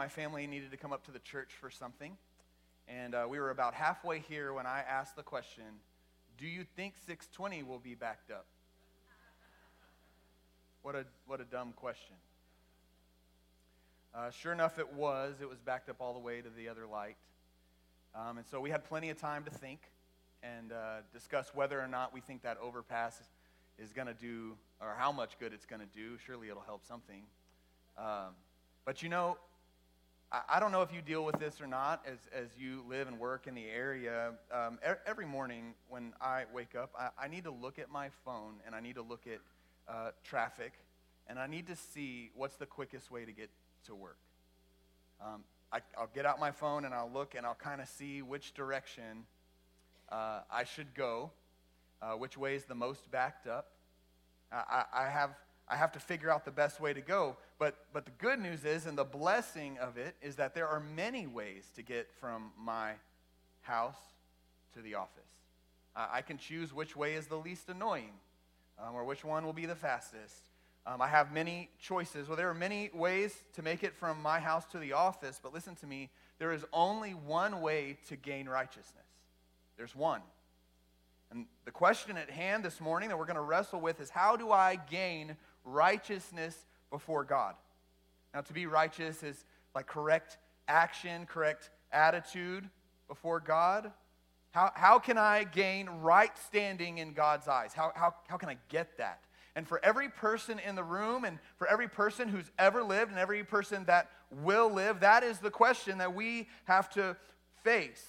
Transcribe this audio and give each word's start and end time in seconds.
my 0.00 0.08
family 0.08 0.46
needed 0.46 0.70
to 0.70 0.78
come 0.78 0.94
up 0.94 1.04
to 1.04 1.10
the 1.10 1.18
church 1.18 1.50
for 1.60 1.68
something. 1.70 2.16
And 2.88 3.14
uh, 3.14 3.26
we 3.28 3.38
were 3.38 3.50
about 3.50 3.74
halfway 3.74 4.20
here 4.20 4.54
when 4.54 4.64
I 4.64 4.82
asked 4.88 5.14
the 5.14 5.22
question 5.22 5.64
Do 6.38 6.46
you 6.46 6.64
think 6.74 6.94
620 6.96 7.62
will 7.64 7.78
be 7.78 7.94
backed 7.94 8.30
up? 8.30 8.46
What 10.80 10.94
a, 10.94 11.04
what 11.26 11.42
a 11.42 11.44
dumb 11.44 11.74
question. 11.76 12.16
Uh, 14.14 14.30
sure 14.30 14.54
enough, 14.54 14.78
it 14.78 14.90
was. 14.94 15.34
It 15.42 15.50
was 15.50 15.58
backed 15.58 15.90
up 15.90 15.96
all 16.00 16.14
the 16.14 16.18
way 16.18 16.40
to 16.40 16.48
the 16.48 16.70
other 16.70 16.86
light. 16.86 17.18
Um, 18.14 18.38
and 18.38 18.46
so 18.46 18.58
we 18.58 18.70
had 18.70 18.84
plenty 18.84 19.10
of 19.10 19.20
time 19.20 19.44
to 19.44 19.50
think 19.50 19.80
and 20.42 20.72
uh, 20.72 21.02
discuss 21.12 21.50
whether 21.54 21.78
or 21.78 21.88
not 21.88 22.14
we 22.14 22.22
think 22.22 22.40
that 22.44 22.56
overpass 22.62 23.20
is, 23.78 23.92
going 23.92 24.08
to 24.08 24.14
do, 24.14 24.56
or 24.80 24.94
how 24.96 25.12
much 25.12 25.38
good 25.38 25.52
it's 25.52 25.66
going 25.66 25.82
to 25.82 25.94
do. 25.94 26.16
Surely 26.24 26.48
it'll 26.48 26.62
help 26.62 26.86
something. 26.86 27.24
Um, 27.98 28.32
but 28.86 29.02
you 29.02 29.10
know, 29.10 29.36
I, 30.32 30.60
don't 30.60 30.70
know 30.70 30.82
if 30.82 30.92
you 30.92 31.02
deal 31.02 31.24
with 31.24 31.40
this 31.40 31.60
or 31.60 31.66
not 31.66 32.04
as, 32.06 32.18
as 32.32 32.50
you 32.56 32.84
live 32.88 33.08
and 33.08 33.18
work 33.18 33.48
in 33.48 33.54
the 33.54 33.66
area. 33.66 34.34
Um, 34.52 34.78
every 35.04 35.26
morning 35.26 35.74
when 35.88 36.12
I 36.20 36.44
wake 36.54 36.76
up, 36.76 36.92
I, 36.96 37.24
I, 37.24 37.26
need 37.26 37.44
to 37.44 37.50
look 37.50 37.80
at 37.80 37.90
my 37.90 38.10
phone 38.24 38.54
and 38.64 38.72
I 38.72 38.80
need 38.80 38.94
to 38.94 39.02
look 39.02 39.26
at 39.26 39.40
uh, 39.92 40.10
traffic 40.22 40.72
and 41.26 41.36
I 41.36 41.48
need 41.48 41.66
to 41.66 41.74
see 41.74 42.30
what's 42.36 42.54
the 42.54 42.66
quickest 42.66 43.10
way 43.10 43.24
to 43.24 43.32
get 43.32 43.50
to 43.86 43.94
work. 43.96 44.18
Um, 45.20 45.42
I, 45.72 45.80
will 45.98 46.08
get 46.14 46.26
out 46.26 46.38
my 46.38 46.52
phone 46.52 46.84
and 46.84 46.94
I'll 46.94 47.10
look 47.12 47.34
and 47.34 47.44
I'll 47.44 47.54
kind 47.54 47.80
of 47.80 47.88
see 47.88 48.22
which 48.22 48.54
direction 48.54 49.24
uh, 50.10 50.42
I 50.48 50.62
should 50.62 50.94
go, 50.94 51.32
uh, 52.00 52.12
which 52.12 52.38
way 52.38 52.54
is 52.54 52.64
the 52.66 52.76
most 52.76 53.10
backed 53.10 53.48
up. 53.48 53.72
I, 54.52 54.84
I, 54.92 55.08
have, 55.08 55.30
I 55.70 55.76
have 55.76 55.92
to 55.92 56.00
figure 56.00 56.30
out 56.30 56.44
the 56.44 56.50
best 56.50 56.80
way 56.80 56.92
to 56.92 57.00
go. 57.00 57.36
But, 57.58 57.76
but 57.92 58.04
the 58.04 58.10
good 58.18 58.40
news 58.40 58.64
is, 58.64 58.86
and 58.86 58.98
the 58.98 59.04
blessing 59.04 59.78
of 59.78 59.96
it, 59.96 60.16
is 60.20 60.36
that 60.36 60.54
there 60.54 60.66
are 60.66 60.80
many 60.80 61.26
ways 61.26 61.70
to 61.76 61.82
get 61.82 62.10
from 62.20 62.50
my 62.58 62.94
house 63.62 63.98
to 64.74 64.82
the 64.82 64.96
office. 64.96 65.22
I 65.94 66.22
can 66.22 66.38
choose 66.38 66.72
which 66.72 66.96
way 66.96 67.14
is 67.14 67.26
the 67.26 67.36
least 67.36 67.68
annoying 67.68 68.12
um, 68.78 68.94
or 68.94 69.04
which 69.04 69.24
one 69.24 69.44
will 69.44 69.52
be 69.52 69.66
the 69.66 69.74
fastest. 69.74 70.34
Um, 70.86 71.02
I 71.02 71.08
have 71.08 71.32
many 71.32 71.68
choices. 71.80 72.26
Well, 72.26 72.36
there 72.36 72.48
are 72.48 72.54
many 72.54 72.90
ways 72.94 73.34
to 73.54 73.62
make 73.62 73.82
it 73.84 73.94
from 73.94 74.22
my 74.22 74.40
house 74.40 74.64
to 74.72 74.78
the 74.78 74.94
office, 74.94 75.38
but 75.42 75.52
listen 75.52 75.74
to 75.76 75.86
me. 75.86 76.10
There 76.38 76.52
is 76.52 76.64
only 76.72 77.10
one 77.10 77.60
way 77.60 77.98
to 78.08 78.16
gain 78.16 78.48
righteousness. 78.48 79.04
There's 79.76 79.94
one. 79.94 80.22
And 81.30 81.46
the 81.64 81.70
question 81.70 82.16
at 82.16 82.30
hand 82.30 82.64
this 82.64 82.80
morning 82.80 83.08
that 83.10 83.18
we're 83.18 83.26
going 83.26 83.36
to 83.36 83.42
wrestle 83.42 83.80
with 83.80 84.00
is 84.00 84.10
how 84.10 84.36
do 84.36 84.50
I 84.50 84.80
gain 84.90 85.36
righteousness 85.64 86.56
before 86.90 87.24
God? 87.24 87.54
Now, 88.34 88.40
to 88.42 88.52
be 88.52 88.66
righteous 88.66 89.22
is 89.22 89.44
like 89.74 89.86
correct 89.86 90.38
action, 90.68 91.26
correct 91.26 91.70
attitude 91.92 92.68
before 93.08 93.40
God. 93.40 93.92
How, 94.52 94.72
how 94.74 94.98
can 94.98 95.18
I 95.18 95.44
gain 95.44 95.88
right 95.88 96.36
standing 96.46 96.98
in 96.98 97.12
God's 97.12 97.48
eyes? 97.48 97.72
How, 97.72 97.92
how, 97.94 98.14
how 98.28 98.36
can 98.36 98.48
I 98.48 98.56
get 98.68 98.98
that? 98.98 99.20
And 99.56 99.66
for 99.66 99.80
every 99.84 100.08
person 100.08 100.58
in 100.58 100.74
the 100.74 100.82
room 100.84 101.24
and 101.24 101.38
for 101.56 101.66
every 101.66 101.88
person 101.88 102.28
who's 102.28 102.50
ever 102.58 102.82
lived 102.82 103.10
and 103.10 103.20
every 103.20 103.44
person 103.44 103.84
that 103.86 104.08
will 104.30 104.72
live, 104.72 105.00
that 105.00 105.22
is 105.22 105.38
the 105.38 105.50
question 105.50 105.98
that 105.98 106.14
we 106.14 106.48
have 106.64 106.88
to 106.90 107.16
face. 107.64 108.04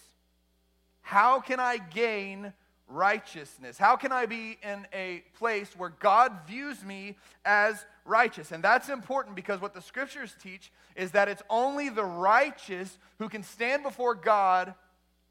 How 1.01 1.39
can 1.39 1.59
I 1.59 1.77
gain 1.77 2.53
righteousness? 2.91 3.77
How 3.77 3.95
can 3.95 4.11
I 4.11 4.25
be 4.25 4.57
in 4.63 4.85
a 4.93 5.23
place 5.37 5.73
where 5.75 5.93
God 5.99 6.31
views 6.47 6.83
me 6.83 7.17
as 7.45 7.85
righteous? 8.05 8.51
And 8.51 8.63
that's 8.63 8.89
important 8.89 9.35
because 9.35 9.61
what 9.61 9.73
the 9.73 9.81
scriptures 9.81 10.35
teach 10.41 10.71
is 10.95 11.11
that 11.11 11.27
it's 11.27 11.43
only 11.49 11.89
the 11.89 12.03
righteous 12.03 12.97
who 13.19 13.29
can 13.29 13.43
stand 13.43 13.83
before 13.83 14.15
God 14.15 14.73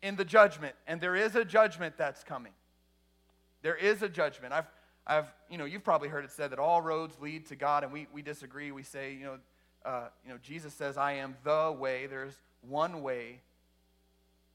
in 0.03 0.17
the 0.17 0.25
judgment. 0.25 0.75
And 0.87 1.01
there 1.01 1.17
is 1.17 1.37
a 1.37 1.45
judgment 1.45 1.97
that's 1.97 2.25
coming. 2.25 2.53
There 3.63 3.77
is 3.77 4.03
a 4.03 4.09
judgment. 4.09 4.53
I've, 4.53 4.71
I've, 5.07 5.33
you 5.51 5.59
know, 5.59 5.65
you've 5.65 5.85
probably 5.85 6.09
heard 6.09 6.25
it 6.25 6.31
said 6.31 6.53
that 6.53 6.59
all 6.59 6.81
roads 6.81 7.21
lead 7.21 7.47
to 7.47 7.57
God, 7.57 7.85
and 7.85 7.93
we, 7.93 8.07
we 8.13 8.23
disagree. 8.23 8.73
We 8.73 8.83
say, 8.83 9.15
you 9.15 9.25
know, 9.25 9.39
uh, 9.85 10.09
you 10.25 10.31
know, 10.31 10.39
Jesus 10.43 10.75
says, 10.75 10.97
I 10.97 11.15
am 11.15 11.37
the 11.45 11.75
way. 11.79 12.07
There's 12.07 12.35
one 12.63 13.03
way 13.03 13.41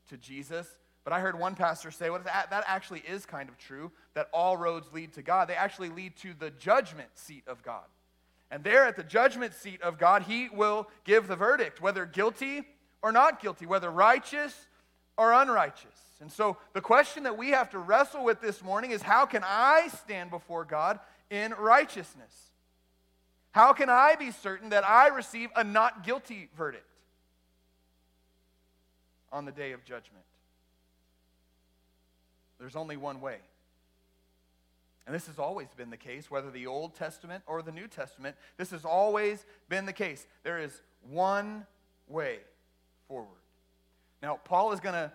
to 0.10 0.18
Jesus. 0.18 0.68
But 1.06 1.14
I 1.14 1.20
heard 1.20 1.40
one 1.40 1.54
pastor 1.56 1.92
say, 1.92 2.10
well, 2.10 2.20
that, 2.26 2.64
actually 2.68 3.04
is 3.08 3.28
kind 3.28 3.48
of 3.48 3.58
true, 3.60 3.92
that 4.16 4.28
all 4.34 4.58
roads 4.58 4.92
lead 4.92 5.14
to 5.14 5.22
God. 5.22 5.48
They 5.48 5.54
actually 5.54 5.90
lead 5.90 6.18
to 6.18 6.34
the 6.38 6.50
judgment 6.50 7.10
seat 7.14 7.44
of 7.48 7.64
God. 7.64 7.84
And 8.50 8.64
there 8.64 8.86
at 8.86 8.96
the 8.96 9.04
judgment 9.04 9.54
seat 9.54 9.82
of 9.84 10.00
God, 10.00 10.24
He 10.24 10.50
will 10.50 10.88
give 11.04 11.28
the 11.28 11.36
verdict, 11.36 11.80
whether 11.80 12.06
guilty 12.08 12.64
or 13.04 13.12
not 13.12 13.40
guilty, 13.40 13.68
whether 13.68 13.92
righteous 13.92 14.68
or 15.16 15.32
unrighteous. 15.32 15.86
And 16.22 16.32
so 16.32 16.58
the 16.74 16.82
question 16.82 17.24
that 17.24 17.38
we 17.38 17.50
have 17.50 17.70
to 17.72 17.78
wrestle 17.78 18.24
with 18.24 18.42
this 18.42 18.64
morning 18.64 18.90
is 18.90 19.04
how 19.04 19.28
can 19.28 19.44
I 19.46 19.90
stand 19.90 20.32
before 20.32 20.66
God 20.66 21.00
in 21.30 21.54
righteousness? 21.54 22.34
How 23.52 23.74
can 23.74 23.90
I 23.90 24.16
be 24.16 24.32
certain 24.32 24.70
that 24.70 24.88
I 24.88 25.08
receive 25.08 25.50
a 25.56 25.64
not 25.64 26.04
guilty 26.04 26.50
verdict 26.58 26.90
on 29.32 29.46
the 29.46 29.52
day 29.52 29.72
of 29.74 29.86
judgment? 29.86 30.26
There's 32.60 32.76
only 32.76 32.98
one 32.98 33.22
way. 33.22 33.38
And 35.06 35.14
this 35.14 35.28
has 35.28 35.38
always 35.38 35.68
been 35.78 35.92
the 35.92 35.98
case, 35.98 36.32
whether 36.32 36.50
the 36.50 36.66
Old 36.66 36.96
Testament 36.96 37.44
or 37.46 37.62
the 37.62 37.72
New 37.72 37.88
Testament. 37.88 38.36
This 38.58 38.72
has 38.72 38.86
always 38.86 39.46
been 39.70 39.86
the 39.86 39.94
case. 39.94 40.26
There 40.44 40.58
is 40.58 40.82
one 41.10 41.66
way 42.08 42.40
forward. 43.08 43.28
Now, 44.24 44.40
Paul 44.44 44.72
is 44.72 44.80
going 44.80 44.96
to 44.96 45.12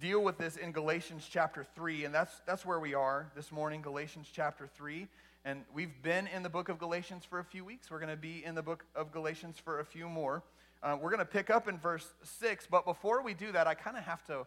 deal 0.00 0.22
with 0.22 0.36
this 0.36 0.56
in 0.56 0.72
Galatians 0.72 1.26
chapter 1.28 1.64
3, 1.74 2.04
and 2.04 2.14
that's, 2.14 2.40
that's 2.46 2.66
where 2.66 2.78
we 2.78 2.92
are 2.92 3.30
this 3.34 3.50
morning, 3.50 3.80
Galatians 3.80 4.28
chapter 4.30 4.66
3. 4.66 5.08
And 5.44 5.64
we've 5.72 6.02
been 6.02 6.26
in 6.26 6.42
the 6.42 6.50
book 6.50 6.68
of 6.68 6.78
Galatians 6.78 7.24
for 7.24 7.38
a 7.38 7.44
few 7.44 7.64
weeks. 7.64 7.90
We're 7.90 8.00
going 8.00 8.10
to 8.10 8.16
be 8.16 8.44
in 8.44 8.54
the 8.54 8.62
book 8.62 8.84
of 8.94 9.10
Galatians 9.10 9.56
for 9.58 9.80
a 9.80 9.84
few 9.84 10.08
more. 10.08 10.42
Uh, 10.82 10.96
we're 11.00 11.10
going 11.10 11.18
to 11.18 11.24
pick 11.24 11.48
up 11.48 11.66
in 11.66 11.78
verse 11.78 12.06
6, 12.22 12.68
but 12.70 12.84
before 12.84 13.22
we 13.22 13.32
do 13.32 13.50
that, 13.52 13.66
I 13.66 13.74
kind 13.74 13.96
of 13.96 14.04
have 14.04 14.22
to 14.26 14.46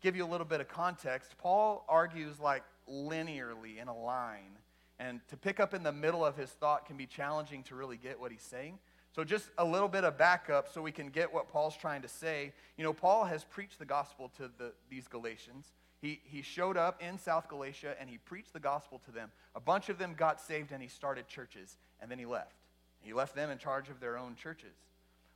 give 0.00 0.16
you 0.16 0.24
a 0.24 0.28
little 0.28 0.46
bit 0.46 0.60
of 0.60 0.68
context, 0.68 1.36
Paul 1.38 1.84
argues 1.88 2.38
like 2.40 2.62
linearly 2.90 3.80
in 3.80 3.88
a 3.88 3.96
line. 3.96 4.56
And 4.98 5.20
to 5.28 5.36
pick 5.36 5.60
up 5.60 5.74
in 5.74 5.82
the 5.82 5.92
middle 5.92 6.24
of 6.24 6.36
his 6.36 6.50
thought 6.50 6.86
can 6.86 6.96
be 6.96 7.06
challenging 7.06 7.62
to 7.64 7.74
really 7.74 7.96
get 7.96 8.18
what 8.18 8.32
he's 8.32 8.42
saying. 8.42 8.78
So, 9.14 9.24
just 9.24 9.48
a 9.58 9.64
little 9.64 9.88
bit 9.88 10.04
of 10.04 10.18
backup 10.18 10.72
so 10.72 10.82
we 10.82 10.92
can 10.92 11.08
get 11.08 11.32
what 11.32 11.48
Paul's 11.48 11.76
trying 11.76 12.02
to 12.02 12.08
say. 12.08 12.52
You 12.76 12.84
know, 12.84 12.92
Paul 12.92 13.24
has 13.24 13.44
preached 13.44 13.78
the 13.78 13.84
gospel 13.84 14.30
to 14.36 14.50
the, 14.58 14.72
these 14.90 15.08
Galatians. 15.08 15.72
He, 16.00 16.20
he 16.24 16.42
showed 16.42 16.76
up 16.76 17.02
in 17.02 17.18
South 17.18 17.48
Galatia 17.48 17.96
and 17.98 18.08
he 18.08 18.18
preached 18.18 18.52
the 18.52 18.60
gospel 18.60 19.00
to 19.06 19.10
them. 19.10 19.30
A 19.54 19.60
bunch 19.60 19.88
of 19.88 19.98
them 19.98 20.14
got 20.16 20.40
saved 20.40 20.70
and 20.72 20.80
he 20.82 20.88
started 20.88 21.26
churches, 21.26 21.78
and 22.00 22.10
then 22.10 22.18
he 22.18 22.26
left. 22.26 22.54
He 23.00 23.12
left 23.12 23.34
them 23.34 23.50
in 23.50 23.58
charge 23.58 23.88
of 23.88 24.00
their 24.00 24.18
own 24.18 24.36
churches. 24.36 24.74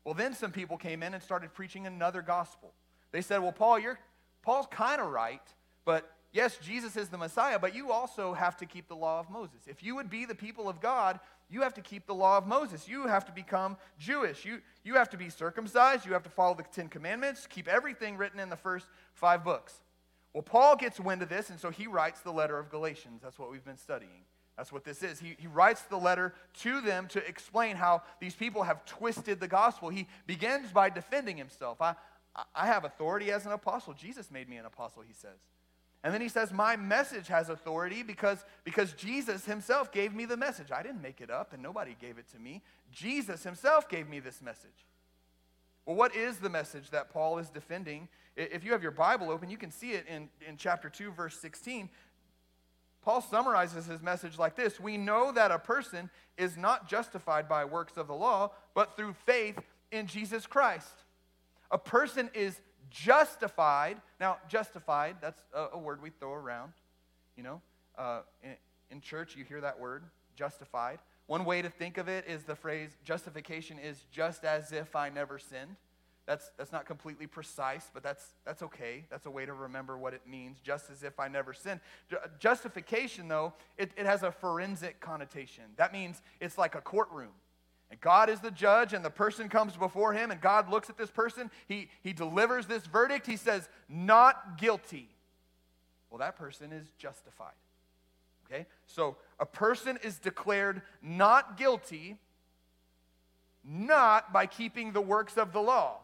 Well, 0.05 0.15
then 0.15 0.35
some 0.35 0.50
people 0.50 0.76
came 0.76 1.03
in 1.03 1.15
and 1.15 1.23
started 1.23 1.55
preaching 1.55 1.87
another 1.87 2.23
gospel. 2.23 2.73
They 3.12 3.23
said, 3.23 3.38
Well, 3.38 3.53
Paul, 3.53 3.79
you're, 3.79 3.99
Paul's 4.43 4.67
kind 4.71 5.00
of 5.00 5.11
right, 5.11 5.43
but 5.85 6.11
yes, 6.33 6.59
Jesus 6.59 6.97
is 6.97 7.09
the 7.09 7.19
Messiah, 7.19 7.59
but 7.59 7.75
you 7.75 7.93
also 7.93 8.35
have 8.35 8.56
to 8.59 8.67
keep 8.67 8.89
the 8.89 8.97
law 8.97 9.21
of 9.21 9.31
Moses. 9.31 9.62
If 9.67 9.83
you 9.83 9.94
would 9.94 10.11
be 10.11 10.25
the 10.25 10.35
people 10.35 10.69
of 10.69 10.81
God, 10.81 11.21
you 11.49 11.62
have 11.62 11.75
to 11.75 11.83
keep 11.83 12.06
the 12.06 12.15
law 12.15 12.39
of 12.39 12.47
Moses. 12.47 12.89
You 12.89 13.06
have 13.06 13.27
to 13.27 13.33
become 13.33 13.77
Jewish. 13.99 14.44
You, 14.44 14.61
you 14.85 14.94
have 14.94 15.11
to 15.11 15.17
be 15.17 15.29
circumcised. 15.29 16.06
You 16.06 16.15
have 16.15 16.23
to 16.23 16.31
follow 16.31 16.55
the 16.55 16.62
Ten 16.62 16.89
Commandments, 16.89 17.47
keep 17.47 17.69
everything 17.69 18.17
written 18.17 18.41
in 18.41 18.49
the 18.49 18.56
first 18.56 18.87
five 19.15 19.44
books. 19.44 19.75
Well, 20.33 20.43
Paul 20.43 20.77
gets 20.77 20.99
wind 20.99 21.21
of 21.21 21.29
this, 21.29 21.50
and 21.50 21.61
so 21.61 21.71
he 21.71 21.87
writes 21.87 22.21
the 22.21 22.33
letter 22.33 22.59
of 22.59 22.71
Galatians. 22.71 23.21
That's 23.23 23.39
what 23.39 23.50
we've 23.50 23.65
been 23.65 23.77
studying. 23.77 24.25
That's 24.56 24.73
what 24.73 24.85
this 24.85 25.03
is. 25.03 25.19
He, 25.19 25.37
he 25.39 25.47
writes 25.47 25.83
the 25.83 25.97
letter 25.97 26.35
to 26.61 26.81
them 26.81 27.06
to 27.09 27.27
explain 27.27 27.77
how 27.77 28.03
these 28.21 28.35
people 28.35 28.62
have 28.62 28.85
twisted 28.85 29.41
the 29.41 29.49
gospel. 29.49 29.89
He 29.89 30.06
begins 30.27 30.71
by 30.73 30.91
defending 30.91 31.37
himself. 31.37 31.81
I, 31.81 31.94
I 32.55 32.67
have 32.67 32.84
authority 32.84 33.31
as 33.31 33.46
an 33.46 33.52
apostle. 33.52 33.93
Jesus 33.93 34.31
made 34.31 34.49
me 34.49 34.56
an 34.56 34.64
apostle, 34.64 35.02
he 35.02 35.12
says. 35.12 35.38
And 36.05 36.12
then 36.12 36.20
he 36.20 36.29
says, 36.29 36.52
My 36.52 36.76
message 36.76 37.29
has 37.29 37.49
authority 37.49 38.02
because, 38.02 38.44
because 38.64 38.93
Jesus 38.93 39.44
himself 39.44 39.93
gave 39.93 40.14
me 40.14 40.25
the 40.25 40.37
message. 40.37 40.73
I 40.73 40.82
didn't 40.82 41.02
make 41.02 41.20
it 41.20 41.31
up, 41.31 41.52
and 41.52 41.62
nobody 41.62 41.96
gave 42.00 42.19
it 42.19 42.29
to 42.32 42.38
me. 42.38 42.62
Jesus 42.90 43.44
himself 43.44 43.88
gave 43.88 44.08
me 44.08 44.19
this 44.19 44.43
message. 44.43 44.87
Well, 45.87 45.96
what 45.96 46.14
is 46.14 46.38
the 46.38 46.49
message 46.49 46.90
that 46.90 47.12
Paul 47.12 47.38
is 47.38 47.50
defending? 47.50 48.08
If 48.37 48.64
you 48.64 48.73
have 48.73 48.82
your 48.82 48.93
Bible 48.93 49.31
open, 49.31 49.50
you 49.50 49.58
can 49.58 49.70
see 49.70 49.93
it 49.93 50.06
in, 50.08 50.29
in 50.46 50.56
chapter 50.56 50.88
2, 50.88 51.12
verse 51.12 51.38
16. 51.38 51.88
Paul 53.02 53.20
summarizes 53.20 53.87
his 53.87 54.00
message 54.00 54.38
like 54.38 54.56
this 54.56 54.81
We 54.81 54.96
know 54.96 55.32
that 55.32 55.50
a 55.50 55.58
person 55.58 56.08
is 56.38 56.56
not 56.56 56.88
justified 56.88 57.49
by 57.49 57.64
works 57.64 57.96
of 57.96 58.06
the 58.06 58.14
law, 58.14 58.52
but 58.75 58.96
through 58.96 59.14
faith 59.26 59.58
in 59.90 60.06
Jesus 60.06 60.46
Christ. 60.46 61.05
A 61.73 61.79
person 61.79 62.31
is 62.35 62.61
justified. 62.91 63.97
Now, 64.21 64.37
justified, 64.49 65.17
that's 65.21 65.43
a, 65.55 65.69
a 65.73 65.79
word 65.79 66.03
we 66.03 66.11
throw 66.11 66.33
around. 66.33 66.73
You 67.37 67.43
know, 67.43 67.61
uh, 67.99 68.21
in, 68.45 68.55
in, 68.91 69.01
church, 69.01 69.35
you 69.37 69.45
hear 69.45 69.61
that 69.63 69.81
word, 69.81 70.05
justified. 70.37 70.99
One 71.27 71.45
way 71.47 71.63
to 71.63 71.71
think 71.71 71.97
of 71.97 72.09
it 72.09 72.27
is 72.29 72.45
the 72.45 72.55
phrase 72.55 72.91
justification 73.05 73.79
is 73.79 74.05
just 74.13 74.45
as 74.45 74.71
if 74.71 74.95
I 74.95 75.09
never 75.09 75.39
sinned. 75.39 75.77
That's, 76.27 76.53
that's 76.57 76.71
not 76.71 76.87
completely 76.87 77.27
precise, 77.27 77.91
but 77.93 78.03
that's, 78.03 78.25
that's 78.45 78.63
okay. 78.63 79.07
That's 79.11 79.27
a 79.27 79.31
way 79.31 79.45
to 79.45 79.53
remember 79.53 79.99
what 79.99 80.15
it 80.15 80.23
means, 80.27 80.61
just 80.61 80.89
as 80.91 81.03
if 81.03 81.19
I 81.19 81.27
never 81.27 81.53
sinned. 81.53 81.81
Justification, 82.39 83.27
though, 83.27 83.55
it, 83.77 83.91
it 83.97 84.07
has 84.07 84.23
a 84.23 84.31
forensic 84.31 85.01
connotation. 85.01 85.65
That 85.77 85.93
means 85.93 86.23
it's 86.41 86.59
like 86.59 86.77
a 86.77 86.81
courtroom. 86.81 87.33
And 87.93 88.00
God 88.00 88.31
is 88.31 88.41
the 88.41 88.50
judge, 88.50 88.94
and 88.94 89.05
the 89.05 89.11
person 89.11 89.50
comes 89.50 89.77
before 89.77 90.15
him, 90.15 90.31
and 90.31 90.41
God 90.41 90.71
looks 90.71 90.89
at 90.89 90.97
this 90.97 91.11
person. 91.11 91.50
He, 91.69 91.91
he 92.03 92.15
delivers 92.15 92.67
this 92.67 92.87
verdict. 92.87 93.27
He 93.27 93.37
says, 93.37 93.69
Not 93.87 94.56
guilty. 94.56 95.11
Well, 96.09 96.19
that 96.19 96.39
person 96.39 96.73
is 96.73 96.87
justified. 96.97 97.53
Okay? 98.47 98.65
So 98.87 99.17
a 99.39 99.44
person 99.44 99.99
is 100.03 100.19
declared 100.19 100.81
not 101.03 101.59
guilty 101.59 102.17
not 103.62 104.33
by 104.33 104.47
keeping 104.47 104.93
the 104.93 105.00
works 105.00 105.37
of 105.37 105.53
the 105.53 105.61
law, 105.61 105.99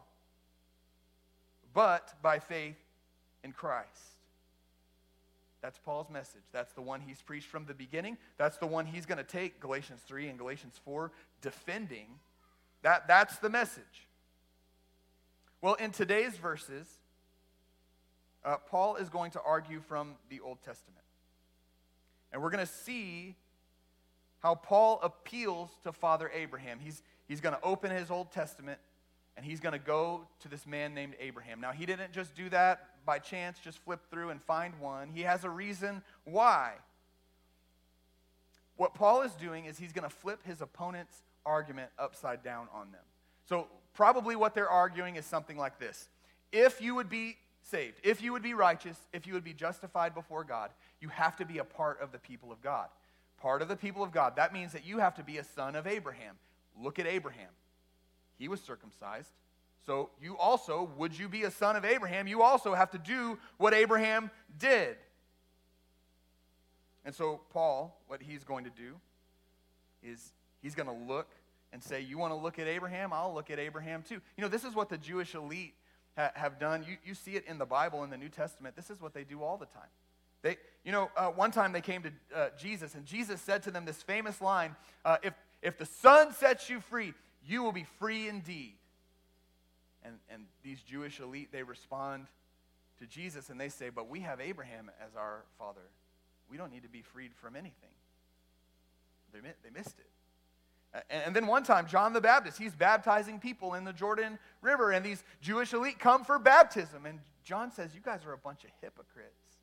but 1.73 2.13
by 2.21 2.37
faith 2.37 2.77
in 3.43 3.51
Christ. 3.51 4.18
That's 5.61 5.77
Paul's 5.77 6.09
message. 6.09 6.43
That's 6.51 6.71
the 6.73 6.81
one 6.81 7.01
he's 7.01 7.21
preached 7.21 7.47
from 7.47 7.65
the 7.65 7.73
beginning. 7.73 8.17
That's 8.37 8.57
the 8.57 8.67
one 8.67 8.85
he's 8.85 9.05
going 9.05 9.17
to 9.17 9.23
take, 9.23 9.59
Galatians 9.59 10.01
3 10.07 10.29
and 10.29 10.37
Galatians 10.37 10.79
4, 10.85 11.11
defending. 11.41 12.07
That, 12.81 13.07
that's 13.07 13.37
the 13.37 13.49
message. 13.49 14.07
Well, 15.61 15.73
in 15.73 15.91
today's 15.91 16.37
verses, 16.37 16.87
uh, 18.45 18.55
Paul 18.69 18.95
is 18.95 19.09
going 19.09 19.31
to 19.31 19.41
argue 19.41 19.81
from 19.81 20.15
the 20.29 20.39
Old 20.39 20.61
Testament. 20.63 21.03
And 22.31 22.41
we're 22.41 22.51
going 22.51 22.65
to 22.65 22.71
see 22.71 23.35
how 24.39 24.55
Paul 24.55 24.99
appeals 25.03 25.69
to 25.83 25.91
Father 25.91 26.31
Abraham. 26.33 26.79
He's, 26.79 27.01
he's 27.27 27.41
going 27.41 27.55
to 27.55 27.61
open 27.61 27.91
his 27.91 28.09
Old 28.09 28.31
Testament 28.31 28.79
and 29.35 29.45
he's 29.45 29.59
going 29.61 29.73
to 29.73 29.79
go 29.79 30.27
to 30.41 30.49
this 30.49 30.67
man 30.67 30.93
named 30.93 31.13
Abraham. 31.19 31.61
Now, 31.61 31.71
he 31.71 31.85
didn't 31.85 32.11
just 32.11 32.35
do 32.35 32.49
that 32.49 32.89
by 33.09 33.17
chance, 33.17 33.57
just 33.57 33.79
flip 33.79 34.01
through 34.11 34.29
and 34.29 34.39
find 34.39 34.71
one. 34.79 35.09
He 35.09 35.21
has 35.21 35.43
a 35.43 35.49
reason 35.49 36.03
why. 36.25 36.73
What 38.77 38.93
Paul 38.93 39.23
is 39.23 39.31
doing 39.31 39.65
is 39.65 39.79
he's 39.79 39.93
going 39.93 40.07
to 40.07 40.15
flip 40.15 40.45
his 40.45 40.61
opponent's 40.61 41.23
argument 41.43 41.89
upside 41.97 42.43
down 42.43 42.67
on 42.71 42.91
them. 42.91 43.01
So, 43.47 43.65
probably 43.95 44.35
what 44.35 44.53
they're 44.53 44.69
arguing 44.69 45.15
is 45.15 45.25
something 45.25 45.57
like 45.57 45.79
this 45.79 46.07
If 46.51 46.83
you 46.83 46.93
would 46.93 47.09
be 47.09 47.37
saved, 47.63 47.99
if 48.03 48.21
you 48.21 48.31
would 48.31 48.43
be 48.43 48.53
righteous, 48.53 48.99
if 49.11 49.25
you 49.25 49.33
would 49.33 49.43
be 49.43 49.55
justified 49.55 50.13
before 50.13 50.43
God, 50.43 50.69
you 51.01 51.09
have 51.09 51.35
to 51.37 51.45
be 51.45 51.57
a 51.57 51.63
part 51.63 51.99
of 52.01 52.11
the 52.11 52.19
people 52.19 52.51
of 52.51 52.61
God. 52.61 52.89
Part 53.41 53.63
of 53.63 53.69
the 53.69 53.75
people 53.75 54.03
of 54.03 54.11
God. 54.11 54.35
That 54.35 54.53
means 54.53 54.71
that 54.73 54.85
you 54.85 54.99
have 54.99 55.15
to 55.15 55.23
be 55.23 55.39
a 55.39 55.43
son 55.43 55.75
of 55.75 55.87
Abraham. 55.87 56.35
Look 56.79 56.99
at 56.99 57.07
Abraham. 57.07 57.49
He 58.37 58.47
was 58.47 58.61
circumcised. 58.61 59.31
So 59.85 60.09
you 60.21 60.37
also, 60.37 60.89
would 60.97 61.17
you 61.17 61.29
be 61.29 61.43
a 61.43 61.51
son 61.51 61.75
of 61.75 61.85
Abraham, 61.85 62.27
you 62.27 62.41
also 62.41 62.73
have 62.73 62.91
to 62.91 62.97
do 62.97 63.37
what 63.57 63.73
Abraham 63.73 64.29
did. 64.57 64.97
And 67.05 67.15
so, 67.15 67.41
Paul, 67.51 67.99
what 68.07 68.21
he's 68.21 68.43
going 68.43 68.65
to 68.65 68.69
do 68.69 68.95
is 70.03 70.33
he's 70.61 70.75
going 70.75 70.87
to 70.87 71.11
look 71.11 71.27
and 71.71 71.83
say, 71.83 72.01
You 72.01 72.17
want 72.17 72.31
to 72.31 72.37
look 72.37 72.59
at 72.59 72.67
Abraham? 72.67 73.13
I'll 73.13 73.33
look 73.33 73.49
at 73.49 73.59
Abraham 73.59 74.03
too. 74.03 74.21
You 74.37 74.41
know, 74.41 74.47
this 74.47 74.63
is 74.63 74.75
what 74.75 74.89
the 74.89 74.97
Jewish 74.97 75.33
elite 75.33 75.73
ha- 76.17 76.31
have 76.35 76.59
done. 76.59 76.85
You, 76.87 76.97
you 77.05 77.13
see 77.13 77.35
it 77.35 77.45
in 77.47 77.57
the 77.57 77.65
Bible, 77.65 78.03
in 78.03 78.09
the 78.09 78.17
New 78.17 78.29
Testament. 78.29 78.75
This 78.75 78.89
is 78.89 79.01
what 79.01 79.13
they 79.13 79.23
do 79.23 79.41
all 79.41 79.57
the 79.57 79.65
time. 79.65 79.89
They, 80.41 80.57
you 80.83 80.91
know, 80.91 81.09
uh, 81.17 81.27
one 81.27 81.51
time 81.51 81.71
they 81.73 81.81
came 81.81 82.03
to 82.03 82.11
uh, 82.35 82.49
Jesus, 82.57 82.95
and 82.95 83.05
Jesus 83.05 83.41
said 83.41 83.63
to 83.63 83.71
them 83.71 83.85
this 83.85 84.01
famous 84.01 84.41
line 84.41 84.75
uh, 85.03 85.17
if, 85.23 85.33
if 85.61 85.77
the 85.77 85.85
Son 85.85 86.33
sets 86.33 86.69
you 86.69 86.79
free, 86.79 87.13
you 87.45 87.63
will 87.63 87.71
be 87.71 87.85
free 87.99 88.27
indeed. 88.27 88.73
And, 90.03 90.15
and 90.29 90.45
these 90.63 90.81
Jewish 90.81 91.19
elite, 91.19 91.49
they 91.51 91.63
respond 91.63 92.27
to 92.99 93.05
Jesus 93.05 93.49
and 93.49 93.59
they 93.59 93.69
say, 93.69 93.89
But 93.89 94.09
we 94.09 94.21
have 94.21 94.39
Abraham 94.39 94.91
as 95.05 95.15
our 95.15 95.43
father. 95.57 95.89
We 96.49 96.57
don't 96.57 96.71
need 96.71 96.83
to 96.83 96.89
be 96.89 97.01
freed 97.01 97.33
from 97.35 97.55
anything. 97.55 97.89
They, 99.33 99.39
they 99.39 99.77
missed 99.77 99.99
it. 99.99 100.09
And 101.11 101.35
then 101.35 101.45
one 101.45 101.63
time, 101.63 101.85
John 101.85 102.13
the 102.13 102.21
Baptist, 102.21 102.57
he's 102.57 102.73
baptizing 102.73 103.39
people 103.39 103.75
in 103.75 103.83
the 103.83 103.93
Jordan 103.93 104.39
River, 104.61 104.91
and 104.91 105.05
these 105.05 105.23
Jewish 105.39 105.71
elite 105.71 105.99
come 105.99 106.23
for 106.23 106.39
baptism. 106.39 107.05
And 107.05 107.19
John 107.43 107.71
says, 107.71 107.93
You 107.93 108.01
guys 108.01 108.25
are 108.25 108.33
a 108.33 108.37
bunch 108.37 108.63
of 108.63 108.71
hypocrites. 108.81 109.59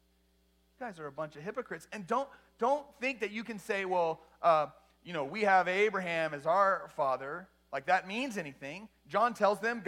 You 0.79 0.87
guys 0.87 1.01
are 1.01 1.07
a 1.07 1.13
bunch 1.13 1.35
of 1.35 1.43
hypocrites. 1.43 1.89
And 1.93 2.07
don't, 2.07 2.29
don't 2.61 2.87
think 3.01 3.21
that 3.21 3.33
you 3.33 3.43
can 3.43 3.59
say, 3.59 3.85
Well, 3.85 4.21
uh, 4.41 4.67
you 5.05 5.13
know, 5.13 5.25
we 5.25 5.43
have 5.43 5.67
Abraham 5.67 6.33
as 6.33 6.47
our 6.47 6.89
father, 6.97 7.49
like 7.73 7.87
that 7.87 8.07
means 8.07 8.39
anything. 8.39 8.89
John 9.09 9.35
tells 9.35 9.59
them, 9.59 9.83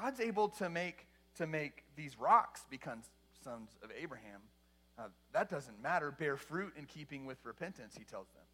God's 0.00 0.20
able 0.20 0.48
to 0.48 0.68
make, 0.68 1.06
to 1.36 1.46
make 1.46 1.84
these 1.96 2.18
rocks 2.18 2.62
become 2.70 3.02
sons 3.42 3.70
of 3.82 3.90
Abraham. 4.00 4.40
Uh, 4.98 5.08
that 5.32 5.48
doesn't 5.48 5.82
matter. 5.82 6.10
Bear 6.10 6.36
fruit 6.36 6.72
in 6.76 6.84
keeping 6.86 7.26
with 7.26 7.38
repentance, 7.44 7.94
he 7.96 8.04
tells 8.04 8.28
them. 8.28 8.44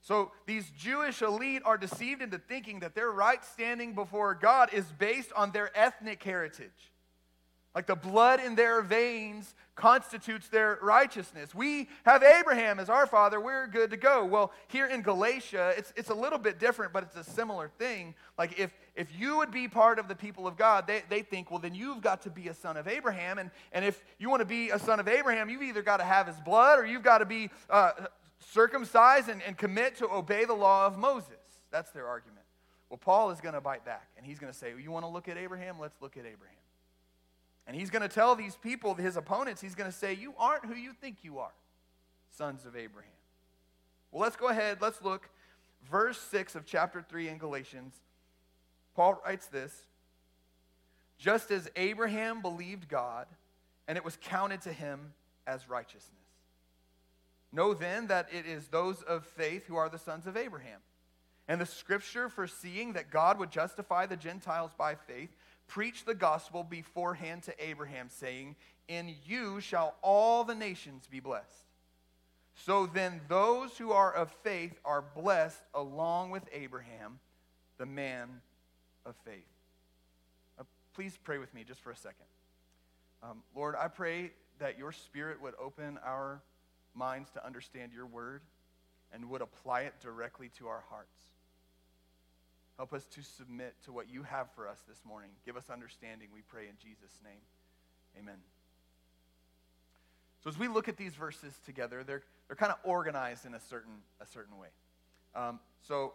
So 0.00 0.32
these 0.46 0.70
Jewish 0.70 1.22
elite 1.22 1.62
are 1.64 1.76
deceived 1.76 2.22
into 2.22 2.38
thinking 2.38 2.80
that 2.80 2.94
their 2.94 3.10
right 3.10 3.44
standing 3.44 3.94
before 3.94 4.34
God 4.34 4.72
is 4.72 4.84
based 4.98 5.32
on 5.34 5.50
their 5.50 5.76
ethnic 5.76 6.22
heritage. 6.22 6.92
Like 7.78 7.86
the 7.86 7.94
blood 7.94 8.40
in 8.40 8.56
their 8.56 8.82
veins 8.82 9.54
constitutes 9.76 10.48
their 10.48 10.80
righteousness. 10.82 11.54
We 11.54 11.88
have 12.04 12.24
Abraham 12.24 12.80
as 12.80 12.90
our 12.90 13.06
father. 13.06 13.40
We're 13.40 13.68
good 13.68 13.90
to 13.90 13.96
go. 13.96 14.24
Well, 14.24 14.52
here 14.66 14.88
in 14.88 15.00
Galatia, 15.00 15.74
it's, 15.76 15.92
it's 15.94 16.10
a 16.10 16.14
little 16.14 16.40
bit 16.40 16.58
different, 16.58 16.92
but 16.92 17.04
it's 17.04 17.14
a 17.14 17.22
similar 17.22 17.68
thing. 17.68 18.16
Like 18.36 18.58
if, 18.58 18.72
if 18.96 19.16
you 19.16 19.36
would 19.36 19.52
be 19.52 19.68
part 19.68 20.00
of 20.00 20.08
the 20.08 20.16
people 20.16 20.48
of 20.48 20.56
God, 20.56 20.88
they, 20.88 21.04
they 21.08 21.22
think, 21.22 21.52
well, 21.52 21.60
then 21.60 21.72
you've 21.72 22.00
got 22.00 22.22
to 22.22 22.30
be 22.30 22.48
a 22.48 22.52
son 22.54 22.76
of 22.76 22.88
Abraham. 22.88 23.38
And, 23.38 23.48
and 23.70 23.84
if 23.84 24.04
you 24.18 24.28
want 24.28 24.40
to 24.40 24.44
be 24.44 24.70
a 24.70 24.78
son 24.80 24.98
of 24.98 25.06
Abraham, 25.06 25.48
you've 25.48 25.62
either 25.62 25.82
got 25.82 25.98
to 25.98 26.04
have 26.04 26.26
his 26.26 26.40
blood 26.40 26.80
or 26.80 26.84
you've 26.84 27.04
got 27.04 27.18
to 27.18 27.26
be 27.26 27.48
uh, 27.70 27.92
circumcised 28.40 29.28
and, 29.28 29.40
and 29.44 29.56
commit 29.56 29.98
to 29.98 30.10
obey 30.10 30.44
the 30.46 30.52
law 30.52 30.84
of 30.88 30.98
Moses. 30.98 31.28
That's 31.70 31.92
their 31.92 32.08
argument. 32.08 32.44
Well, 32.90 32.98
Paul 32.98 33.30
is 33.30 33.40
going 33.40 33.54
to 33.54 33.60
bite 33.60 33.84
back, 33.84 34.08
and 34.16 34.26
he's 34.26 34.40
going 34.40 34.52
to 34.52 34.58
say, 34.58 34.72
well, 34.72 34.82
you 34.82 34.90
want 34.90 35.04
to 35.04 35.10
look 35.10 35.28
at 35.28 35.36
Abraham? 35.36 35.78
Let's 35.78 36.02
look 36.02 36.16
at 36.16 36.26
Abraham. 36.26 36.56
And 37.68 37.76
he's 37.76 37.90
going 37.90 38.02
to 38.02 38.08
tell 38.08 38.34
these 38.34 38.56
people, 38.56 38.94
his 38.94 39.18
opponents, 39.18 39.60
he's 39.60 39.74
going 39.74 39.90
to 39.90 39.96
say, 39.96 40.14
You 40.14 40.32
aren't 40.38 40.64
who 40.64 40.74
you 40.74 40.94
think 40.94 41.18
you 41.22 41.38
are, 41.38 41.52
sons 42.30 42.64
of 42.64 42.74
Abraham. 42.74 43.12
Well, 44.10 44.22
let's 44.22 44.36
go 44.36 44.48
ahead. 44.48 44.78
Let's 44.80 45.02
look. 45.02 45.28
Verse 45.88 46.18
6 46.18 46.54
of 46.54 46.64
chapter 46.64 47.04
3 47.06 47.28
in 47.28 47.38
Galatians. 47.38 47.94
Paul 48.96 49.20
writes 49.24 49.46
this 49.46 49.82
Just 51.18 51.50
as 51.50 51.70
Abraham 51.76 52.40
believed 52.40 52.88
God, 52.88 53.26
and 53.86 53.98
it 53.98 54.04
was 54.04 54.16
counted 54.22 54.62
to 54.62 54.72
him 54.72 55.12
as 55.46 55.68
righteousness. 55.68 56.14
Know 57.52 57.74
then 57.74 58.06
that 58.06 58.28
it 58.32 58.46
is 58.46 58.68
those 58.68 59.02
of 59.02 59.26
faith 59.26 59.66
who 59.66 59.76
are 59.76 59.90
the 59.90 59.98
sons 59.98 60.26
of 60.26 60.38
Abraham. 60.38 60.80
And 61.46 61.60
the 61.60 61.66
scripture, 61.66 62.28
foreseeing 62.28 62.94
that 62.94 63.10
God 63.10 63.38
would 63.38 63.50
justify 63.50 64.04
the 64.06 64.16
Gentiles 64.16 64.72
by 64.76 64.94
faith, 64.94 65.30
preached 65.68 66.06
the 66.06 66.14
gospel 66.14 66.64
beforehand 66.64 67.44
to 67.44 67.64
Abraham, 67.64 68.08
saying, 68.08 68.56
In 68.88 69.14
you 69.24 69.60
shall 69.60 69.94
all 70.02 70.42
the 70.42 70.54
nations 70.54 71.06
be 71.08 71.20
blessed. 71.20 71.46
So 72.56 72.86
then, 72.86 73.20
those 73.28 73.78
who 73.78 73.92
are 73.92 74.12
of 74.12 74.32
faith 74.42 74.78
are 74.84 75.04
blessed 75.14 75.62
along 75.74 76.30
with 76.30 76.42
Abraham, 76.52 77.20
the 77.76 77.86
man 77.86 78.40
of 79.06 79.14
faith. 79.24 79.46
Uh, 80.58 80.64
please 80.94 81.16
pray 81.22 81.38
with 81.38 81.54
me 81.54 81.62
just 81.62 81.80
for 81.80 81.92
a 81.92 81.96
second. 81.96 82.26
Um, 83.22 83.42
Lord, 83.54 83.76
I 83.78 83.86
pray 83.86 84.32
that 84.58 84.76
your 84.76 84.90
spirit 84.90 85.40
would 85.40 85.54
open 85.60 85.98
our 86.04 86.40
minds 86.94 87.30
to 87.30 87.46
understand 87.46 87.92
your 87.92 88.06
word 88.06 88.42
and 89.12 89.30
would 89.30 89.40
apply 89.40 89.82
it 89.82 89.94
directly 90.00 90.50
to 90.58 90.66
our 90.66 90.82
hearts. 90.90 91.16
Help 92.78 92.92
us 92.92 93.04
to 93.06 93.22
submit 93.22 93.74
to 93.84 93.92
what 93.92 94.08
you 94.08 94.22
have 94.22 94.48
for 94.54 94.68
us 94.68 94.78
this 94.88 95.04
morning. 95.04 95.30
Give 95.44 95.56
us 95.56 95.68
understanding, 95.68 96.28
we 96.32 96.42
pray 96.42 96.68
in 96.68 96.76
Jesus' 96.80 97.18
name. 97.24 97.40
Amen. 98.16 98.38
So 100.42 100.48
as 100.48 100.56
we 100.56 100.68
look 100.68 100.88
at 100.88 100.96
these 100.96 101.14
verses 101.14 101.52
together, 101.66 102.04
they're, 102.04 102.22
they're 102.46 102.56
kind 102.56 102.70
of 102.70 102.78
organized 102.84 103.44
in 103.44 103.54
a 103.54 103.60
certain, 103.60 103.94
a 104.20 104.26
certain 104.26 104.56
way. 104.58 104.68
Um, 105.34 105.58
so 105.82 106.14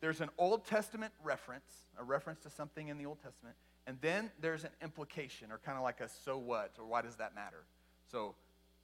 there's 0.00 0.20
an 0.20 0.30
Old 0.38 0.66
Testament 0.66 1.12
reference, 1.22 1.70
a 1.96 2.02
reference 2.02 2.40
to 2.40 2.50
something 2.50 2.88
in 2.88 2.98
the 2.98 3.06
Old 3.06 3.22
Testament, 3.22 3.54
and 3.86 3.96
then 4.00 4.30
there's 4.40 4.64
an 4.64 4.70
implication, 4.82 5.52
or 5.52 5.58
kind 5.58 5.78
of 5.78 5.84
like 5.84 6.00
a 6.00 6.08
so 6.08 6.36
what, 6.36 6.72
or 6.78 6.86
why 6.86 7.00
does 7.00 7.14
that 7.16 7.34
matter? 7.34 7.64
So 8.10 8.34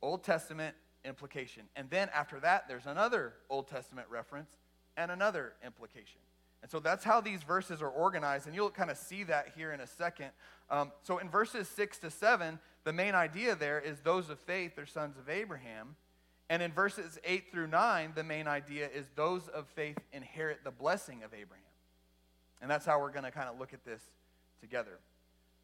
Old 0.02 0.22
Testament 0.22 0.76
implication. 1.04 1.64
And 1.74 1.90
then 1.90 2.08
after 2.14 2.38
that, 2.40 2.68
there's 2.68 2.86
another 2.86 3.34
Old 3.48 3.66
Testament 3.66 4.06
reference, 4.08 4.50
and 4.96 5.10
another 5.10 5.54
implication. 5.64 6.20
And 6.62 6.70
so 6.70 6.78
that's 6.78 7.04
how 7.04 7.20
these 7.20 7.42
verses 7.42 7.80
are 7.80 7.88
organized, 7.88 8.46
and 8.46 8.54
you'll 8.54 8.70
kind 8.70 8.90
of 8.90 8.98
see 8.98 9.24
that 9.24 9.52
here 9.56 9.72
in 9.72 9.80
a 9.80 9.86
second. 9.86 10.30
Um, 10.70 10.92
so 11.02 11.18
in 11.18 11.28
verses 11.30 11.68
6 11.68 11.98
to 11.98 12.10
7, 12.10 12.58
the 12.84 12.92
main 12.92 13.14
idea 13.14 13.54
there 13.54 13.80
is 13.80 14.00
those 14.00 14.28
of 14.28 14.38
faith 14.38 14.78
are 14.78 14.86
sons 14.86 15.16
of 15.16 15.28
Abraham. 15.28 15.96
And 16.50 16.62
in 16.62 16.72
verses 16.72 17.18
8 17.24 17.50
through 17.50 17.68
9, 17.68 18.12
the 18.14 18.24
main 18.24 18.46
idea 18.48 18.88
is 18.92 19.06
those 19.14 19.48
of 19.48 19.68
faith 19.68 19.98
inherit 20.12 20.64
the 20.64 20.70
blessing 20.70 21.22
of 21.22 21.32
Abraham. 21.32 21.64
And 22.60 22.70
that's 22.70 22.84
how 22.84 23.00
we're 23.00 23.12
going 23.12 23.24
to 23.24 23.30
kind 23.30 23.48
of 23.48 23.58
look 23.58 23.72
at 23.72 23.84
this 23.84 24.02
together. 24.60 24.98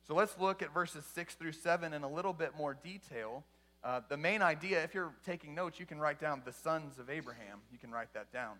So 0.06 0.14
let's 0.14 0.38
look 0.38 0.62
at 0.62 0.72
verses 0.72 1.04
6 1.14 1.34
through 1.34 1.52
7 1.52 1.92
in 1.92 2.04
a 2.04 2.08
little 2.08 2.32
bit 2.32 2.56
more 2.56 2.74
detail. 2.74 3.44
Uh, 3.82 4.00
the 4.08 4.16
main 4.16 4.40
idea, 4.40 4.82
if 4.82 4.94
you're 4.94 5.12
taking 5.24 5.54
notes, 5.54 5.78
you 5.78 5.86
can 5.86 5.98
write 5.98 6.20
down 6.20 6.42
the 6.44 6.52
sons 6.52 6.98
of 6.98 7.10
Abraham. 7.10 7.58
You 7.72 7.78
can 7.78 7.90
write 7.90 8.14
that 8.14 8.32
down. 8.32 8.56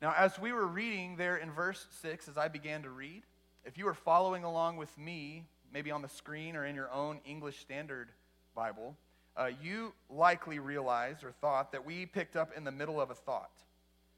Now, 0.00 0.14
as 0.16 0.38
we 0.38 0.52
were 0.52 0.66
reading 0.66 1.16
there 1.16 1.36
in 1.36 1.50
verse 1.50 1.84
6, 2.02 2.28
as 2.28 2.38
I 2.38 2.46
began 2.46 2.82
to 2.84 2.90
read, 2.90 3.22
if 3.64 3.76
you 3.76 3.84
were 3.84 3.94
following 3.94 4.44
along 4.44 4.76
with 4.76 4.96
me, 4.96 5.44
maybe 5.72 5.90
on 5.90 6.02
the 6.02 6.08
screen 6.08 6.54
or 6.54 6.64
in 6.64 6.76
your 6.76 6.90
own 6.92 7.18
English 7.26 7.58
Standard 7.58 8.08
Bible, 8.54 8.96
uh, 9.36 9.50
you 9.60 9.92
likely 10.08 10.60
realized 10.60 11.24
or 11.24 11.32
thought 11.32 11.72
that 11.72 11.84
we 11.84 12.06
picked 12.06 12.36
up 12.36 12.52
in 12.56 12.62
the 12.62 12.70
middle 12.70 13.00
of 13.00 13.10
a 13.10 13.14
thought. 13.14 13.50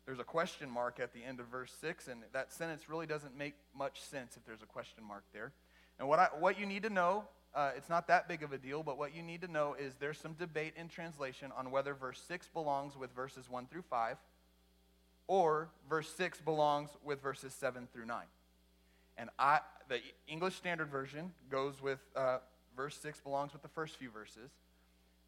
There's 0.04 0.18
a 0.18 0.24
question 0.24 0.68
mark 0.68 1.00
at 1.00 1.14
the 1.14 1.24
end 1.24 1.40
of 1.40 1.46
verse 1.46 1.72
6, 1.80 2.08
and 2.08 2.24
that 2.32 2.52
sentence 2.52 2.90
really 2.90 3.06
doesn't 3.06 3.36
make 3.36 3.54
much 3.74 4.02
sense 4.02 4.36
if 4.36 4.44
there's 4.44 4.62
a 4.62 4.66
question 4.66 5.02
mark 5.02 5.24
there. 5.32 5.50
And 5.98 6.08
what, 6.08 6.18
I, 6.18 6.28
what 6.38 6.60
you 6.60 6.66
need 6.66 6.82
to 6.82 6.90
know, 6.90 7.24
uh, 7.54 7.70
it's 7.74 7.88
not 7.88 8.06
that 8.08 8.28
big 8.28 8.42
of 8.42 8.52
a 8.52 8.58
deal, 8.58 8.82
but 8.82 8.98
what 8.98 9.14
you 9.14 9.22
need 9.22 9.40
to 9.42 9.48
know 9.48 9.74
is 9.80 9.94
there's 9.94 10.18
some 10.18 10.34
debate 10.34 10.74
in 10.76 10.88
translation 10.88 11.50
on 11.56 11.70
whether 11.70 11.94
verse 11.94 12.22
6 12.28 12.48
belongs 12.52 12.98
with 12.98 13.10
verses 13.14 13.48
1 13.48 13.66
through 13.66 13.84
5 13.88 14.18
or 15.30 15.68
verse 15.88 16.12
6 16.16 16.40
belongs 16.40 16.90
with 17.04 17.22
verses 17.22 17.54
7 17.54 17.86
through 17.92 18.04
9. 18.04 18.24
And 19.16 19.30
I, 19.38 19.60
the 19.88 20.00
English 20.26 20.56
Standard 20.56 20.90
Version 20.90 21.30
goes 21.48 21.80
with 21.80 22.00
uh, 22.16 22.38
verse 22.76 22.98
6 23.00 23.20
belongs 23.20 23.52
with 23.52 23.62
the 23.62 23.68
first 23.68 23.96
few 23.96 24.10
verses. 24.10 24.50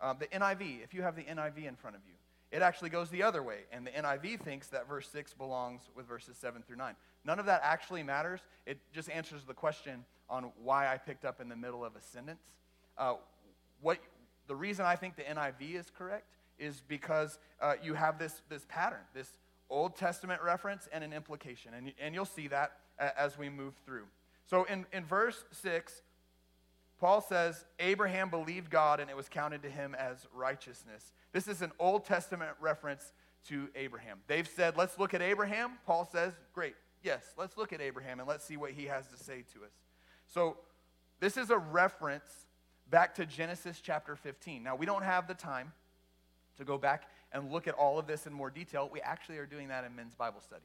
Um, 0.00 0.16
the 0.18 0.26
NIV, 0.26 0.82
if 0.82 0.92
you 0.92 1.02
have 1.02 1.14
the 1.14 1.23
NIV 1.23 1.68
in 1.68 1.76
front 1.76 1.94
of 1.94 2.02
you, 2.04 2.14
it 2.50 2.62
actually 2.62 2.90
goes 2.90 3.11
the 3.11 3.23
other 3.23 3.44
way. 3.44 3.59
And 3.71 3.87
the 3.87 3.92
NIV 3.92 4.40
thinks 4.40 4.66
that 4.68 4.88
verse 4.88 5.09
6 5.09 5.35
belongs 5.35 5.82
with 5.94 6.09
verses 6.09 6.37
7 6.37 6.64
through 6.66 6.78
9. 6.78 6.97
None 7.25 7.38
of 7.38 7.47
that 7.47 7.61
actually 7.62 8.02
matters. 8.02 8.40
It 8.66 8.80
just 8.92 9.09
answers 9.09 9.44
the 9.44 9.54
question 9.54 10.04
on 10.28 10.50
why 10.64 10.92
I 10.92 10.99
picked 10.99 11.25
up 11.25 11.40
in 11.40 11.49
the 11.49 11.54
middle 11.54 11.85
of 11.85 11.94
a 11.94 12.00
sentence. 12.00 12.42
Uh, 12.99 13.14
what, 13.80 13.99
the 14.49 14.56
reason 14.56 14.85
I 14.85 14.97
think 14.97 15.14
the 15.14 15.23
NIV 15.23 15.76
is 15.78 15.92
correct 15.97 16.26
is 16.59 16.82
because 16.88 17.38
uh, 17.61 17.75
you 17.80 17.94
have 17.94 18.18
this, 18.18 18.42
this 18.49 18.66
pattern, 18.68 18.99
this 19.14 19.28
Old 19.73 19.97
Testament 19.97 20.43
reference 20.43 20.88
and 20.93 21.02
an 21.02 21.12
implication. 21.12 21.73
And, 21.75 21.93
and 22.00 22.14
you'll 22.14 22.25
see 22.25 22.49
that 22.49 22.73
as 22.99 23.38
we 23.38 23.49
move 23.49 23.75
through. 23.85 24.05
So 24.47 24.64
in, 24.64 24.87
in 24.93 25.05
verse 25.05 25.45
6, 25.50 26.02
Paul 27.00 27.21
says, 27.21 27.64
Abraham 27.81 28.29
believed 28.31 28.71
God 28.71 29.00
and 29.00 29.11
it 29.11 29.17
was 29.17 29.29
counted 29.29 29.62
to 29.62 29.71
him 29.71 29.97
as 29.97 30.26
righteousness. 30.33 31.12
This 31.33 31.49
is 31.49 31.62
an 31.62 31.73
Old 31.81 32.05
Testament 32.05 32.50
reference 32.61 33.12
to 33.49 33.69
Abraham. 33.75 34.19
They've 34.29 34.47
said, 34.47 34.76
let's 34.76 34.99
look 34.99 35.14
at 35.14 35.23
Abraham. 35.23 35.73
Paul 35.87 36.09
says, 36.12 36.33
great, 36.52 36.75
yes, 37.02 37.25
let's 37.37 37.57
look 37.57 37.73
at 37.73 37.81
Abraham 37.81 38.21
and 38.21 38.29
let's 38.29 38.45
see 38.45 38.57
what 38.57 38.73
he 38.73 38.85
has 38.85 39.07
to 39.09 39.17
say 39.17 39.43
to 39.55 39.64
us. 39.64 39.73
So 40.29 40.59
this 41.19 41.37
is 41.37 41.50
a 41.50 41.59
reference 41.59 42.47
back 42.88 43.14
to 43.17 43.26
Genesis 43.26 43.81
chapter 43.83 44.14
15. 44.14 44.62
Now, 44.62 44.76
we 44.76 44.87
don't 44.87 45.02
have 45.02 45.26
the 45.26 45.35
time 45.35 45.73
to 46.59 46.64
go 46.64 46.79
back 46.79 47.09
and 47.33 47.51
look 47.51 47.67
at 47.67 47.75
all 47.75 47.99
of 47.99 48.07
this 48.07 48.27
in 48.27 48.33
more 48.33 48.51
detail. 48.51 48.89
We 48.93 49.01
actually 49.01 49.39
are 49.39 49.47
doing 49.47 49.69
that 49.69 49.85
in 49.85 49.95
men's 49.95 50.15
Bible 50.15 50.41
study. 50.41 50.65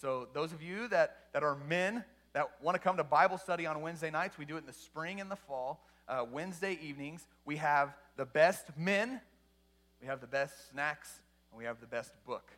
So, 0.00 0.28
those 0.32 0.52
of 0.52 0.62
you 0.62 0.88
that, 0.88 1.16
that 1.32 1.42
are 1.42 1.56
men, 1.68 2.04
that 2.32 2.48
want 2.62 2.74
to 2.74 2.78
come 2.78 2.96
to 2.96 3.04
Bible 3.04 3.38
study 3.38 3.66
on 3.66 3.80
Wednesday 3.82 4.10
nights, 4.10 4.38
we 4.38 4.44
do 4.44 4.56
it 4.56 4.60
in 4.60 4.66
the 4.66 4.72
spring 4.72 5.20
and 5.20 5.30
the 5.30 5.36
fall. 5.36 5.84
Uh, 6.08 6.24
Wednesday 6.30 6.78
evenings, 6.82 7.26
we 7.44 7.56
have 7.56 7.94
the 8.16 8.24
best 8.24 8.66
men, 8.76 9.20
we 10.00 10.06
have 10.06 10.20
the 10.20 10.26
best 10.26 10.70
snacks, 10.70 11.20
and 11.50 11.58
we 11.58 11.64
have 11.64 11.80
the 11.80 11.86
best 11.86 12.12
book. 12.24 12.50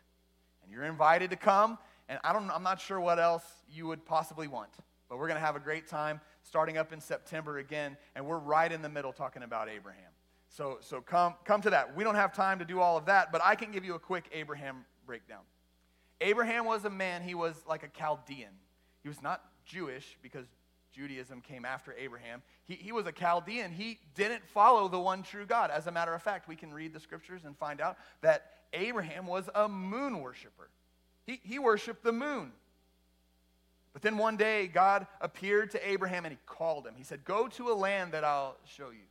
And 0.63 0.71
you're 0.71 0.85
invited 0.85 1.29
to 1.31 1.35
come, 1.35 1.77
and 2.07 2.19
I 2.23 2.33
don't, 2.33 2.49
I'm 2.49 2.63
not 2.63 2.79
sure 2.79 2.99
what 2.99 3.19
else 3.19 3.43
you 3.69 3.87
would 3.87 4.05
possibly 4.05 4.47
want, 4.47 4.69
but 5.09 5.19
we're 5.19 5.27
going 5.27 5.39
to 5.39 5.45
have 5.45 5.55
a 5.55 5.59
great 5.59 5.87
time 5.87 6.21
starting 6.43 6.77
up 6.77 6.93
in 6.93 7.01
September 7.01 7.57
again, 7.57 7.97
and 8.15 8.25
we're 8.25 8.39
right 8.39 8.71
in 8.71 8.81
the 8.81 8.89
middle 8.89 9.11
talking 9.11 9.43
about 9.43 9.69
Abraham. 9.69 10.12
So, 10.53 10.77
so 10.81 11.01
come, 11.01 11.33
come 11.45 11.61
to 11.61 11.71
that. 11.71 11.95
We 11.95 12.03
don't 12.03 12.13
have 12.13 12.31
time 12.31 12.59
to 12.59 12.65
do 12.65 12.79
all 12.79 12.95
of 12.95 13.07
that, 13.07 13.31
but 13.31 13.41
I 13.43 13.55
can 13.55 13.71
give 13.71 13.83
you 13.83 13.95
a 13.95 13.99
quick 13.99 14.29
Abraham 14.31 14.85
breakdown. 15.03 15.41
Abraham 16.21 16.65
was 16.65 16.85
a 16.85 16.91
man, 16.91 17.23
he 17.23 17.33
was 17.33 17.55
like 17.67 17.81
a 17.81 17.87
Chaldean. 17.87 18.51
He 19.01 19.09
was 19.09 19.19
not 19.19 19.43
Jewish 19.65 20.15
because 20.21 20.45
Judaism 20.93 21.41
came 21.41 21.65
after 21.65 21.95
Abraham. 21.97 22.43
He, 22.65 22.75
he 22.75 22.91
was 22.91 23.07
a 23.07 23.11
Chaldean. 23.11 23.71
He 23.71 23.97
didn't 24.13 24.47
follow 24.47 24.87
the 24.87 24.99
one 24.99 25.23
true 25.23 25.47
God. 25.47 25.71
As 25.71 25.87
a 25.87 25.91
matter 25.91 26.13
of 26.13 26.21
fact, 26.21 26.47
we 26.47 26.55
can 26.55 26.71
read 26.71 26.93
the 26.93 26.99
scriptures 26.99 27.41
and 27.45 27.57
find 27.57 27.81
out 27.81 27.97
that 28.21 28.51
Abraham 28.73 29.25
was 29.25 29.49
a 29.55 29.67
moon 29.67 30.21
worshiper. 30.21 30.69
He, 31.25 31.41
he 31.43 31.57
worshiped 31.57 32.03
the 32.03 32.13
moon. 32.13 32.51
But 33.91 34.03
then 34.03 34.19
one 34.19 34.37
day, 34.37 34.67
God 34.67 35.07
appeared 35.19 35.71
to 35.71 35.89
Abraham 35.89 36.25
and 36.25 36.31
he 36.31 36.39
called 36.45 36.85
him. 36.85 36.93
He 36.95 37.03
said, 37.03 37.25
Go 37.25 37.47
to 37.47 37.71
a 37.71 37.73
land 37.73 38.11
that 38.11 38.23
I'll 38.23 38.57
show 38.65 38.91
you. 38.91 39.05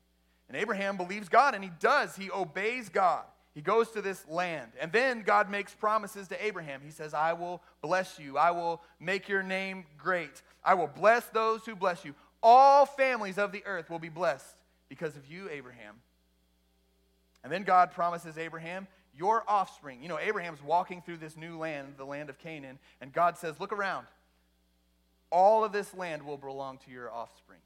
And 0.53 0.61
Abraham 0.61 0.99
believes 0.99 1.31
God, 1.31 1.55
and 1.55 1.65
he 1.65 1.71
does. 1.81 2.15
He 2.15 2.31
obeys 2.31 2.91
God. 2.91 3.25
He 3.55 3.63
goes 3.63 3.91
to 3.93 4.03
this 4.03 4.29
land. 4.29 4.73
And 4.79 4.93
then 4.93 5.23
God 5.23 5.51
makes 5.51 5.75
promises 5.75 6.29
to 6.29 6.45
Abraham. 6.45 6.83
He 6.85 6.91
says, 6.91 7.15
I 7.15 7.33
will 7.33 7.63
bless 7.81 8.19
you. 8.19 8.37
I 8.37 8.51
will 8.51 8.83
make 9.01 9.31
your 9.31 9.43
name 9.43 9.87
great. 9.97 10.43
I 10.63 10.75
will 10.75 10.89
bless 10.89 11.25
those 11.29 11.65
who 11.65 11.75
bless 11.75 12.05
you. 12.05 12.15
All 12.43 12.85
families 12.85 13.39
of 13.39 13.51
the 13.51 13.63
earth 13.65 13.89
will 13.89 13.99
be 13.99 14.11
blessed 14.11 14.55
because 14.91 15.17
of 15.17 15.25
you, 15.27 15.49
Abraham. 15.49 15.95
And 17.43 17.51
then 17.51 17.63
God 17.63 17.93
promises 17.93 18.37
Abraham, 18.37 18.87
your 19.17 19.45
offspring. 19.49 20.03
You 20.03 20.11
know, 20.11 20.19
Abraham's 20.19 20.63
walking 20.63 21.01
through 21.01 21.17
this 21.17 21.35
new 21.35 21.57
land, 21.57 21.95
the 21.97 22.05
land 22.05 22.29
of 22.29 22.39
Canaan, 22.39 22.79
and 23.01 23.11
God 23.11 23.39
says, 23.39 23.59
Look 23.59 23.73
around. 23.73 24.07
All 25.31 25.65
of 25.65 25.73
this 25.73 25.95
land 25.95 26.25
will 26.25 26.37
belong 26.37 26.77
to 26.85 26.91
your 26.91 27.11
offspring. 27.11 27.61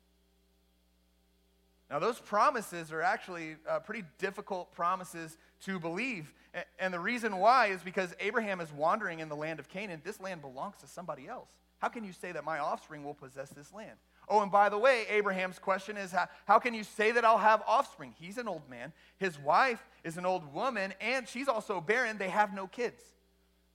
Now, 1.90 2.00
those 2.00 2.18
promises 2.18 2.90
are 2.90 3.02
actually 3.02 3.56
uh, 3.68 3.78
pretty 3.78 4.04
difficult 4.18 4.72
promises 4.74 5.38
to 5.64 5.78
believe. 5.78 6.34
And 6.78 6.92
the 6.92 6.98
reason 6.98 7.36
why 7.36 7.66
is 7.66 7.82
because 7.82 8.14
Abraham 8.18 8.60
is 8.60 8.72
wandering 8.72 9.20
in 9.20 9.28
the 9.28 9.36
land 9.36 9.60
of 9.60 9.68
Canaan. 9.68 10.00
This 10.04 10.20
land 10.20 10.40
belongs 10.40 10.76
to 10.78 10.86
somebody 10.86 11.28
else. 11.28 11.48
How 11.78 11.88
can 11.88 12.02
you 12.02 12.12
say 12.12 12.32
that 12.32 12.44
my 12.44 12.58
offspring 12.58 13.04
will 13.04 13.14
possess 13.14 13.50
this 13.50 13.72
land? 13.72 13.96
Oh, 14.28 14.42
and 14.42 14.50
by 14.50 14.68
the 14.68 14.78
way, 14.78 15.04
Abraham's 15.08 15.58
question 15.58 15.96
is 15.96 16.10
how, 16.10 16.26
how 16.46 16.58
can 16.58 16.74
you 16.74 16.82
say 16.82 17.12
that 17.12 17.24
I'll 17.24 17.38
have 17.38 17.62
offspring? 17.66 18.14
He's 18.18 18.38
an 18.38 18.48
old 18.48 18.68
man. 18.68 18.92
His 19.18 19.38
wife 19.38 19.86
is 20.02 20.16
an 20.16 20.26
old 20.26 20.52
woman, 20.52 20.94
and 21.00 21.28
she's 21.28 21.46
also 21.46 21.80
barren. 21.80 22.18
They 22.18 22.30
have 22.30 22.52
no 22.52 22.66
kids. 22.66 23.02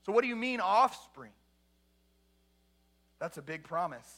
So, 0.05 0.11
what 0.11 0.23
do 0.23 0.27
you 0.27 0.35
mean, 0.35 0.59
offspring? 0.59 1.31
That's 3.19 3.37
a 3.37 3.41
big 3.41 3.63
promise. 3.63 4.11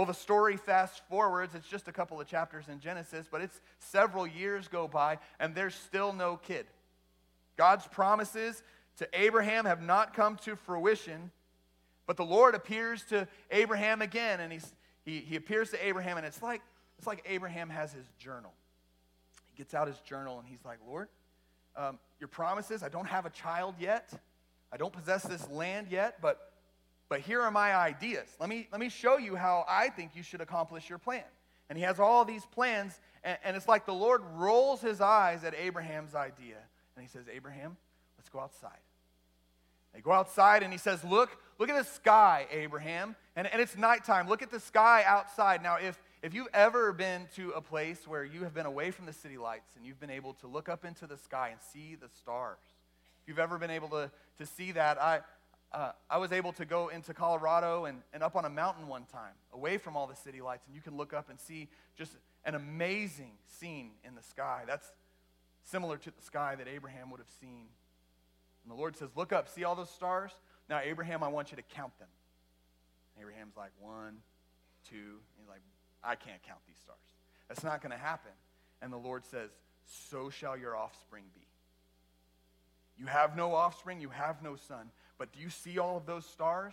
Well, 0.00 0.06
the 0.06 0.14
story 0.14 0.56
fast 0.56 1.02
forwards, 1.10 1.54
it's 1.54 1.68
just 1.68 1.86
a 1.86 1.92
couple 1.92 2.18
of 2.18 2.26
chapters 2.26 2.68
in 2.68 2.80
Genesis, 2.80 3.26
but 3.30 3.42
it's 3.42 3.60
several 3.80 4.26
years 4.26 4.66
go 4.66 4.88
by, 4.88 5.18
and 5.38 5.54
there's 5.54 5.74
still 5.74 6.14
no 6.14 6.38
kid. 6.38 6.64
God's 7.58 7.86
promises 7.86 8.62
to 8.96 9.06
Abraham 9.12 9.66
have 9.66 9.82
not 9.82 10.14
come 10.14 10.36
to 10.36 10.56
fruition, 10.56 11.30
but 12.06 12.16
the 12.16 12.24
Lord 12.24 12.54
appears 12.54 13.04
to 13.10 13.28
Abraham 13.50 14.00
again, 14.00 14.40
and 14.40 14.50
he's, 14.50 14.72
he, 15.04 15.18
he 15.18 15.36
appears 15.36 15.68
to 15.72 15.86
Abraham, 15.86 16.16
and 16.16 16.24
it's 16.24 16.42
like, 16.42 16.62
it's 16.96 17.06
like 17.06 17.22
Abraham 17.28 17.68
has 17.68 17.92
his 17.92 18.06
journal. 18.18 18.54
He 19.52 19.58
gets 19.58 19.74
out 19.74 19.86
his 19.86 19.98
journal, 19.98 20.38
and 20.38 20.48
he's 20.48 20.64
like, 20.64 20.78
Lord, 20.88 21.08
um, 21.76 21.98
your 22.18 22.28
promises, 22.28 22.82
I 22.82 22.88
don't 22.88 23.08
have 23.08 23.26
a 23.26 23.30
child 23.30 23.74
yet. 23.78 24.10
I 24.72 24.78
don't 24.78 24.94
possess 24.94 25.24
this 25.24 25.46
land 25.50 25.88
yet, 25.90 26.22
but 26.22 26.49
but 27.10 27.20
here 27.20 27.42
are 27.42 27.50
my 27.50 27.74
ideas. 27.74 28.28
Let 28.38 28.48
me, 28.48 28.68
let 28.70 28.80
me 28.80 28.88
show 28.88 29.18
you 29.18 29.34
how 29.34 29.66
I 29.68 29.88
think 29.88 30.12
you 30.14 30.22
should 30.22 30.40
accomplish 30.40 30.88
your 30.88 30.98
plan. 30.98 31.24
And 31.68 31.76
he 31.76 31.84
has 31.84 31.98
all 31.98 32.24
these 32.24 32.46
plans, 32.46 32.98
and, 33.24 33.36
and 33.44 33.56
it's 33.56 33.66
like 33.68 33.84
the 33.84 33.92
Lord 33.92 34.22
rolls 34.36 34.80
his 34.80 35.00
eyes 35.00 35.42
at 35.42 35.52
Abraham's 35.56 36.14
idea. 36.14 36.56
And 36.96 37.02
he 37.02 37.08
says, 37.08 37.26
Abraham, 37.30 37.76
let's 38.16 38.28
go 38.28 38.38
outside. 38.38 38.78
They 39.92 40.00
go 40.00 40.12
outside, 40.12 40.62
and 40.62 40.72
he 40.72 40.78
says, 40.78 41.02
Look, 41.02 41.30
look 41.58 41.68
at 41.68 41.76
the 41.76 41.90
sky, 41.90 42.46
Abraham. 42.52 43.16
And, 43.34 43.48
and 43.48 43.60
it's 43.60 43.76
nighttime. 43.76 44.28
Look 44.28 44.42
at 44.42 44.52
the 44.52 44.60
sky 44.60 45.02
outside. 45.04 45.64
Now, 45.64 45.76
if, 45.76 46.00
if 46.22 46.32
you've 46.32 46.48
ever 46.54 46.92
been 46.92 47.26
to 47.34 47.50
a 47.50 47.60
place 47.60 48.06
where 48.06 48.24
you 48.24 48.44
have 48.44 48.54
been 48.54 48.66
away 48.66 48.92
from 48.92 49.06
the 49.06 49.12
city 49.12 49.36
lights 49.36 49.74
and 49.76 49.84
you've 49.84 49.98
been 49.98 50.10
able 50.10 50.34
to 50.34 50.46
look 50.46 50.68
up 50.68 50.84
into 50.84 51.08
the 51.08 51.16
sky 51.16 51.48
and 51.50 51.60
see 51.72 51.96
the 51.96 52.08
stars, 52.20 52.58
if 53.22 53.28
you've 53.28 53.40
ever 53.40 53.58
been 53.58 53.70
able 53.70 53.88
to, 53.88 54.12
to 54.38 54.46
see 54.46 54.70
that, 54.72 55.00
I, 55.02 55.20
uh, 55.72 55.92
I 56.08 56.18
was 56.18 56.32
able 56.32 56.52
to 56.54 56.64
go 56.64 56.88
into 56.88 57.14
Colorado 57.14 57.84
and, 57.84 58.02
and 58.12 58.22
up 58.22 58.34
on 58.34 58.44
a 58.44 58.50
mountain 58.50 58.88
one 58.88 59.04
time, 59.04 59.34
away 59.52 59.78
from 59.78 59.96
all 59.96 60.06
the 60.06 60.16
city 60.16 60.40
lights, 60.40 60.66
and 60.66 60.74
you 60.74 60.80
can 60.80 60.96
look 60.96 61.12
up 61.12 61.30
and 61.30 61.38
see 61.38 61.68
just 61.96 62.16
an 62.44 62.54
amazing 62.54 63.32
scene 63.46 63.92
in 64.04 64.14
the 64.14 64.22
sky. 64.22 64.62
That's 64.66 64.90
similar 65.62 65.96
to 65.98 66.10
the 66.10 66.22
sky 66.22 66.56
that 66.56 66.66
Abraham 66.66 67.10
would 67.10 67.20
have 67.20 67.30
seen. 67.40 67.66
And 68.64 68.70
the 68.70 68.74
Lord 68.74 68.96
says, 68.96 69.10
Look 69.14 69.32
up, 69.32 69.48
see 69.48 69.64
all 69.64 69.76
those 69.76 69.90
stars? 69.90 70.32
Now, 70.68 70.80
Abraham, 70.82 71.22
I 71.22 71.28
want 71.28 71.50
you 71.50 71.56
to 71.56 71.62
count 71.62 71.96
them. 71.98 72.08
Abraham's 73.20 73.56
like, 73.56 73.70
One, 73.80 74.16
two. 74.88 75.18
He's 75.38 75.48
like, 75.48 75.62
I 76.02 76.14
can't 76.16 76.42
count 76.42 76.60
these 76.66 76.78
stars. 76.82 76.98
That's 77.48 77.62
not 77.62 77.80
going 77.80 77.92
to 77.92 77.98
happen. 77.98 78.32
And 78.82 78.92
the 78.92 78.98
Lord 78.98 79.24
says, 79.24 79.50
So 79.86 80.30
shall 80.30 80.56
your 80.56 80.76
offspring 80.76 81.24
be. 81.34 81.46
You 82.98 83.06
have 83.06 83.36
no 83.36 83.54
offspring, 83.54 84.00
you 84.00 84.10
have 84.10 84.42
no 84.42 84.56
son. 84.56 84.90
But 85.20 85.34
do 85.34 85.38
you 85.38 85.50
see 85.50 85.78
all 85.78 85.98
of 85.98 86.06
those 86.06 86.24
stars? 86.24 86.72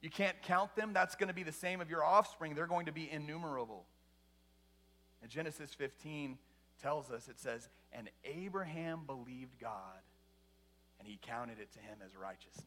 You 0.00 0.08
can't 0.08 0.40
count 0.40 0.74
them. 0.74 0.94
That's 0.94 1.16
going 1.16 1.28
to 1.28 1.34
be 1.34 1.42
the 1.42 1.52
same 1.52 1.82
of 1.82 1.90
your 1.90 2.02
offspring. 2.02 2.54
They're 2.54 2.66
going 2.66 2.86
to 2.86 2.92
be 2.92 3.10
innumerable. 3.12 3.84
And 5.20 5.30
Genesis 5.30 5.74
15 5.74 6.38
tells 6.80 7.10
us 7.10 7.28
it 7.28 7.38
says, 7.38 7.68
And 7.92 8.08
Abraham 8.24 9.02
believed 9.06 9.60
God, 9.60 10.00
and 10.98 11.06
he 11.06 11.18
counted 11.20 11.60
it 11.60 11.72
to 11.74 11.78
him 11.78 11.98
as 12.02 12.16
righteousness. 12.16 12.64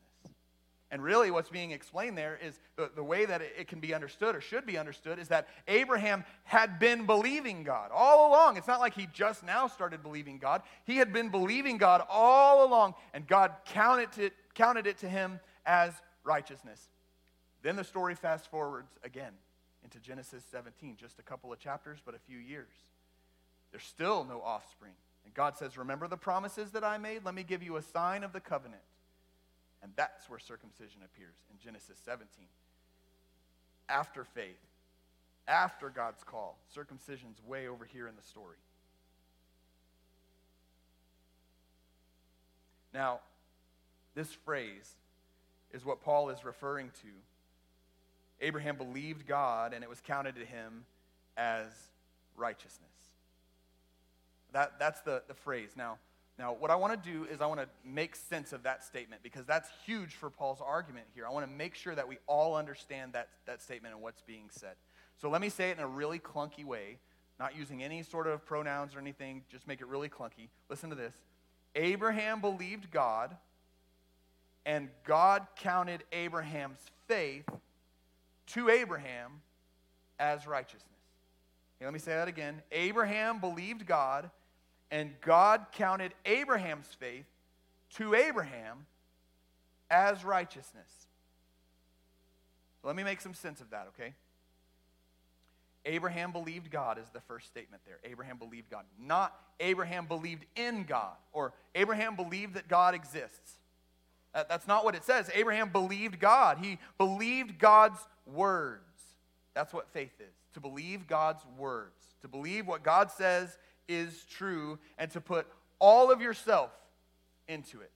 And 0.90 1.04
really, 1.04 1.32
what's 1.32 1.50
being 1.50 1.72
explained 1.72 2.18
there 2.18 2.40
is 2.42 2.60
the, 2.78 2.90
the 2.96 3.04
way 3.04 3.26
that 3.26 3.42
it 3.42 3.68
can 3.68 3.82
be 3.82 3.94
understood 3.94 4.36
or 4.36 4.42
should 4.42 4.66
be 4.66 4.78
understood 4.78 5.20
is 5.20 5.28
that 5.28 5.48
Abraham 5.68 6.24
had 6.46 6.80
been 6.80 7.06
believing 7.06 7.64
God 7.64 7.90
all 7.94 8.30
along. 8.30 8.56
It's 8.56 8.68
not 8.68 8.80
like 8.80 8.94
he 8.94 9.08
just 9.14 9.44
now 9.44 9.68
started 9.68 10.02
believing 10.02 10.38
God. 10.38 10.62
He 10.86 10.96
had 10.96 11.12
been 11.12 11.28
believing 11.28 11.78
God 11.78 12.04
all 12.10 12.66
along, 12.66 12.94
and 13.14 13.28
God 13.28 13.52
counted 13.66 14.18
it, 14.18 14.34
counted 14.58 14.88
it 14.88 14.98
to 14.98 15.08
him 15.08 15.40
as 15.66 15.94
righteousness. 16.24 16.90
Then 17.62 17.76
the 17.76 17.84
story 17.84 18.16
fast 18.16 18.50
forwards 18.50 18.92
again 19.04 19.34
into 19.84 20.00
Genesis 20.00 20.44
17, 20.52 20.98
just 21.00 21.20
a 21.20 21.22
couple 21.22 21.54
of 21.54 21.60
chapters, 21.60 22.00
but 22.04 22.16
a 22.16 22.20
few 22.20 22.40
years. 22.40 22.74
There's 23.72 23.84
still 23.84 24.26
no 24.26 24.42
offspring. 24.42 24.94
And 25.26 25.34
God 25.34 25.58
says, 25.58 25.78
Remember 25.78 26.08
the 26.08 26.18
promises 26.18 26.72
that 26.72 26.84
I 26.84 26.98
made? 26.98 27.24
Let 27.24 27.36
me 27.36 27.44
give 27.44 27.62
you 27.62 27.78
a 27.78 27.82
sign 27.82 28.24
of 28.24 28.34
the 28.34 28.40
covenant. 28.40 28.82
And 29.84 29.92
that's 29.96 30.30
where 30.30 30.40
circumcision 30.40 31.02
appears 31.06 31.36
in 31.52 31.60
Genesis 31.64 31.98
17. 32.04 32.28
After 33.90 34.24
faith, 34.24 34.58
after 35.48 35.90
God's 35.90 36.24
call, 36.24 36.58
circumcision's 36.74 37.42
way 37.46 37.68
over 37.68 37.86
here 37.86 38.08
in 38.08 38.16
the 38.16 38.28
story. 38.28 38.58
Now, 42.94 43.20
this 44.18 44.34
phrase 44.34 44.96
is 45.72 45.86
what 45.86 46.02
Paul 46.02 46.30
is 46.30 46.44
referring 46.44 46.90
to. 47.02 47.08
Abraham 48.42 48.76
believed 48.76 49.28
God, 49.28 49.74
and 49.74 49.84
it 49.84 49.90
was 49.90 50.02
counted 50.02 50.36
to 50.36 50.46
him 50.46 50.86
as 51.38 51.68
righteousness. 52.36 52.90
That, 54.54 54.80
that's 54.80 55.02
the, 55.02 55.22
the 55.28 55.36
phrase. 55.36 55.70
Now, 55.78 56.00
now, 56.40 56.54
what 56.54 56.70
I 56.70 56.76
want 56.76 57.02
to 57.02 57.12
do 57.12 57.26
is 57.26 57.42
I 57.42 57.48
want 57.48 57.60
to 57.60 57.68
make 57.84 58.16
sense 58.16 58.54
of 58.54 58.64
that 58.64 58.84
statement 58.84 59.24
because 59.24 59.46
that's 59.46 59.70
huge 59.86 60.14
for 60.14 60.30
Paul's 60.30 60.62
argument 60.64 61.08
here. 61.16 61.26
I 61.26 61.32
want 61.32 61.48
to 61.48 61.52
make 61.52 61.74
sure 61.74 61.96
that 61.96 62.08
we 62.08 62.18
all 62.28 62.56
understand 62.56 63.14
that, 63.14 63.30
that 63.46 63.62
statement 63.62 63.94
and 63.94 64.04
what's 64.04 64.22
being 64.22 64.50
said. 64.50 64.76
So 65.20 65.30
let 65.30 65.42
me 65.42 65.50
say 65.50 65.72
it 65.72 65.78
in 65.78 65.84
a 65.84 65.88
really 65.88 66.20
clunky 66.20 66.64
way, 66.64 67.00
not 67.40 67.56
using 67.56 67.84
any 67.84 68.04
sort 68.04 68.28
of 68.28 68.46
pronouns 68.46 68.96
or 68.96 69.00
anything, 69.00 69.44
just 69.52 69.68
make 69.68 69.82
it 69.82 69.88
really 69.88 70.10
clunky. 70.10 70.50
Listen 70.70 70.92
to 70.92 70.96
this 70.96 71.16
Abraham 71.76 72.40
believed 72.40 72.92
God, 72.92 73.36
and 74.68 74.90
God 75.06 75.48
counted 75.56 76.04
Abraham's 76.12 76.86
faith 77.08 77.46
to 78.48 78.70
Abraham 78.70 79.42
as 80.20 80.46
righteousness. 80.46 80.84
Okay, 81.78 81.86
let 81.86 81.94
me 81.94 82.00
say 82.00 82.12
that 82.12 82.28
again. 82.28 82.62
Abraham 82.74 83.40
believed 83.40 83.88
God 83.88 84.30
and 84.92 85.14
God 85.22 85.68
counted 85.72 86.14
Abraham's 86.26 86.88
faith 87.00 87.26
to 87.96 88.14
Abraham 88.14 88.86
as 89.90 90.26
righteousness. 90.26 91.08
Let 92.84 92.96
me 92.98 93.04
make 93.04 93.22
some 93.22 93.34
sense 93.34 93.62
of 93.62 93.70
that, 93.70 93.88
okay? 93.96 94.14
Abraham 95.86 96.34
believed 96.34 96.70
God 96.72 96.98
is 96.98 97.10
the 97.14 97.22
first 97.22 97.48
statement 97.48 97.84
there. 97.86 98.00
Abraham 98.04 98.38
believed 98.38 98.70
God. 98.70 98.84
Not 99.00 99.34
Abraham 99.62 100.08
believed 100.08 100.46
in 100.58 100.84
God 100.84 101.16
or 101.32 101.54
Abraham 101.74 102.18
believed 102.18 102.56
that 102.56 102.68
God 102.68 102.96
exists. 102.96 103.60
That's 104.48 104.68
not 104.68 104.86
what 104.86 104.96
it 104.96 105.04
says. 105.04 105.32
Abraham 105.34 105.70
believed 105.70 106.20
God. 106.20 106.60
He 106.60 106.78
believed 106.98 107.58
God's 107.58 108.00
words. 108.26 108.84
That's 109.54 109.74
what 109.74 109.90
faith 109.92 110.14
is 110.20 110.34
to 110.54 110.60
believe 110.60 111.08
God's 111.08 111.44
words, 111.58 112.16
to 112.22 112.28
believe 112.28 112.68
what 112.68 112.84
God 112.84 113.12
says 113.12 113.58
is 113.88 114.26
true 114.30 114.80
and 114.98 115.10
to 115.12 115.22
put 115.22 115.48
all 115.80 116.12
of 116.12 116.22
yourself 116.22 116.72
into 117.48 117.82
it. 117.82 117.92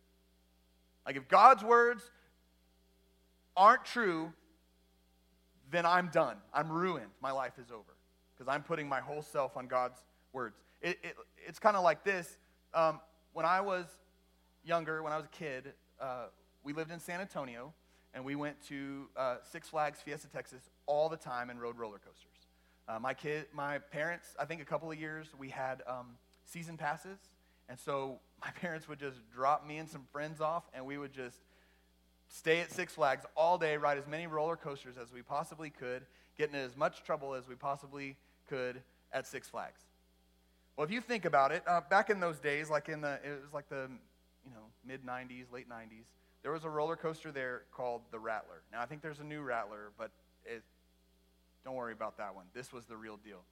Like 1.06 1.16
if 1.16 1.28
God's 1.28 1.64
words 1.64 2.04
aren't 3.58 3.86
true, 3.86 4.32
then 5.72 5.86
I'm 5.86 6.10
done. 6.10 6.38
I'm 6.54 6.72
ruined. 6.72 7.10
My 7.22 7.32
life 7.32 7.54
is 7.58 7.72
over 7.72 7.96
because 8.34 8.52
I'm 8.52 8.64
putting 8.64 8.88
my 8.88 9.00
whole 9.00 9.22
self 9.22 9.58
on 9.58 9.68
God's 9.68 9.98
words. 10.34 10.56
It, 10.82 11.00
it, 11.04 11.16
it's 11.48 11.60
kind 11.60 11.76
of 11.76 11.84
like 11.84 12.04
this. 12.04 12.38
Um, 12.74 13.00
when 13.34 13.46
I 13.46 13.62
was 13.62 13.86
younger, 14.64 15.04
when 15.04 15.14
I 15.14 15.18
was 15.18 15.26
a 15.26 15.30
kid, 15.30 15.74
uh, 16.00 16.26
we 16.64 16.74
lived 16.74 16.92
in 16.92 17.00
San 17.00 17.22
Antonio 17.22 17.74
and 18.14 18.26
we 18.26 18.36
went 18.36 18.62
to 18.68 19.08
uh, 19.16 19.36
Six 19.50 19.70
Flags 19.70 20.00
Fiesta 20.02 20.28
Texas 20.28 20.70
all 20.86 21.10
the 21.10 21.18
time 21.18 21.50
and 21.50 21.62
rode 21.62 21.78
roller 21.78 22.00
coasters. 22.00 22.48
Uh, 22.88 23.00
my 23.00 23.14
kid, 23.14 23.46
my 23.54 23.78
parents, 23.78 24.36
I 24.40 24.46
think 24.46 24.62
a 24.62 24.66
couple 24.66 24.92
of 24.92 25.00
years 25.00 25.28
we 25.38 25.50
had 25.50 25.82
um, 25.88 26.18
season 26.46 26.78
passes, 26.78 27.20
and 27.70 27.80
so 27.80 28.20
my 28.42 28.52
parents 28.52 28.88
would 28.90 29.00
just 29.00 29.18
drop 29.34 29.66
me 29.66 29.78
and 29.78 29.90
some 29.90 30.04
friends 30.12 30.42
off, 30.42 30.64
and 30.74 30.86
we 30.86 30.98
would 30.98 31.14
just 31.14 31.38
stay 32.28 32.60
at 32.60 32.72
Six 32.72 32.96
Flags 32.96 33.26
all 33.36 33.58
day, 33.58 33.78
ride 33.78 33.98
as 33.98 34.08
many 34.08 34.28
roller 34.28 34.56
coasters 34.56 34.96
as 35.02 35.12
we 35.14 35.22
possibly 35.22 35.70
could, 35.70 36.04
get 36.38 36.50
in 36.50 36.56
as 36.56 36.76
much 36.76 37.04
trouble 37.04 37.34
as 37.34 37.48
we 37.48 37.56
possibly 37.56 38.16
could 38.50 38.82
at 39.14 39.28
Six 39.28 39.50
Flags. 39.50 39.82
Well, 40.76 40.86
if 40.86 40.92
you 40.92 41.02
think 41.02 41.26
about 41.26 41.52
it, 41.52 41.64
uh, 41.68 41.82
back 41.90 42.10
in 42.10 42.20
those 42.20 42.40
days, 42.40 42.70
like 42.70 42.90
in 42.90 43.02
the, 43.02 43.20
it 43.24 43.42
was 43.44 43.54
like 43.54 43.70
the, 43.70 43.90
you 44.46 44.52
know, 44.52 44.66
mid 44.86 45.06
90s, 45.06 45.52
late 45.52 45.70
90s, 45.70 46.06
there 46.44 46.52
was 46.52 46.64
a 46.64 46.70
roller 46.70 46.96
coaster 46.96 47.32
there 47.32 47.64
called 47.72 48.02
the 48.12 48.20
Rattler. 48.20 48.64
Now, 48.72 48.82
I 48.82 48.86
think 48.86 49.02
there's 49.02 49.20
a 49.20 49.24
new 49.24 49.42
Rattler, 49.42 49.92
but 49.98 50.12
it, 50.46 50.64
don't 51.64 51.76
worry 51.76 51.94
about 51.94 52.18
that 52.18 52.34
one. 52.34 52.46
This 52.54 52.74
was 52.74 52.86
the 52.86 52.98
real 52.98 53.18
deal. 53.18 53.44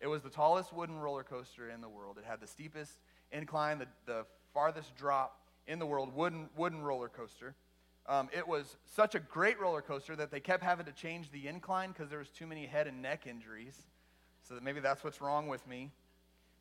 It 0.00 0.06
was 0.06 0.22
the 0.22 0.30
tallest 0.30 0.72
wooden 0.72 0.98
roller 0.98 1.24
coaster 1.24 1.70
in 1.70 1.80
the 1.80 1.88
world. 1.88 2.18
It 2.18 2.24
had 2.24 2.40
the 2.40 2.46
steepest 2.46 2.92
incline, 3.32 3.78
the, 3.78 3.86
the 4.04 4.26
farthest 4.54 4.94
drop 4.96 5.40
in 5.66 5.78
the 5.78 5.86
world, 5.86 6.14
wooden, 6.14 6.48
wooden 6.56 6.82
roller 6.82 7.08
coaster. 7.08 7.54
Um, 8.08 8.28
it 8.32 8.46
was 8.46 8.76
such 8.84 9.16
a 9.16 9.18
great 9.18 9.58
roller 9.58 9.82
coaster 9.82 10.14
that 10.14 10.30
they 10.30 10.38
kept 10.38 10.62
having 10.62 10.86
to 10.86 10.92
change 10.92 11.30
the 11.32 11.48
incline 11.48 11.90
because 11.90 12.08
there 12.08 12.20
was 12.20 12.28
too 12.28 12.46
many 12.46 12.66
head 12.66 12.86
and 12.86 13.02
neck 13.02 13.26
injuries. 13.26 13.76
So 14.46 14.54
that 14.54 14.62
maybe 14.62 14.78
that's 14.78 15.02
what's 15.02 15.20
wrong 15.20 15.48
with 15.48 15.66
me. 15.66 15.90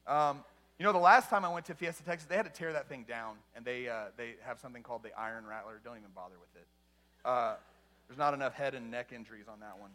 Um, 0.08 0.44
you 0.78 0.84
know, 0.84 0.92
the 0.92 0.98
last 0.98 1.30
time 1.30 1.46
I 1.46 1.50
went 1.50 1.66
to 1.68 1.74
Fiesta, 1.74 2.04
Texas, 2.04 2.28
they 2.28 2.36
had 2.36 2.46
to 2.46 2.52
tear 2.52 2.74
that 2.74 2.90
thing 2.90 3.06
down, 3.08 3.36
and 3.56 3.64
they, 3.64 3.88
uh, 3.88 4.06
they 4.18 4.36
have 4.44 4.60
something 4.60 4.84
called 4.84 5.04
the 5.04 5.18
Iron 5.18 5.46
Rattler. 5.46 5.80
Don't 5.84 5.98
even 5.98 6.10
bother 6.14 6.36
with 6.40 6.62
it. 6.62 6.68
Uh, 7.24 7.56
there's 8.08 8.18
not 8.18 8.34
enough 8.34 8.54
head 8.54 8.76
and 8.76 8.92
neck 8.92 9.12
injuries 9.14 9.46
on 9.52 9.62
that 9.62 9.80
one. 9.80 9.92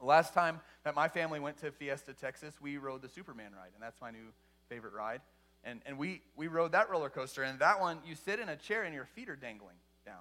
The 0.00 0.06
last 0.06 0.34
time 0.34 0.60
that 0.84 0.94
my 0.94 1.08
family 1.08 1.40
went 1.40 1.58
to 1.58 1.70
Fiesta, 1.70 2.14
Texas, 2.14 2.54
we 2.60 2.78
rode 2.78 3.02
the 3.02 3.08
Superman 3.08 3.52
ride, 3.56 3.70
and 3.74 3.82
that's 3.82 4.00
my 4.00 4.10
new 4.10 4.32
favorite 4.68 4.92
ride. 4.92 5.20
And, 5.62 5.80
and 5.86 5.98
we, 5.98 6.20
we 6.36 6.46
rode 6.46 6.72
that 6.72 6.90
roller 6.90 7.08
coaster, 7.08 7.42
and 7.42 7.58
that 7.58 7.80
one, 7.80 7.98
you 8.06 8.14
sit 8.14 8.38
in 8.38 8.48
a 8.48 8.56
chair 8.56 8.82
and 8.82 8.94
your 8.94 9.06
feet 9.06 9.28
are 9.28 9.36
dangling 9.36 9.76
down. 10.04 10.20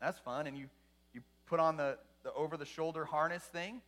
That's 0.00 0.18
fun, 0.18 0.46
and 0.46 0.56
you, 0.56 0.66
you 1.14 1.20
put 1.46 1.60
on 1.60 1.76
the, 1.76 1.98
the 2.22 2.32
over 2.32 2.56
the 2.56 2.64
shoulder 2.64 3.04
harness 3.04 3.42
thing, 3.42 3.80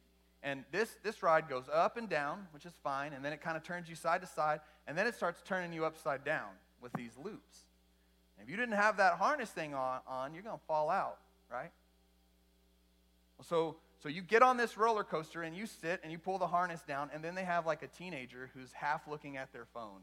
and 0.42 0.64
this, 0.72 0.96
this 1.02 1.22
ride 1.22 1.48
goes 1.48 1.64
up 1.72 1.96
and 1.96 2.08
down, 2.08 2.46
which 2.52 2.66
is 2.66 2.72
fine, 2.82 3.12
and 3.12 3.24
then 3.24 3.32
it 3.32 3.40
kind 3.40 3.56
of 3.56 3.62
turns 3.62 3.88
you 3.88 3.94
side 3.94 4.20
to 4.22 4.26
side, 4.26 4.60
and 4.86 4.98
then 4.98 5.06
it 5.06 5.14
starts 5.14 5.40
turning 5.44 5.72
you 5.72 5.84
upside 5.84 6.24
down 6.24 6.50
with 6.80 6.92
these 6.94 7.12
loops. 7.22 7.64
And 8.36 8.44
if 8.44 8.50
you 8.50 8.56
didn't 8.56 8.76
have 8.76 8.96
that 8.96 9.14
harness 9.14 9.50
thing 9.50 9.74
on, 9.74 10.00
on 10.06 10.34
you're 10.34 10.42
going 10.42 10.58
to 10.58 10.64
fall 10.66 10.90
out, 10.90 11.18
right? 11.50 11.70
So 13.42 13.76
so 14.02 14.08
you 14.08 14.20
get 14.20 14.42
on 14.42 14.56
this 14.56 14.76
roller 14.76 15.04
coaster 15.04 15.42
and 15.42 15.56
you 15.56 15.64
sit 15.64 16.00
and 16.02 16.10
you 16.10 16.18
pull 16.18 16.38
the 16.38 16.46
harness 16.46 16.82
down, 16.82 17.08
and 17.14 17.22
then 17.22 17.36
they 17.36 17.44
have 17.44 17.66
like 17.66 17.82
a 17.82 17.86
teenager 17.86 18.50
who's 18.52 18.72
half 18.72 19.06
looking 19.06 19.36
at 19.36 19.52
their 19.52 19.66
phone. 19.72 20.00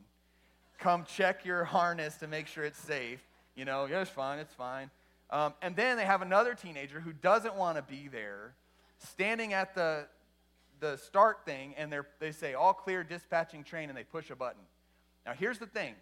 Come 0.78 1.04
check 1.04 1.43
your 1.43 1.65
harness 1.65 2.15
to 2.17 2.28
make 2.28 2.47
sure 2.47 2.63
it's 2.63 2.80
safe. 2.80 3.19
You 3.56 3.65
know, 3.65 3.88
yeah, 3.88 3.99
it's 3.99 4.10
fine, 4.10 4.39
it's 4.39 4.54
fine. 4.54 4.89
Um, 5.32 5.54
and 5.62 5.75
then 5.75 5.97
they 5.97 6.06
have 6.06 6.21
another 6.21 6.56
teenager 6.56 7.02
who 7.02 7.12
doesn't 7.12 7.56
want 7.56 7.75
to 7.75 7.82
be 7.82 8.08
there, 8.08 8.54
standing 8.97 9.52
at 9.52 9.75
the, 9.75 10.06
the 10.80 10.98
start 10.98 11.46
thing, 11.46 11.74
and 11.78 11.94
they 12.20 12.32
say, 12.32 12.54
all 12.54 12.74
clear, 12.74 13.04
dispatching 13.04 13.63
train, 13.63 13.89
and 13.89 13.98
they 13.98 14.04
push 14.04 14.30
a 14.30 14.36
button. 14.36 14.62
Now, 15.26 15.34
here's 15.34 15.60
the 15.60 15.68
thing 15.68 15.96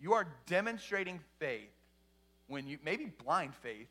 you 0.00 0.12
are 0.12 0.26
demonstrating 0.46 1.20
faith 1.38 1.70
when 2.46 2.66
you, 2.66 2.78
maybe 2.84 3.06
blind 3.24 3.54
faith, 3.54 3.88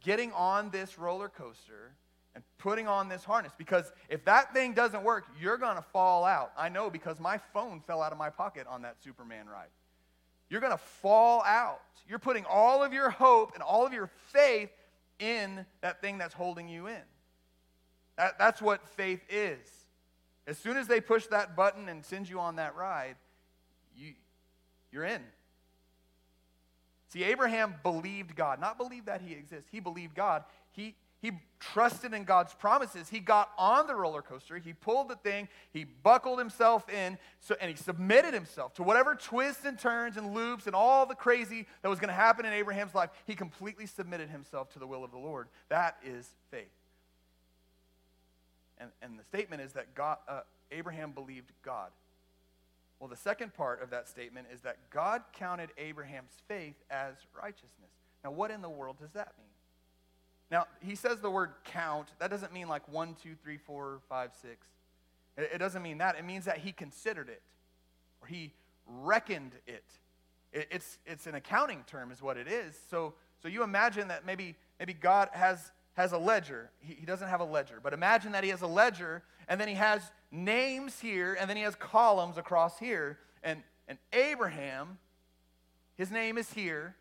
getting 0.00 0.32
on 0.32 0.70
this 0.70 0.98
roller 0.98 1.28
coaster 1.28 1.92
and 2.34 2.44
putting 2.58 2.86
on 2.86 3.08
this 3.08 3.24
harness 3.24 3.52
because 3.56 3.90
if 4.08 4.24
that 4.26 4.52
thing 4.52 4.74
doesn't 4.74 5.02
work, 5.02 5.24
you're 5.40 5.56
going 5.56 5.76
to 5.76 5.82
fall 5.82 6.24
out. 6.24 6.52
I 6.56 6.68
know 6.68 6.90
because 6.90 7.18
my 7.18 7.38
phone 7.52 7.80
fell 7.80 8.02
out 8.02 8.12
of 8.12 8.18
my 8.18 8.30
pocket 8.30 8.66
on 8.68 8.82
that 8.82 9.02
Superman 9.02 9.46
ride. 9.48 9.68
You're 10.48 10.60
going 10.60 10.72
to 10.72 10.78
fall 10.78 11.42
out. 11.42 11.80
You're 12.08 12.18
putting 12.18 12.44
all 12.44 12.84
of 12.84 12.92
your 12.92 13.10
hope 13.10 13.54
and 13.54 13.62
all 13.62 13.86
of 13.86 13.92
your 13.92 14.10
faith 14.28 14.70
in 15.18 15.64
that 15.80 16.00
thing 16.00 16.18
that's 16.18 16.34
holding 16.34 16.68
you 16.68 16.86
in. 16.86 17.02
That, 18.16 18.38
that's 18.38 18.62
what 18.62 18.86
faith 18.88 19.20
is. 19.28 19.58
As 20.46 20.56
soon 20.58 20.76
as 20.76 20.86
they 20.86 21.00
push 21.00 21.26
that 21.26 21.56
button 21.56 21.88
and 21.88 22.04
send 22.04 22.28
you 22.28 22.38
on 22.38 22.56
that 22.56 22.76
ride, 22.76 23.16
you, 23.96 24.14
you're 24.92 25.04
in. 25.04 25.22
See, 27.08 27.24
Abraham 27.24 27.74
believed 27.82 28.36
God, 28.36 28.60
not 28.60 28.78
believed 28.78 29.06
that 29.06 29.20
he 29.20 29.32
exists. 29.32 29.68
He 29.70 29.80
believed 29.80 30.14
God. 30.14 30.44
He, 30.72 30.94
he 31.22 31.32
trusted 31.58 32.14
in 32.14 32.24
God's 32.24 32.52
promises. 32.54 33.08
He 33.08 33.20
got 33.20 33.50
on 33.58 33.86
the 33.86 33.94
roller 33.94 34.22
coaster. 34.22 34.58
He 34.58 34.72
pulled 34.72 35.08
the 35.08 35.16
thing. 35.16 35.48
He 35.72 35.84
buckled 35.84 36.38
himself 36.38 36.88
in, 36.88 37.18
so, 37.40 37.56
and 37.60 37.70
he 37.70 37.76
submitted 37.76 38.34
himself 38.34 38.74
to 38.74 38.82
whatever 38.82 39.14
twists 39.14 39.64
and 39.64 39.78
turns 39.78 40.16
and 40.16 40.34
loops 40.34 40.66
and 40.66 40.76
all 40.76 41.06
the 41.06 41.14
crazy 41.14 41.66
that 41.82 41.88
was 41.88 41.98
going 41.98 42.08
to 42.08 42.14
happen 42.14 42.44
in 42.44 42.52
Abraham's 42.52 42.94
life. 42.94 43.10
He 43.24 43.34
completely 43.34 43.86
submitted 43.86 44.28
himself 44.28 44.70
to 44.74 44.78
the 44.78 44.86
will 44.86 45.02
of 45.02 45.10
the 45.10 45.18
Lord. 45.18 45.48
That 45.68 45.96
is 46.04 46.28
faith. 46.50 46.68
And, 48.78 48.90
and 49.02 49.18
the 49.18 49.24
statement 49.24 49.62
is 49.62 49.72
that 49.72 49.94
God, 49.94 50.18
uh, 50.28 50.40
Abraham 50.70 51.12
believed 51.12 51.52
God. 51.62 51.90
Well, 53.00 53.08
the 53.08 53.16
second 53.16 53.54
part 53.54 53.82
of 53.82 53.90
that 53.90 54.08
statement 54.08 54.48
is 54.52 54.60
that 54.62 54.76
God 54.90 55.22
counted 55.32 55.70
Abraham's 55.76 56.32
faith 56.48 56.76
as 56.90 57.14
righteousness. 57.40 57.90
Now, 58.24 58.30
what 58.30 58.50
in 58.50 58.62
the 58.62 58.70
world 58.70 58.98
does 58.98 59.12
that 59.12 59.32
mean? 59.38 59.46
Now, 60.50 60.66
he 60.80 60.94
says 60.94 61.20
the 61.20 61.30
word 61.30 61.50
count. 61.64 62.08
That 62.18 62.30
doesn't 62.30 62.52
mean 62.52 62.68
like 62.68 62.88
one, 62.88 63.16
two, 63.22 63.34
three, 63.42 63.58
four, 63.58 64.00
five, 64.08 64.30
six. 64.40 64.66
It, 65.36 65.50
it 65.54 65.58
doesn't 65.58 65.82
mean 65.82 65.98
that. 65.98 66.16
It 66.16 66.24
means 66.24 66.44
that 66.44 66.58
he 66.58 66.72
considered 66.72 67.28
it 67.28 67.42
or 68.22 68.28
he 68.28 68.52
reckoned 68.86 69.52
it. 69.66 69.84
it. 70.52 70.68
it's, 70.70 70.98
it's 71.04 71.26
an 71.26 71.34
accounting 71.34 71.84
term, 71.86 72.10
is 72.10 72.22
what 72.22 72.36
it 72.36 72.48
is. 72.48 72.78
So, 72.90 73.14
so 73.42 73.48
you 73.48 73.62
imagine 73.62 74.08
that 74.08 74.24
maybe, 74.24 74.54
maybe 74.78 74.94
God 74.94 75.28
has, 75.32 75.72
has 75.96 76.12
a 76.12 76.18
ledger. 76.18 76.70
He, 76.78 77.04
doesn't 77.06 77.28
have 77.28 77.40
a 77.40 77.44
ledger, 77.44 77.80
but 77.82 77.92
imagine 77.92 78.32
that 78.32 78.44
he 78.44 78.50
has 78.50 78.62
a 78.62 78.66
ledger 78.66 79.22
and 79.48 79.60
then 79.60 79.68
he 79.68 79.74
has 79.74 80.02
names 80.30 80.98
here, 81.00 81.36
and 81.38 81.48
then 81.48 81.56
he 81.56 81.62
has 81.62 81.76
columns 81.76 82.36
across 82.36 82.78
here. 82.78 83.18
And, 83.42 83.62
and 83.86 83.96
Abraham, 84.12 84.98
his 85.96 86.10
name 86.10 86.36
is 86.36 86.52
here, 86.52 86.96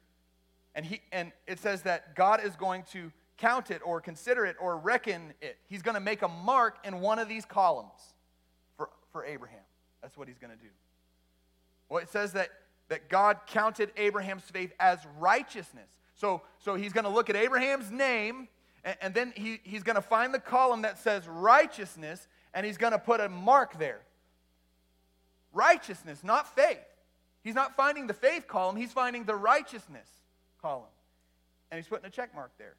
and, 0.76 0.86
he, 0.86 1.02
and 1.12 1.32
it 1.48 1.60
says 1.60 1.82
that 1.84 2.16
God 2.16 2.44
is 2.44 2.56
going 2.56 2.84
to 2.92 3.12
count 3.38 3.72
it 3.72 3.82
or 3.84 4.00
consider 4.00 4.46
it 4.46 4.56
or 4.60 4.78
reckon 4.78 5.34
it. 5.42 5.58
He's 5.68 5.82
going 5.82 5.96
to 5.96 6.02
make 6.02 6.22
a 6.22 6.28
mark 6.28 6.78
in 6.86 7.02
one 7.02 7.18
of 7.18 7.28
these 7.28 7.46
columns 7.46 8.14
for, 8.78 8.90
for 9.12 9.26
Abraham. 9.26 9.60
That's 10.02 10.18
what 10.18 10.28
he's 10.28 10.38
going 10.38 10.56
to 10.56 10.64
do. 10.64 10.70
Well, 11.90 12.02
it 12.02 12.10
says 12.10 12.34
that, 12.34 12.50
that 12.90 13.10
God 13.10 13.40
counted 13.48 13.92
Abraham's 13.98 14.44
faith 14.44 14.72
as 14.80 15.00
righteousness. 15.18 15.90
So, 16.16 16.44
so 16.60 16.76
he's 16.76 16.94
going 16.94 17.04
to 17.06 17.10
look 17.10 17.30
at 17.30 17.36
Abraham's 17.36 17.92
name, 17.92 18.48
and, 18.86 18.96
and 19.02 19.14
then 19.14 19.34
he, 19.36 19.60
he's 19.64 19.84
going 19.84 19.96
to 19.96 20.02
find 20.02 20.34
the 20.34 20.40
column 20.40 20.84
that 20.84 21.00
says 21.00 21.28
righteousness, 21.28 22.28
and 22.54 22.66
he's 22.66 22.78
going 22.78 22.94
to 22.94 23.00
put 23.00 23.20
a 23.20 23.28
mark 23.28 23.78
there. 23.80 24.00
Righteousness, 25.52 26.24
not 26.24 26.56
faith. 26.56 26.78
He's 27.44 27.56
not 27.56 27.76
finding 27.76 28.08
the 28.08 28.14
faith 28.14 28.48
column, 28.48 28.76
he's 28.76 28.94
finding 28.94 29.26
the 29.26 29.36
righteousness 29.36 30.08
column. 30.62 30.86
And 31.72 31.80
he's 31.80 31.88
putting 31.88 32.06
a 32.06 32.10
check 32.10 32.34
mark 32.34 32.52
there. 32.58 32.76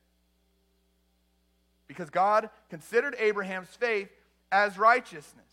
Because 1.89 2.09
God 2.09 2.49
considered 2.71 3.15
Abraham's 3.19 3.69
faith 3.69 4.09
as 4.51 4.79
righteousness. 4.79 5.45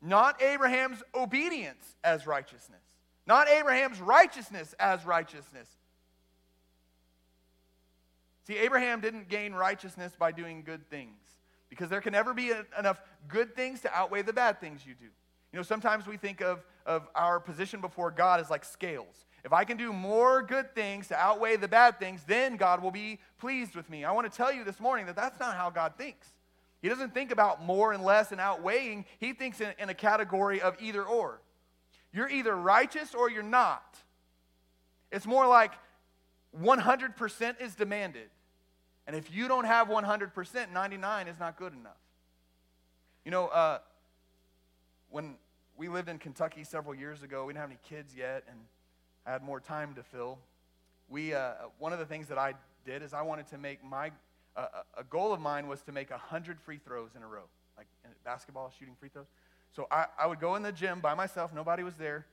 Not 0.00 0.40
Abraham's 0.42 1.02
obedience 1.14 1.96
as 2.04 2.26
righteousness. 2.26 2.82
Not 3.26 3.48
Abraham's 3.48 4.00
righteousness 4.00 4.74
as 4.78 5.04
righteousness. 5.04 5.68
See, 8.48 8.56
Abraham 8.56 9.02
didn't 9.02 9.28
gain 9.28 9.52
righteousness 9.52 10.14
by 10.18 10.32
doing 10.32 10.62
good 10.64 10.88
things 10.88 11.20
because 11.68 11.90
there 11.90 12.00
can 12.00 12.14
never 12.14 12.32
be 12.32 12.50
enough 12.78 12.98
good 13.28 13.54
things 13.54 13.82
to 13.82 13.94
outweigh 13.94 14.22
the 14.22 14.32
bad 14.32 14.58
things 14.58 14.86
you 14.86 14.94
do. 14.94 15.04
You 15.52 15.58
know, 15.58 15.62
sometimes 15.62 16.06
we 16.06 16.16
think 16.16 16.40
of, 16.40 16.64
of 16.86 17.06
our 17.14 17.40
position 17.40 17.82
before 17.82 18.10
God 18.10 18.40
as 18.40 18.48
like 18.48 18.64
scales. 18.64 19.26
If 19.44 19.52
I 19.52 19.64
can 19.64 19.76
do 19.76 19.92
more 19.92 20.42
good 20.42 20.74
things 20.74 21.08
to 21.08 21.14
outweigh 21.14 21.56
the 21.56 21.68
bad 21.68 21.98
things, 21.98 22.22
then 22.26 22.56
God 22.56 22.82
will 22.82 22.90
be 22.90 23.18
pleased 23.38 23.76
with 23.76 23.90
me. 23.90 24.06
I 24.06 24.12
want 24.12 24.30
to 24.30 24.34
tell 24.34 24.50
you 24.50 24.64
this 24.64 24.80
morning 24.80 25.04
that 25.06 25.16
that's 25.16 25.38
not 25.38 25.54
how 25.54 25.68
God 25.68 25.92
thinks. 25.98 26.26
He 26.80 26.88
doesn't 26.88 27.12
think 27.12 27.30
about 27.30 27.62
more 27.62 27.92
and 27.92 28.02
less 28.02 28.32
and 28.32 28.40
outweighing, 28.40 29.04
He 29.18 29.34
thinks 29.34 29.60
in, 29.60 29.74
in 29.78 29.90
a 29.90 29.94
category 29.94 30.62
of 30.62 30.74
either 30.80 31.02
or. 31.02 31.42
You're 32.14 32.30
either 32.30 32.56
righteous 32.56 33.14
or 33.14 33.30
you're 33.30 33.42
not. 33.42 33.98
It's 35.12 35.26
more 35.26 35.46
like 35.46 35.72
100% 36.58 37.60
is 37.60 37.74
demanded. 37.74 38.30
And 39.08 39.16
if 39.16 39.34
you 39.34 39.48
don't 39.48 39.64
have 39.64 39.88
100%, 39.88 40.70
99 40.70 41.28
is 41.28 41.40
not 41.40 41.56
good 41.56 41.72
enough. 41.72 41.96
You 43.24 43.30
know, 43.30 43.46
uh, 43.46 43.78
when 45.08 45.36
we 45.78 45.88
lived 45.88 46.10
in 46.10 46.18
Kentucky 46.18 46.62
several 46.62 46.94
years 46.94 47.22
ago, 47.22 47.46
we 47.46 47.54
didn't 47.54 47.62
have 47.62 47.70
any 47.70 47.78
kids 47.88 48.14
yet, 48.14 48.44
and 48.50 48.58
I 49.26 49.32
had 49.32 49.42
more 49.42 49.60
time 49.60 49.94
to 49.94 50.02
fill. 50.02 50.38
We, 51.08 51.32
uh, 51.32 51.52
one 51.78 51.94
of 51.94 51.98
the 51.98 52.04
things 52.04 52.28
that 52.28 52.36
I 52.36 52.52
did 52.84 53.02
is 53.02 53.14
I 53.14 53.22
wanted 53.22 53.46
to 53.48 53.56
make 53.56 53.82
my, 53.82 54.12
uh, 54.54 54.66
a 54.98 55.04
goal 55.04 55.32
of 55.32 55.40
mine 55.40 55.68
was 55.68 55.80
to 55.82 55.92
make 55.92 56.10
100 56.10 56.60
free 56.60 56.76
throws 56.76 57.12
in 57.16 57.22
a 57.22 57.26
row, 57.26 57.44
like 57.78 57.86
basketball, 58.24 58.70
shooting 58.78 58.94
free 59.00 59.08
throws. 59.08 59.28
So 59.74 59.86
I, 59.90 60.04
I 60.18 60.26
would 60.26 60.38
go 60.38 60.54
in 60.56 60.62
the 60.62 60.72
gym 60.72 61.00
by 61.00 61.14
myself, 61.14 61.54
nobody 61.54 61.82
was 61.82 61.94
there, 61.94 62.26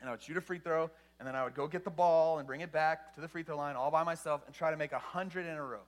and 0.00 0.08
I 0.08 0.12
would 0.12 0.22
shoot 0.22 0.36
a 0.36 0.40
free 0.40 0.58
throw, 0.58 0.90
and 1.20 1.28
then 1.28 1.36
I 1.36 1.44
would 1.44 1.54
go 1.54 1.68
get 1.68 1.84
the 1.84 1.90
ball 1.90 2.38
and 2.38 2.48
bring 2.48 2.62
it 2.62 2.72
back 2.72 3.14
to 3.14 3.20
the 3.20 3.28
free 3.28 3.44
throw 3.44 3.56
line 3.56 3.76
all 3.76 3.92
by 3.92 4.02
myself 4.02 4.42
and 4.46 4.52
try 4.52 4.72
to 4.72 4.76
make 4.76 4.90
100 4.90 5.46
in 5.46 5.54
a 5.54 5.64
row. 5.64 5.82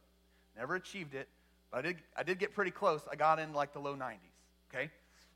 Never 0.56 0.74
achieved 0.74 1.14
it, 1.14 1.28
but 1.70 1.78
I 1.78 1.82
did, 1.82 1.96
I 2.16 2.22
did 2.22 2.38
get 2.38 2.54
pretty 2.54 2.70
close. 2.70 3.00
I 3.10 3.16
got 3.16 3.38
in 3.38 3.52
like 3.52 3.72
the 3.72 3.78
low 3.78 3.94
90s, 3.94 4.16
okay? 4.72 4.90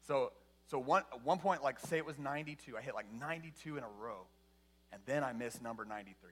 So, 0.06 0.32
so 0.66 0.78
one, 0.78 1.02
at 1.12 1.24
one 1.24 1.38
point, 1.38 1.62
like 1.62 1.80
say 1.80 1.96
it 1.96 2.04
was 2.04 2.18
92, 2.18 2.76
I 2.76 2.82
hit 2.82 2.94
like 2.94 3.06
92 3.18 3.76
in 3.76 3.84
a 3.84 3.88
row, 4.00 4.26
and 4.92 5.00
then 5.06 5.24
I 5.24 5.32
missed 5.32 5.62
number 5.62 5.84
93. 5.84 6.30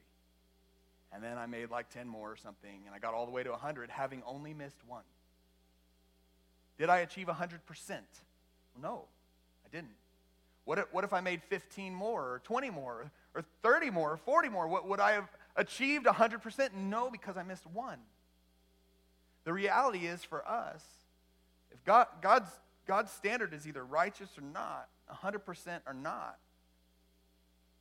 And 1.12 1.22
then 1.22 1.38
I 1.38 1.46
made 1.46 1.70
like 1.70 1.90
10 1.90 2.08
more 2.08 2.32
or 2.32 2.36
something, 2.36 2.82
and 2.86 2.94
I 2.94 2.98
got 2.98 3.14
all 3.14 3.24
the 3.24 3.32
way 3.32 3.44
to 3.44 3.50
100, 3.50 3.88
having 3.88 4.22
only 4.26 4.52
missed 4.52 4.80
one. 4.86 5.04
Did 6.76 6.90
I 6.90 6.98
achieve 6.98 7.28
100%? 7.28 7.60
No, 8.82 9.04
I 9.64 9.68
didn't. 9.70 9.94
What 10.64 10.78
if, 10.78 10.92
what 10.92 11.04
if 11.04 11.12
I 11.12 11.20
made 11.20 11.42
15 11.42 11.94
more, 11.94 12.22
or 12.22 12.40
20 12.44 12.70
more, 12.70 13.10
or 13.34 13.44
30 13.62 13.90
more, 13.90 14.12
or 14.12 14.16
40 14.16 14.48
more? 14.48 14.66
What, 14.66 14.88
would 14.88 14.98
I 14.98 15.12
have 15.12 15.28
achieved 15.56 16.06
100%? 16.06 16.74
No, 16.74 17.10
because 17.10 17.36
I 17.36 17.42
missed 17.42 17.66
one. 17.66 17.98
The 19.44 19.52
reality 19.52 20.06
is 20.06 20.24
for 20.24 20.46
us, 20.46 20.82
if 21.70 21.84
God, 21.84 22.06
God's, 22.22 22.50
God's 22.86 23.12
standard 23.12 23.52
is 23.52 23.66
either 23.66 23.84
righteous 23.84 24.30
or 24.38 24.42
not, 24.42 24.88
100% 25.12 25.80
or 25.86 25.94
not, 25.94 26.38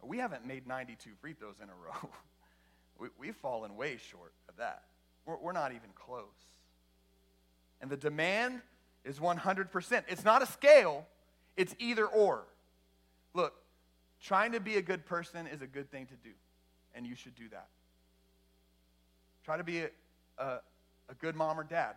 we 0.04 0.18
haven't 0.18 0.46
made 0.46 0.68
92 0.68 1.12
free 1.22 1.34
throws 1.34 1.56
in 1.62 1.70
a 1.70 1.74
row. 1.74 2.10
we, 3.00 3.08
we've 3.18 3.36
fallen 3.36 3.78
way 3.78 3.98
short 3.98 4.34
of 4.50 4.58
that. 4.58 4.84
We're, 5.26 5.38
we're 5.38 5.54
not 5.54 5.72
even 5.72 5.90
close. 5.96 6.26
And 7.82 7.90
the 7.90 7.98
demand 7.98 8.62
is 9.06 9.20
100%. 9.20 10.04
It's 10.08 10.26
not 10.26 10.42
a 10.42 10.46
scale, 10.46 11.06
it's 11.56 11.76
either 11.80 12.06
or. 12.06 12.44
Look, 13.34 13.54
trying 14.22 14.52
to 14.54 14.60
be 14.60 14.76
a 14.76 14.82
good 14.82 15.06
person 15.06 15.48
is 15.48 15.62
a 15.62 15.68
good 15.68 15.90
thing 15.92 16.06
to 16.08 16.16
do, 16.16 16.34
and 16.94 17.06
you 17.06 17.16
should 17.16 17.36
do 17.36 17.50
that. 17.50 17.68
Try 19.44 19.58
to 19.58 19.64
be 19.64 19.80
a, 19.80 19.90
a, 20.38 20.60
a 21.14 21.16
good 21.16 21.36
mom 21.36 21.60
or 21.60 21.64
dad, 21.64 21.94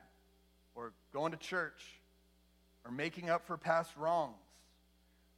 or 0.74 0.92
going 1.12 1.32
to 1.32 1.38
church, 1.38 1.82
or 2.84 2.90
making 2.90 3.30
up 3.30 3.46
for 3.46 3.56
past 3.56 3.96
wrongs. 3.96 4.36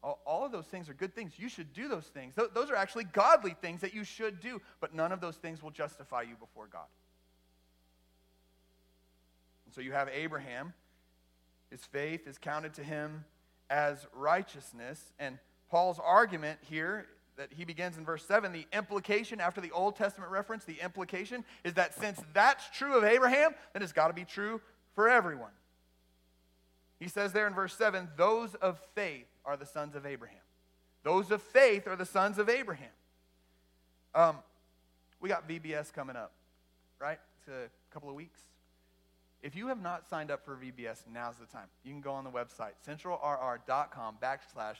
All, 0.02 0.44
of 0.44 0.52
those 0.52 0.66
things 0.66 0.88
are 0.88 0.94
good 0.94 1.14
things. 1.14 1.32
You 1.36 1.48
should 1.48 1.72
do 1.72 1.88
those 1.88 2.04
things. 2.04 2.34
Those 2.36 2.70
are 2.70 2.76
actually 2.76 3.04
godly 3.04 3.56
things 3.60 3.80
that 3.80 3.94
you 3.94 4.04
should 4.04 4.40
do, 4.40 4.60
but 4.80 4.94
none 4.94 5.10
of 5.10 5.20
those 5.20 5.36
things 5.36 5.60
will 5.60 5.72
justify 5.72 6.22
you 6.22 6.36
before 6.38 6.68
God. 6.70 6.86
And 9.66 9.74
so 9.74 9.80
you 9.80 9.92
have 9.92 10.08
Abraham. 10.08 10.72
His 11.70 11.84
faith 11.84 12.28
is 12.28 12.38
counted 12.38 12.74
to 12.74 12.84
him 12.84 13.24
as 13.68 14.06
righteousness. 14.14 15.12
And 15.18 15.38
Paul's 15.68 15.98
argument 15.98 16.60
here 16.62 17.06
that 17.38 17.52
he 17.56 17.64
begins 17.64 17.96
in 17.96 18.04
verse 18.04 18.24
7, 18.26 18.52
the 18.52 18.66
implication 18.72 19.40
after 19.40 19.60
the 19.60 19.70
Old 19.70 19.96
Testament 19.96 20.30
reference, 20.30 20.64
the 20.64 20.76
implication 20.82 21.44
is 21.64 21.74
that 21.74 21.94
since 21.94 22.20
that's 22.34 22.68
true 22.76 22.98
of 22.98 23.04
Abraham, 23.04 23.52
then 23.72 23.82
it's 23.82 23.92
got 23.92 24.08
to 24.08 24.12
be 24.12 24.24
true 24.24 24.60
for 24.94 25.08
everyone. 25.08 25.52
He 26.98 27.08
says 27.08 27.32
there 27.32 27.46
in 27.46 27.54
verse 27.54 27.74
7, 27.74 28.08
those 28.16 28.56
of 28.56 28.78
faith 28.94 29.28
are 29.44 29.56
the 29.56 29.66
sons 29.66 29.94
of 29.94 30.04
Abraham. 30.04 30.40
Those 31.04 31.30
of 31.30 31.40
faith 31.40 31.86
are 31.86 31.94
the 31.94 32.04
sons 32.04 32.38
of 32.38 32.48
Abraham. 32.48 32.90
Um, 34.14 34.38
we 35.20 35.28
got 35.28 35.48
VBS 35.48 35.92
coming 35.92 36.16
up, 36.16 36.32
right? 36.98 37.18
It's 37.38 37.48
a 37.48 37.70
couple 37.94 38.08
of 38.08 38.16
weeks. 38.16 38.40
If 39.42 39.54
you 39.54 39.68
have 39.68 39.80
not 39.80 40.08
signed 40.10 40.32
up 40.32 40.44
for 40.44 40.56
VBS, 40.56 41.04
now's 41.12 41.36
the 41.36 41.46
time. 41.46 41.68
You 41.84 41.92
can 41.92 42.00
go 42.00 42.10
on 42.12 42.24
the 42.24 42.30
website, 42.30 42.72
centralrr.com 42.84 44.16
backslash 44.20 44.78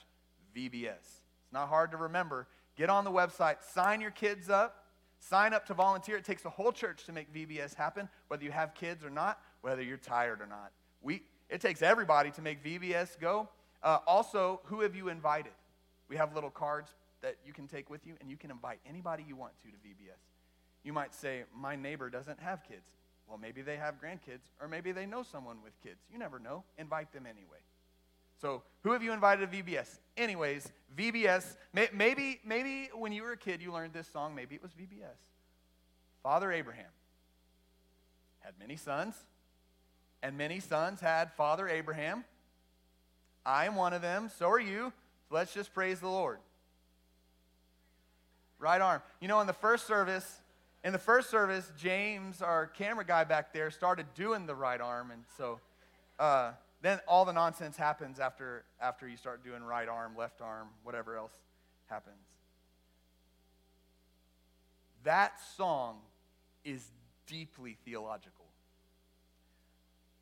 VBS. 0.57 1.23
It's 1.49 1.55
not 1.55 1.71
hard 1.71 1.93
to 1.93 1.97
remember. 1.97 2.47
Get 2.77 2.91
on 2.91 3.05
the 3.05 3.11
website, 3.11 3.57
sign 3.73 4.03
your 4.03 4.11
kids 4.11 4.51
up, 4.51 4.85
sign 5.19 5.55
up 5.55 5.65
to 5.69 5.75
volunteer. 5.75 6.19
It 6.19 6.25
takes 6.27 6.45
a 6.45 6.51
whole 6.51 6.73
church 6.73 7.05
to 7.07 7.13
make 7.13 7.33
VBS 7.33 7.75
happen, 7.75 8.07
whether 8.29 8.45
you 8.45 8.51
have 8.51 8.75
kids 8.75 9.03
or 9.03 9.09
not, 9.09 9.41
whether 9.63 9.81
you're 9.81 9.97
tired 9.97 10.43
or 10.43 10.47
not. 10.47 10.73
We, 11.01 11.23
it 11.49 11.63
takes 11.63 11.81
everybody 11.81 12.31
to 12.33 12.43
make 12.43 12.63
VBS 12.63 13.19
go. 13.19 13.49
Uh, 13.83 14.01
also, 14.07 14.61
who 14.65 14.83
have 14.83 14.95
you 14.95 15.09
invited? 15.09 15.53
We 16.11 16.17
have 16.17 16.35
little 16.35 16.51
cards 16.51 16.95
that 17.23 17.37
you 17.47 17.55
can 17.55 17.67
take 17.67 17.89
with 17.89 18.07
you, 18.07 18.13
and 18.21 18.29
you 18.29 18.37
can 18.37 18.51
invite 18.51 18.81
anybody 18.87 19.25
you 19.27 19.37
want 19.37 19.55
to 19.61 19.69
to 19.69 19.77
VBS. 19.77 20.21
You 20.85 20.93
might 20.93 21.15
say, 21.15 21.45
My 21.57 21.77
neighbor 21.77 22.11
doesn't 22.11 22.41
have 22.41 22.63
kids. 22.63 22.91
Well, 23.27 23.39
maybe 23.39 23.63
they 23.63 23.77
have 23.77 23.95
grandkids, 24.03 24.51
or 24.61 24.69
maybe 24.69 24.93
they 24.93 25.07
know 25.07 25.23
someone 25.23 25.59
with 25.65 25.73
kids. 25.83 26.01
You 26.13 26.19
never 26.19 26.39
know. 26.39 26.65
Invite 26.77 27.11
them 27.13 27.25
anyway. 27.25 27.59
So, 28.41 28.63
who 28.83 28.93
have 28.93 29.03
you 29.03 29.13
invited 29.13 29.51
to 29.51 29.63
VBS? 29.63 29.99
Anyways, 30.17 30.71
VBS, 30.97 31.57
maybe, 31.73 32.41
maybe 32.45 32.91
when 32.95 33.13
you 33.13 33.23
were 33.23 33.33
a 33.33 33.37
kid 33.37 33.61
you 33.61 33.73
learned 33.73 33.93
this 33.93 34.09
song, 34.09 34.35
maybe 34.35 34.55
it 34.55 34.63
was 34.63 34.73
VBS. 34.73 35.17
Father 36.23 36.53
Abraham 36.53 36.91
had 38.41 38.55
many 38.59 38.77
sons, 38.77 39.15
and 40.23 40.39
many 40.39 40.61
sons 40.61 41.01
had 41.01 41.33
Father 41.33 41.69
Abraham. 41.69 42.25
I 43.45 43.67
am 43.67 43.77
one 43.77 43.93
of 43.93 44.03
them, 44.03 44.31
so 44.39 44.51
are 44.51 44.61
you. 44.61 44.93
So 45.29 45.35
let's 45.35 45.53
just 45.53 45.75
praise 45.75 46.01
the 46.01 46.09
Lord. 46.09 46.39
Right 48.59 48.81
arm. 48.81 49.03
You 49.21 49.29
know, 49.29 49.41
in 49.41 49.47
the 49.47 49.53
first 49.53 49.87
service, 49.87 50.41
in 50.85 50.93
the 50.93 50.99
first 50.99 51.31
service, 51.31 51.71
James, 51.77 52.41
our 52.41 52.67
camera 52.67 53.05
guy 53.05 53.25
back 53.25 53.53
there, 53.53 53.71
started 53.71 54.07
doing 54.15 54.47
the 54.47 54.55
right 54.55 54.81
arm, 54.81 55.11
and 55.11 55.23
so 55.37 55.61
uh, 56.19 56.53
then 56.81 57.01
all 57.09 57.25
the 57.25 57.33
nonsense 57.33 57.77
happens 57.77 58.21
after 58.21 58.65
after 58.81 59.09
you 59.09 59.17
start 59.17 59.45
doing 59.45 59.63
right 59.63 59.89
arm, 59.89 60.15
left 60.17 60.41
arm, 60.41 60.69
whatever 60.85 61.17
else 61.17 61.33
happens. 61.87 62.17
That 65.05 65.41
song 65.57 65.99
is 66.65 66.85
deeply 67.27 67.77
theological. 67.85 68.45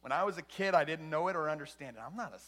When 0.01 0.13
I 0.13 0.25
was 0.25 0.39
a 0.39 0.43
kid, 0.43 0.75
I 0.75 0.85
didn't 0.85 1.11
know 1.11 1.29
it 1.29 1.37
or 1.37 1.51
understand 1.51 1.97
it. 1.97 2.03
I'm 2.07 2.17
not 2.17 2.33
a 2.33 2.41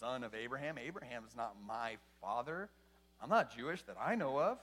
son 0.00 0.24
of 0.24 0.34
Abraham. 0.34 0.78
Abraham 0.78 1.24
is 1.28 1.36
not 1.36 1.56
my 1.66 1.96
father. 2.20 2.70
I'm 3.22 3.28
not 3.28 3.54
Jewish 3.54 3.82
that 3.82 3.96
I 4.00 4.14
know 4.14 4.38
of. 4.38 4.58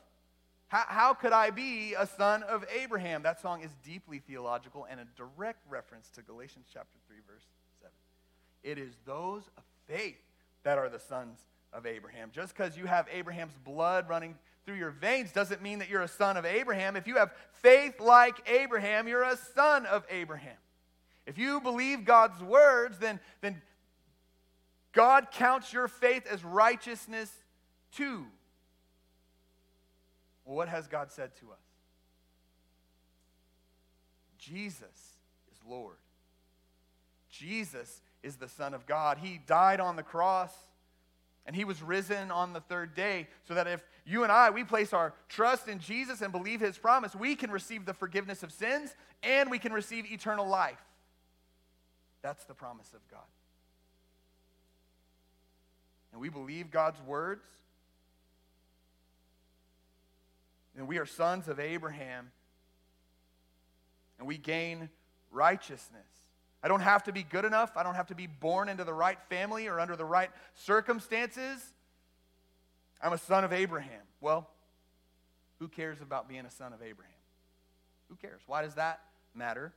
How, 0.68 0.84
how 0.88 1.14
could 1.14 1.32
I 1.32 1.50
be 1.50 1.94
a 1.94 2.06
son 2.06 2.44
of 2.44 2.66
Abraham? 2.76 3.24
That 3.24 3.42
song 3.42 3.62
is 3.62 3.72
deeply 3.84 4.20
theological 4.20 4.88
and 4.90 5.00
a 5.00 5.06
direct 5.16 5.60
reference 5.70 6.10
to 6.16 6.22
Galatians 6.22 6.68
chapter 6.72 6.98
3, 7.08 7.18
verse 7.28 7.44
7. 7.44 7.59
It 8.63 8.78
is 8.78 8.93
those 9.06 9.43
of 9.58 9.63
faith 9.88 10.17
that 10.63 10.78
are 10.78 10.89
the 10.89 11.00
sons 11.00 11.39
of 11.74 11.86
Abraham. 11.86 12.32
Just 12.34 12.56
because 12.56 12.78
you 12.78 12.86
have 12.86 13.08
Abraham's 13.12 13.58
blood 13.63 14.10
running 14.10 14.36
through 14.65 14.76
your 14.76 14.91
veins 14.91 15.32
doesn't 15.32 15.62
mean 15.62 15.80
that 15.80 15.89
you're 15.89 16.02
a 16.02 16.08
son 16.08 16.38
of 16.38 16.45
Abraham. 16.45 16.95
If 16.95 17.08
you 17.08 17.15
have 17.17 17.32
faith 17.54 18.00
like 18.00 18.48
Abraham, 18.50 19.08
you're 19.08 19.24
a 19.24 19.38
son 19.56 19.86
of 19.86 20.04
Abraham. 20.10 20.58
If 21.26 21.38
you 21.38 21.62
believe 21.62 22.06
God's 22.06 22.41
words, 22.41 22.98
then, 22.98 23.19
then 23.41 23.62
God 24.91 25.28
counts 25.32 25.72
your 25.72 25.88
faith 25.88 26.26
as 26.30 26.43
righteousness 26.43 27.32
too. 27.95 28.26
Well, 30.45 30.56
what 30.56 30.69
has 30.69 30.88
God 30.88 31.12
said 31.12 31.36
to 31.38 31.52
us? 31.52 31.60
Jesus 34.39 34.84
is 35.52 35.60
Lord. 35.67 35.98
Jesus 37.30 38.02
is 38.24 38.36
the 38.36 38.48
Son 38.48 38.74
of 38.74 38.86
God. 38.86 39.18
He 39.18 39.40
died 39.46 39.80
on 39.80 39.96
the 39.96 40.04
cross 40.04 40.54
and 41.46 41.56
he 41.56 41.64
was 41.64 41.82
risen 41.82 42.32
on 42.32 42.54
the 42.54 42.60
third 42.60 42.94
day 42.94 43.28
so 43.48 43.54
that 43.54 43.68
if 43.68 43.84
you 44.06 44.24
and 44.24 44.32
I 44.32 44.50
we 44.50 44.64
place 44.64 44.94
our 44.94 45.14
trust 45.28 45.68
in 45.68 45.80
Jesus 45.80 46.22
and 46.22 46.32
believe 46.32 46.60
his 46.60 46.78
promise, 46.78 47.16
we 47.16 47.36
can 47.36 47.52
receive 47.52 47.86
the 47.86 47.94
forgiveness 47.94 48.44
of 48.44 48.52
sins 48.52 48.96
and 49.24 49.50
we 49.50 49.60
can 49.60 49.74
receive 49.74 50.12
eternal 50.12 50.48
life. 50.48 50.82
That's 52.22 52.44
the 52.46 52.54
promise 52.54 52.92
of 52.94 53.00
God. 53.10 53.22
And 56.12 56.22
we 56.22 56.30
believe 56.30 56.72
God's 56.72 57.02
words 57.02 57.46
and 60.80 60.88
we 60.88 60.98
are 60.98 61.06
sons 61.06 61.50
of 61.50 61.60
Abraham, 61.60 62.32
and 64.18 64.26
we 64.26 64.38
gain 64.38 64.90
righteousness. 65.30 66.08
I 66.62 66.67
don't 66.67 66.82
have 66.82 67.04
to 67.04 67.13
be 67.13 67.24
good 67.24 67.45
enough. 67.45 67.72
I 67.76 67.84
don't 67.84 67.95
have 67.95 68.08
to 68.08 68.15
be 68.15 68.28
born 68.28 68.69
into 68.69 68.84
the 68.84 68.93
right 68.93 69.17
family 69.30 69.67
or 69.67 69.80
under 69.80 69.95
the 69.95 70.06
right 70.06 70.30
circumstances. 70.56 71.74
I'm 73.02 73.13
a 73.13 73.17
son 73.17 73.43
of 73.43 73.54
Abraham. 73.54 74.02
Well, 74.19 74.50
who 75.60 75.67
cares 75.67 76.02
about 76.02 76.28
being 76.28 76.45
a 76.45 76.52
son 76.52 76.74
of 76.74 76.82
Abraham? 76.82 77.13
Who 78.10 78.15
cares? 78.15 78.41
Why 78.45 78.62
does 78.62 78.76
that 78.76 79.02
matter? 79.34 79.74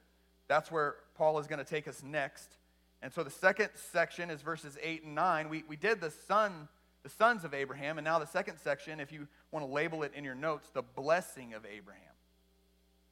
That's 0.49 0.71
where 0.71 0.97
Paul 1.16 1.38
is 1.38 1.47
going 1.47 1.61
to 1.61 1.64
take 1.64 1.87
us 1.87 2.03
next. 2.03 2.57
And 3.01 3.12
so 3.12 3.23
the 3.23 3.31
second 3.31 3.71
section 3.75 4.31
is 4.31 4.42
verses 4.42 4.77
8 4.83 5.05
and 5.05 5.14
9. 5.14 5.49
We, 5.49 5.64
we 5.68 5.77
did 5.77 6.01
the 6.01 6.11
son 6.11 6.68
the 7.03 7.09
sons 7.09 7.45
of 7.45 7.55
Abraham. 7.55 7.99
And 7.99 8.05
now 8.05 8.18
the 8.18 8.27
second 8.27 8.59
section, 8.59 9.01
if 9.01 9.12
you 9.12 9.27
want 9.51 9.66
to 9.66 9.71
label 9.71 10.03
it 10.03 10.12
in 10.14 10.25
your 10.25 10.35
notes, 10.35 10.68
the 10.73 10.83
blessing 10.83 11.55
of 11.55 11.66
Abraham, 11.66 12.03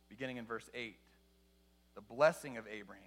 beginning 0.08 0.36
in 0.36 0.46
verse 0.46 0.68
8. 0.74 0.96
The 1.96 2.00
blessing 2.00 2.56
of 2.56 2.66
Abraham. 2.68 3.02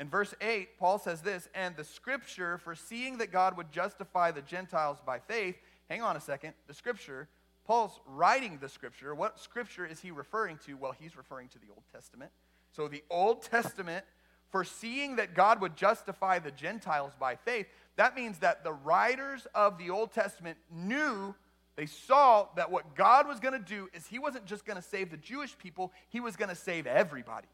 In 0.00 0.08
verse 0.08 0.34
8, 0.40 0.78
Paul 0.78 0.98
says 0.98 1.20
this, 1.20 1.46
and 1.54 1.76
the 1.76 1.84
scripture, 1.84 2.56
foreseeing 2.56 3.18
that 3.18 3.30
God 3.30 3.58
would 3.58 3.70
justify 3.70 4.30
the 4.30 4.40
Gentiles 4.40 4.96
by 5.04 5.18
faith, 5.18 5.56
hang 5.90 6.00
on 6.00 6.16
a 6.16 6.20
second, 6.20 6.54
the 6.66 6.72
scripture, 6.72 7.28
Paul's 7.66 8.00
writing 8.06 8.58
the 8.60 8.68
scripture. 8.70 9.14
What 9.14 9.38
scripture 9.38 9.84
is 9.84 10.00
he 10.00 10.10
referring 10.10 10.58
to? 10.64 10.74
Well, 10.74 10.94
he's 10.98 11.18
referring 11.18 11.48
to 11.48 11.58
the 11.58 11.66
Old 11.68 11.84
Testament. 11.92 12.30
So 12.72 12.88
the 12.88 13.04
Old 13.10 13.42
Testament, 13.42 14.06
foreseeing 14.48 15.16
that 15.16 15.34
God 15.34 15.60
would 15.60 15.76
justify 15.76 16.38
the 16.38 16.50
Gentiles 16.50 17.12
by 17.20 17.36
faith, 17.36 17.66
that 17.96 18.16
means 18.16 18.38
that 18.38 18.64
the 18.64 18.72
writers 18.72 19.46
of 19.54 19.76
the 19.76 19.90
Old 19.90 20.12
Testament 20.12 20.56
knew, 20.72 21.34
they 21.76 21.84
saw 21.84 22.48
that 22.56 22.70
what 22.70 22.94
God 22.94 23.28
was 23.28 23.38
going 23.38 23.52
to 23.52 23.58
do 23.58 23.90
is 23.92 24.06
He 24.06 24.18
wasn't 24.18 24.46
just 24.46 24.64
going 24.64 24.76
to 24.76 24.82
save 24.82 25.10
the 25.10 25.18
Jewish 25.18 25.58
people, 25.58 25.92
He 26.08 26.20
was 26.20 26.36
going 26.36 26.48
to 26.48 26.56
save 26.56 26.86
everybody. 26.86 27.48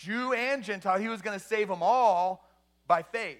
Jew 0.00 0.32
and 0.32 0.64
Gentile, 0.64 0.98
He 0.98 1.08
was 1.08 1.20
going 1.20 1.38
to 1.38 1.44
save 1.44 1.68
them 1.68 1.82
all 1.82 2.48
by 2.86 3.02
faith. 3.02 3.38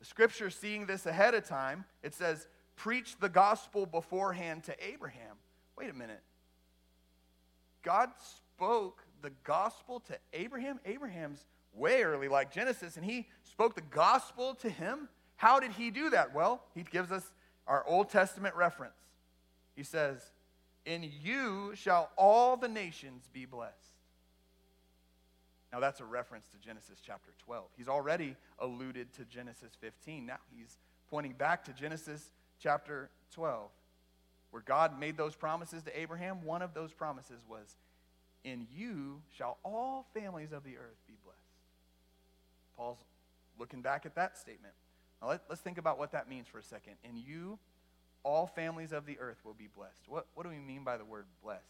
The 0.00 0.04
scripture, 0.04 0.50
seeing 0.50 0.86
this 0.86 1.06
ahead 1.06 1.34
of 1.34 1.46
time, 1.46 1.84
it 2.02 2.12
says, 2.12 2.48
preach 2.74 3.16
the 3.20 3.28
gospel 3.28 3.86
beforehand 3.86 4.64
to 4.64 4.74
Abraham. 4.84 5.36
Wait 5.78 5.90
a 5.90 5.94
minute. 5.94 6.22
God 7.82 8.10
spoke 8.18 9.04
the 9.22 9.30
gospel 9.44 10.00
to 10.00 10.18
Abraham. 10.32 10.80
Abraham's 10.84 11.44
way 11.72 12.02
early, 12.02 12.26
like 12.26 12.52
Genesis, 12.52 12.96
and 12.96 13.04
he 13.04 13.28
spoke 13.44 13.76
the 13.76 13.80
gospel 13.80 14.54
to 14.56 14.68
him. 14.68 15.08
How 15.36 15.60
did 15.60 15.70
he 15.70 15.92
do 15.92 16.10
that? 16.10 16.34
Well, 16.34 16.64
he 16.74 16.82
gives 16.82 17.12
us 17.12 17.32
our 17.68 17.86
Old 17.86 18.08
Testament 18.08 18.56
reference. 18.56 18.98
He 19.76 19.84
says, 19.84 20.32
In 20.84 21.08
you 21.22 21.72
shall 21.76 22.10
all 22.16 22.56
the 22.56 22.68
nations 22.68 23.28
be 23.32 23.44
blessed. 23.44 23.93
Now, 25.74 25.80
that's 25.80 25.98
a 25.98 26.04
reference 26.04 26.46
to 26.52 26.58
Genesis 26.64 27.00
chapter 27.04 27.32
12. 27.46 27.64
He's 27.76 27.88
already 27.88 28.36
alluded 28.60 29.12
to 29.14 29.24
Genesis 29.24 29.72
15. 29.80 30.24
Now 30.24 30.36
he's 30.56 30.78
pointing 31.10 31.32
back 31.32 31.64
to 31.64 31.72
Genesis 31.72 32.30
chapter 32.60 33.10
12, 33.32 33.70
where 34.52 34.62
God 34.64 35.00
made 35.00 35.16
those 35.16 35.34
promises 35.34 35.82
to 35.82 36.00
Abraham. 36.00 36.44
One 36.44 36.62
of 36.62 36.74
those 36.74 36.92
promises 36.92 37.40
was, 37.48 37.74
In 38.44 38.68
you 38.72 39.20
shall 39.36 39.58
all 39.64 40.06
families 40.14 40.52
of 40.52 40.62
the 40.62 40.76
earth 40.76 41.02
be 41.08 41.14
blessed. 41.24 41.40
Paul's 42.76 42.98
looking 43.58 43.82
back 43.82 44.06
at 44.06 44.14
that 44.14 44.38
statement. 44.38 44.74
Now 45.20 45.30
let, 45.30 45.40
us 45.50 45.58
think 45.58 45.78
about 45.78 45.98
what 45.98 46.12
that 46.12 46.28
means 46.28 46.46
for 46.46 46.60
a 46.60 46.62
second. 46.62 46.94
In 47.02 47.16
you, 47.16 47.58
all 48.22 48.46
families 48.46 48.92
of 48.92 49.06
the 49.06 49.18
earth 49.18 49.38
will 49.44 49.54
be 49.54 49.68
blessed. 49.76 50.02
What, 50.06 50.28
what 50.34 50.44
do 50.44 50.50
we 50.50 50.60
mean 50.60 50.84
by 50.84 50.98
the 50.98 51.04
word 51.04 51.24
blessed? 51.42 51.64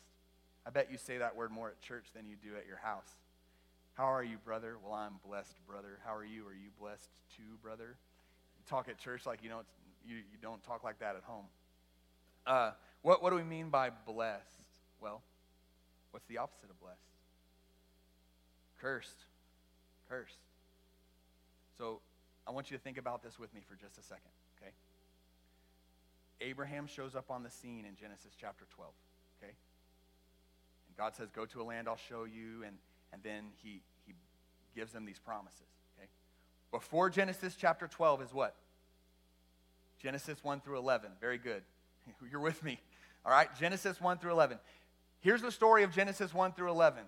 I 0.67 0.71
bet 0.71 0.93
you 0.93 0.99
say 0.99 1.17
that 1.17 1.35
word 1.35 1.51
more 1.51 1.69
at 1.69 1.81
church 1.81 2.09
than 2.15 2.27
you 2.27 2.37
do 2.37 2.55
at 2.59 2.67
your 2.67 2.77
house. 2.77 3.17
How 3.95 4.13
are 4.13 4.25
you, 4.25 4.39
brother? 4.45 4.77
Well, 4.83 4.93
I'm 4.93 5.15
blessed, 5.25 5.57
brother. 5.69 6.01
How 6.05 6.15
are 6.15 6.25
you? 6.25 6.47
Are 6.47 6.53
you 6.53 6.71
blessed 6.81 7.09
too, 7.37 7.59
brother? 7.63 7.97
You 8.59 8.65
talk 8.69 8.89
at 8.89 8.99
church 8.99 9.25
like 9.25 9.43
you 9.43 9.49
don't, 9.49 9.67
you, 10.05 10.17
you 10.17 10.39
don't 10.43 10.63
talk 10.65 10.83
like 10.83 10.99
that 10.99 11.15
at 11.15 11.23
home. 11.23 11.45
Uh, 12.45 12.73
what, 13.03 13.23
what 13.23 13.31
do 13.31 13.37
we 13.37 13.45
mean 13.45 13.71
by 13.71 13.91
blessed? 13.91 14.43
Well, 15.01 15.23
what's 16.11 16.27
the 16.27 16.39
opposite 16.39 16.71
of 16.71 16.81
blessed? 16.81 16.99
Cursed. 18.81 19.27
Cursed. 20.09 20.39
So 21.79 22.01
I 22.49 22.51
want 22.51 22.73
you 22.73 22.77
to 22.77 22.83
think 22.83 22.99
about 22.99 23.23
this 23.23 23.39
with 23.39 23.55
me 23.55 23.61
for 23.69 23.77
just 23.77 23.97
a 23.97 24.03
second, 24.03 24.31
okay? 24.61 24.73
Abraham 26.41 26.89
shows 26.89 27.15
up 27.15 27.31
on 27.31 27.45
the 27.45 27.51
scene 27.51 27.85
in 27.89 27.95
Genesis 27.95 28.33
chapter 28.39 28.65
12, 28.75 28.91
okay? 29.39 29.53
And 30.89 30.97
God 30.97 31.15
says, 31.15 31.31
Go 31.31 31.47
to 31.47 31.63
a 31.63 31.65
land 31.65 31.89
I'll 31.89 31.97
show 31.97 32.25
you, 32.25 32.65
and, 32.67 32.77
and 33.15 33.23
then 33.23 33.45
he, 33.63 33.81
he 34.07 34.15
gives 34.75 34.93
them 34.93 35.07
these 35.07 35.21
promises, 35.21 35.61
okay? 35.97 36.09
Before 36.73 37.09
Genesis 37.09 37.55
chapter 37.57 37.87
12 37.87 38.23
is 38.23 38.35
what? 38.35 38.57
Genesis 40.03 40.43
1 40.43 40.61
through 40.61 40.79
11. 40.79 41.13
Very 41.21 41.39
good. 41.39 41.63
You're 42.31 42.41
with 42.41 42.63
me. 42.63 42.81
All 43.25 43.31
right, 43.31 43.49
Genesis 43.59 44.01
1 44.01 44.19
through 44.19 44.33
11. 44.33 44.59
Here's 45.21 45.41
the 45.41 45.53
story 45.53 45.85
of 45.85 45.93
Genesis 45.93 46.35
1 46.35 46.53
through 46.53 46.71
11 46.71 47.05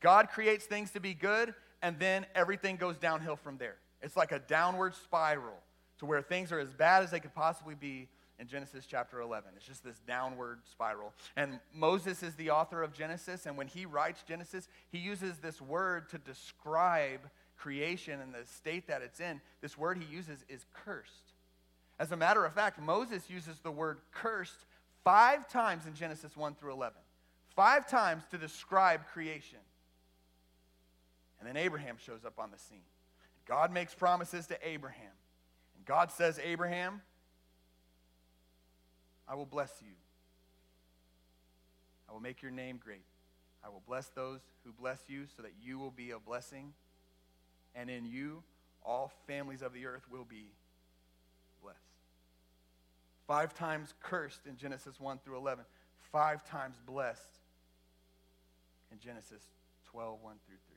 God 0.00 0.30
creates 0.30 0.64
things 0.64 0.90
to 0.92 1.00
be 1.00 1.12
good, 1.12 1.54
and 1.82 1.98
then 1.98 2.24
everything 2.34 2.76
goes 2.76 2.96
downhill 2.96 3.36
from 3.36 3.58
there. 3.58 3.76
It's 4.00 4.16
like 4.16 4.32
a 4.32 4.38
downward 4.38 4.94
spiral 4.94 5.58
to 5.98 6.06
where 6.06 6.22
things 6.22 6.52
are 6.52 6.58
as 6.58 6.72
bad 6.72 7.02
as 7.02 7.10
they 7.10 7.20
could 7.20 7.34
possibly 7.34 7.74
be 7.74 8.08
in 8.40 8.48
Genesis 8.48 8.86
chapter 8.86 9.20
11. 9.20 9.50
It's 9.56 9.66
just 9.66 9.84
this 9.84 10.00
downward 10.06 10.60
spiral. 10.70 11.12
And 11.36 11.60
Moses 11.74 12.22
is 12.22 12.34
the 12.34 12.50
author 12.50 12.82
of 12.82 12.92
Genesis, 12.92 13.44
and 13.44 13.56
when 13.56 13.68
he 13.68 13.84
writes 13.84 14.24
Genesis, 14.26 14.66
he 14.90 14.98
uses 14.98 15.38
this 15.38 15.60
word 15.60 16.08
to 16.08 16.18
describe 16.18 17.20
creation 17.58 18.18
and 18.20 18.34
the 18.34 18.46
state 18.46 18.88
that 18.88 19.02
it's 19.02 19.20
in. 19.20 19.40
This 19.60 19.76
word 19.76 19.98
he 19.98 20.12
uses 20.12 20.44
is 20.48 20.64
cursed. 20.72 21.34
As 21.98 22.12
a 22.12 22.16
matter 22.16 22.44
of 22.46 22.54
fact, 22.54 22.80
Moses 22.80 23.28
uses 23.28 23.58
the 23.58 23.70
word 23.70 23.98
cursed 24.10 24.64
five 25.04 25.46
times 25.48 25.86
in 25.86 25.94
Genesis 25.94 26.34
1 26.34 26.54
through 26.54 26.72
11. 26.72 26.96
Five 27.54 27.86
times 27.86 28.22
to 28.30 28.38
describe 28.38 29.06
creation. 29.12 29.58
And 31.38 31.48
then 31.48 31.58
Abraham 31.58 31.96
shows 31.98 32.24
up 32.24 32.38
on 32.38 32.50
the 32.50 32.58
scene. 32.58 32.78
God 33.46 33.70
makes 33.70 33.94
promises 33.94 34.46
to 34.46 34.56
Abraham. 34.66 35.12
And 35.76 35.84
God 35.84 36.10
says, 36.10 36.40
Abraham, 36.42 37.02
I 39.30 39.36
will 39.36 39.46
bless 39.46 39.72
you. 39.80 39.92
I 42.08 42.12
will 42.12 42.20
make 42.20 42.42
your 42.42 42.50
name 42.50 42.80
great. 42.82 43.04
I 43.64 43.68
will 43.68 43.82
bless 43.86 44.08
those 44.08 44.40
who 44.64 44.72
bless 44.72 44.98
you 45.06 45.26
so 45.36 45.42
that 45.42 45.52
you 45.62 45.78
will 45.78 45.92
be 45.92 46.10
a 46.10 46.18
blessing. 46.18 46.72
And 47.76 47.88
in 47.88 48.04
you, 48.04 48.42
all 48.84 49.12
families 49.28 49.62
of 49.62 49.72
the 49.72 49.86
earth 49.86 50.02
will 50.10 50.24
be 50.24 50.50
blessed. 51.62 51.78
Five 53.28 53.54
times 53.54 53.94
cursed 54.00 54.46
in 54.46 54.56
Genesis 54.56 54.98
1 54.98 55.20
through 55.24 55.36
11, 55.36 55.64
five 56.10 56.44
times 56.44 56.76
blessed 56.84 57.38
in 58.90 58.98
Genesis 58.98 59.44
12, 59.92 60.18
1 60.20 60.34
through 60.46 60.56
3. 60.66 60.76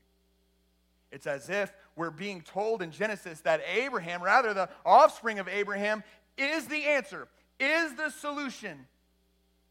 It's 1.12 1.26
as 1.26 1.50
if 1.50 1.74
we're 1.96 2.12
being 2.12 2.42
told 2.42 2.84
in 2.84 2.92
Genesis 2.92 3.40
that 3.42 3.62
Abraham, 3.76 4.22
rather 4.22 4.54
the 4.54 4.70
offspring 4.86 5.40
of 5.40 5.48
Abraham, 5.48 6.04
is 6.38 6.68
the 6.68 6.86
answer 6.86 7.28
is 7.60 7.96
the 7.96 8.10
solution 8.10 8.88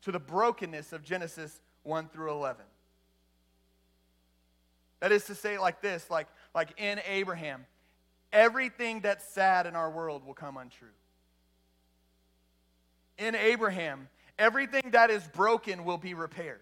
to 0.03 0.13
the 0.13 0.19
brokenness 0.19 0.93
of 0.93 1.03
Genesis 1.03 1.61
1 1.83 2.09
through 2.09 2.31
11. 2.31 2.65
That 5.01 5.13
is 5.13 5.25
to 5.25 5.35
say, 5.35 5.59
like 5.59 5.81
this, 5.81 6.09
like, 6.11 6.29
like 6.55 6.81
in 6.81 7.01
Abraham, 7.09 7.67
everything 8.33 9.01
that's 9.01 9.25
sad 9.25 9.67
in 9.67 9.75
our 9.75 9.91
world 9.91 10.25
will 10.25 10.35
come 10.35 10.57
untrue. 10.57 10.89
In 13.19 13.35
Abraham, 13.35 14.09
everything 14.39 14.91
that 14.93 15.11
is 15.11 15.23
broken 15.35 15.85
will 15.85 15.99
be 15.99 16.15
repaired. 16.15 16.61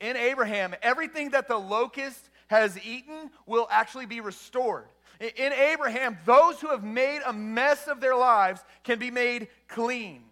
In 0.00 0.16
Abraham, 0.16 0.74
everything 0.82 1.30
that 1.30 1.48
the 1.48 1.56
locust 1.56 2.30
has 2.48 2.78
eaten 2.84 3.30
will 3.46 3.66
actually 3.70 4.06
be 4.06 4.20
restored. 4.20 4.86
In 5.20 5.52
Abraham, 5.52 6.18
those 6.26 6.60
who 6.60 6.68
have 6.68 6.84
made 6.84 7.20
a 7.24 7.32
mess 7.32 7.86
of 7.86 8.00
their 8.00 8.14
lives 8.14 8.62
can 8.84 8.98
be 8.98 9.10
made 9.10 9.48
clean. 9.68 10.22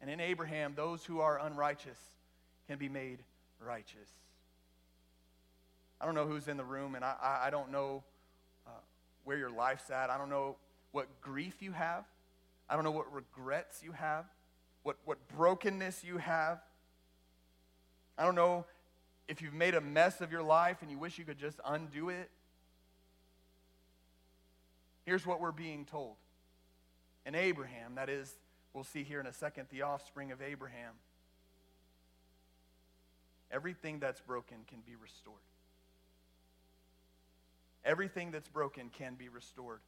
And 0.00 0.08
in 0.08 0.20
Abraham, 0.20 0.74
those 0.76 1.04
who 1.04 1.20
are 1.20 1.38
unrighteous 1.38 1.98
can 2.68 2.78
be 2.78 2.88
made 2.88 3.18
righteous. 3.60 4.08
I 6.00 6.06
don't 6.06 6.14
know 6.14 6.26
who's 6.26 6.48
in 6.48 6.56
the 6.56 6.64
room, 6.64 6.94
and 6.94 7.04
I, 7.04 7.40
I 7.44 7.50
don't 7.50 7.70
know 7.70 8.02
uh, 8.66 8.70
where 9.24 9.36
your 9.36 9.50
life's 9.50 9.90
at. 9.90 10.08
I 10.10 10.16
don't 10.16 10.30
know 10.30 10.56
what 10.92 11.20
grief 11.20 11.56
you 11.60 11.72
have. 11.72 12.04
I 12.70 12.74
don't 12.74 12.84
know 12.84 12.92
what 12.92 13.12
regrets 13.12 13.82
you 13.82 13.90
have, 13.92 14.26
what, 14.84 14.96
what 15.04 15.18
brokenness 15.36 16.04
you 16.04 16.18
have. 16.18 16.60
I 18.16 18.24
don't 18.24 18.36
know 18.36 18.64
if 19.26 19.42
you've 19.42 19.54
made 19.54 19.74
a 19.74 19.80
mess 19.80 20.20
of 20.20 20.30
your 20.30 20.42
life 20.42 20.78
and 20.80 20.90
you 20.90 20.96
wish 20.96 21.18
you 21.18 21.24
could 21.24 21.38
just 21.38 21.58
undo 21.66 22.10
it. 22.10 22.30
Here's 25.10 25.26
what 25.26 25.40
we're 25.40 25.50
being 25.50 25.86
told. 25.86 26.14
And 27.26 27.34
Abraham, 27.34 27.96
that 27.96 28.08
is, 28.08 28.32
we'll 28.72 28.84
see 28.84 29.02
here 29.02 29.18
in 29.18 29.26
a 29.26 29.32
second, 29.32 29.66
the 29.68 29.82
offspring 29.82 30.30
of 30.30 30.40
Abraham, 30.40 30.92
everything 33.50 33.98
that's 33.98 34.20
broken 34.20 34.58
can 34.68 34.78
be 34.86 34.94
restored. 34.94 35.40
Everything 37.84 38.30
that's 38.30 38.46
broken 38.46 38.88
can 38.88 39.16
be 39.16 39.28
restored 39.28 39.80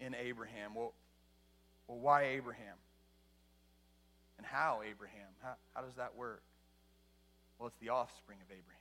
in 0.00 0.16
Abraham. 0.16 0.74
Well, 0.74 0.92
well 1.86 1.98
why 1.98 2.24
Abraham? 2.24 2.78
And 4.38 4.44
how 4.44 4.80
Abraham? 4.84 5.28
How, 5.40 5.52
how 5.72 5.82
does 5.82 5.94
that 5.98 6.16
work? 6.16 6.42
Well, 7.60 7.68
it's 7.68 7.78
the 7.78 7.90
offspring 7.90 8.38
of 8.40 8.46
Abraham 8.50 8.79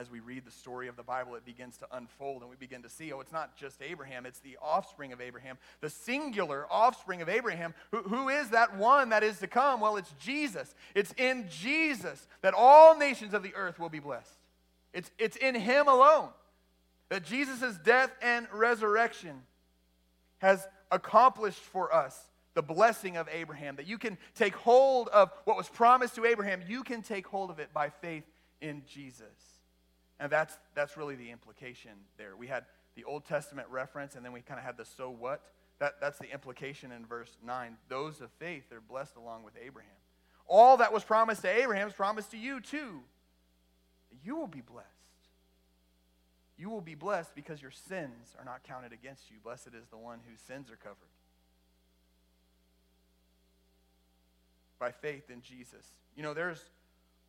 as 0.00 0.10
we 0.10 0.20
read 0.20 0.46
the 0.46 0.50
story 0.50 0.88
of 0.88 0.96
the 0.96 1.02
Bible, 1.02 1.34
it 1.34 1.44
begins 1.44 1.76
to 1.76 1.86
unfold 1.92 2.40
and 2.40 2.48
we 2.48 2.56
begin 2.56 2.82
to 2.82 2.88
see 2.88 3.12
oh, 3.12 3.20
it's 3.20 3.32
not 3.32 3.54
just 3.54 3.82
Abraham, 3.82 4.24
it's 4.24 4.38
the 4.40 4.56
offspring 4.62 5.12
of 5.12 5.20
Abraham, 5.20 5.58
the 5.82 5.90
singular 5.90 6.66
offspring 6.70 7.20
of 7.20 7.28
Abraham. 7.28 7.74
Who, 7.90 7.98
who 7.98 8.28
is 8.30 8.48
that 8.48 8.78
one 8.78 9.10
that 9.10 9.22
is 9.22 9.38
to 9.40 9.46
come? 9.46 9.80
Well, 9.80 9.98
it's 9.98 10.12
Jesus. 10.18 10.74
It's 10.94 11.12
in 11.18 11.48
Jesus 11.50 12.26
that 12.40 12.54
all 12.56 12.96
nations 12.96 13.34
of 13.34 13.42
the 13.42 13.54
earth 13.54 13.78
will 13.78 13.90
be 13.90 13.98
blessed. 13.98 14.32
It's, 14.94 15.10
it's 15.18 15.36
in 15.36 15.54
Him 15.54 15.86
alone 15.86 16.30
that 17.10 17.22
Jesus' 17.22 17.76
death 17.84 18.10
and 18.22 18.46
resurrection 18.54 19.42
has 20.38 20.66
accomplished 20.90 21.60
for 21.60 21.94
us 21.94 22.18
the 22.54 22.62
blessing 22.62 23.18
of 23.18 23.28
Abraham, 23.30 23.76
that 23.76 23.86
you 23.86 23.98
can 23.98 24.16
take 24.34 24.54
hold 24.54 25.08
of 25.08 25.30
what 25.44 25.58
was 25.58 25.68
promised 25.68 26.14
to 26.14 26.24
Abraham. 26.24 26.62
You 26.66 26.82
can 26.82 27.02
take 27.02 27.26
hold 27.26 27.50
of 27.50 27.58
it 27.58 27.72
by 27.74 27.90
faith 27.90 28.24
in 28.62 28.82
Jesus. 28.88 29.59
And 30.20 30.30
that's, 30.30 30.56
that's 30.74 30.98
really 30.98 31.16
the 31.16 31.30
implication 31.30 31.92
there. 32.18 32.36
We 32.36 32.46
had 32.46 32.66
the 32.94 33.04
Old 33.04 33.24
Testament 33.24 33.66
reference, 33.70 34.14
and 34.14 34.24
then 34.24 34.32
we 34.32 34.42
kind 34.42 34.60
of 34.60 34.66
had 34.66 34.76
the 34.76 34.84
so 34.84 35.10
what. 35.10 35.40
That, 35.78 35.94
that's 35.98 36.18
the 36.18 36.30
implication 36.30 36.92
in 36.92 37.06
verse 37.06 37.38
9. 37.44 37.78
Those 37.88 38.20
of 38.20 38.30
faith 38.32 38.70
are 38.70 38.82
blessed 38.82 39.16
along 39.16 39.44
with 39.44 39.54
Abraham. 39.60 39.90
All 40.46 40.76
that 40.76 40.92
was 40.92 41.02
promised 41.02 41.40
to 41.42 41.48
Abraham 41.48 41.88
is 41.88 41.94
promised 41.94 42.32
to 42.32 42.36
you 42.36 42.60
too. 42.60 43.00
You 44.22 44.36
will 44.36 44.46
be 44.46 44.60
blessed. 44.60 44.88
You 46.58 46.68
will 46.68 46.82
be 46.82 46.94
blessed 46.94 47.34
because 47.34 47.62
your 47.62 47.70
sins 47.70 48.34
are 48.38 48.44
not 48.44 48.62
counted 48.64 48.92
against 48.92 49.30
you. 49.30 49.38
Blessed 49.42 49.68
is 49.68 49.86
the 49.90 49.96
one 49.96 50.18
whose 50.28 50.40
sins 50.40 50.70
are 50.70 50.76
covered. 50.76 50.96
By 54.78 54.90
faith 54.90 55.30
in 55.30 55.40
Jesus. 55.40 55.86
You 56.14 56.22
know, 56.22 56.34
there's 56.34 56.62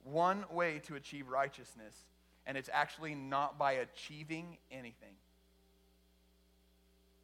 one 0.04 0.44
way 0.52 0.80
to 0.88 0.96
achieve 0.96 1.30
righteousness 1.30 1.96
and 2.46 2.58
it's 2.58 2.70
actually 2.72 3.16
not 3.16 3.58
by 3.58 3.74
achieving 3.74 4.58
anything, 4.72 5.16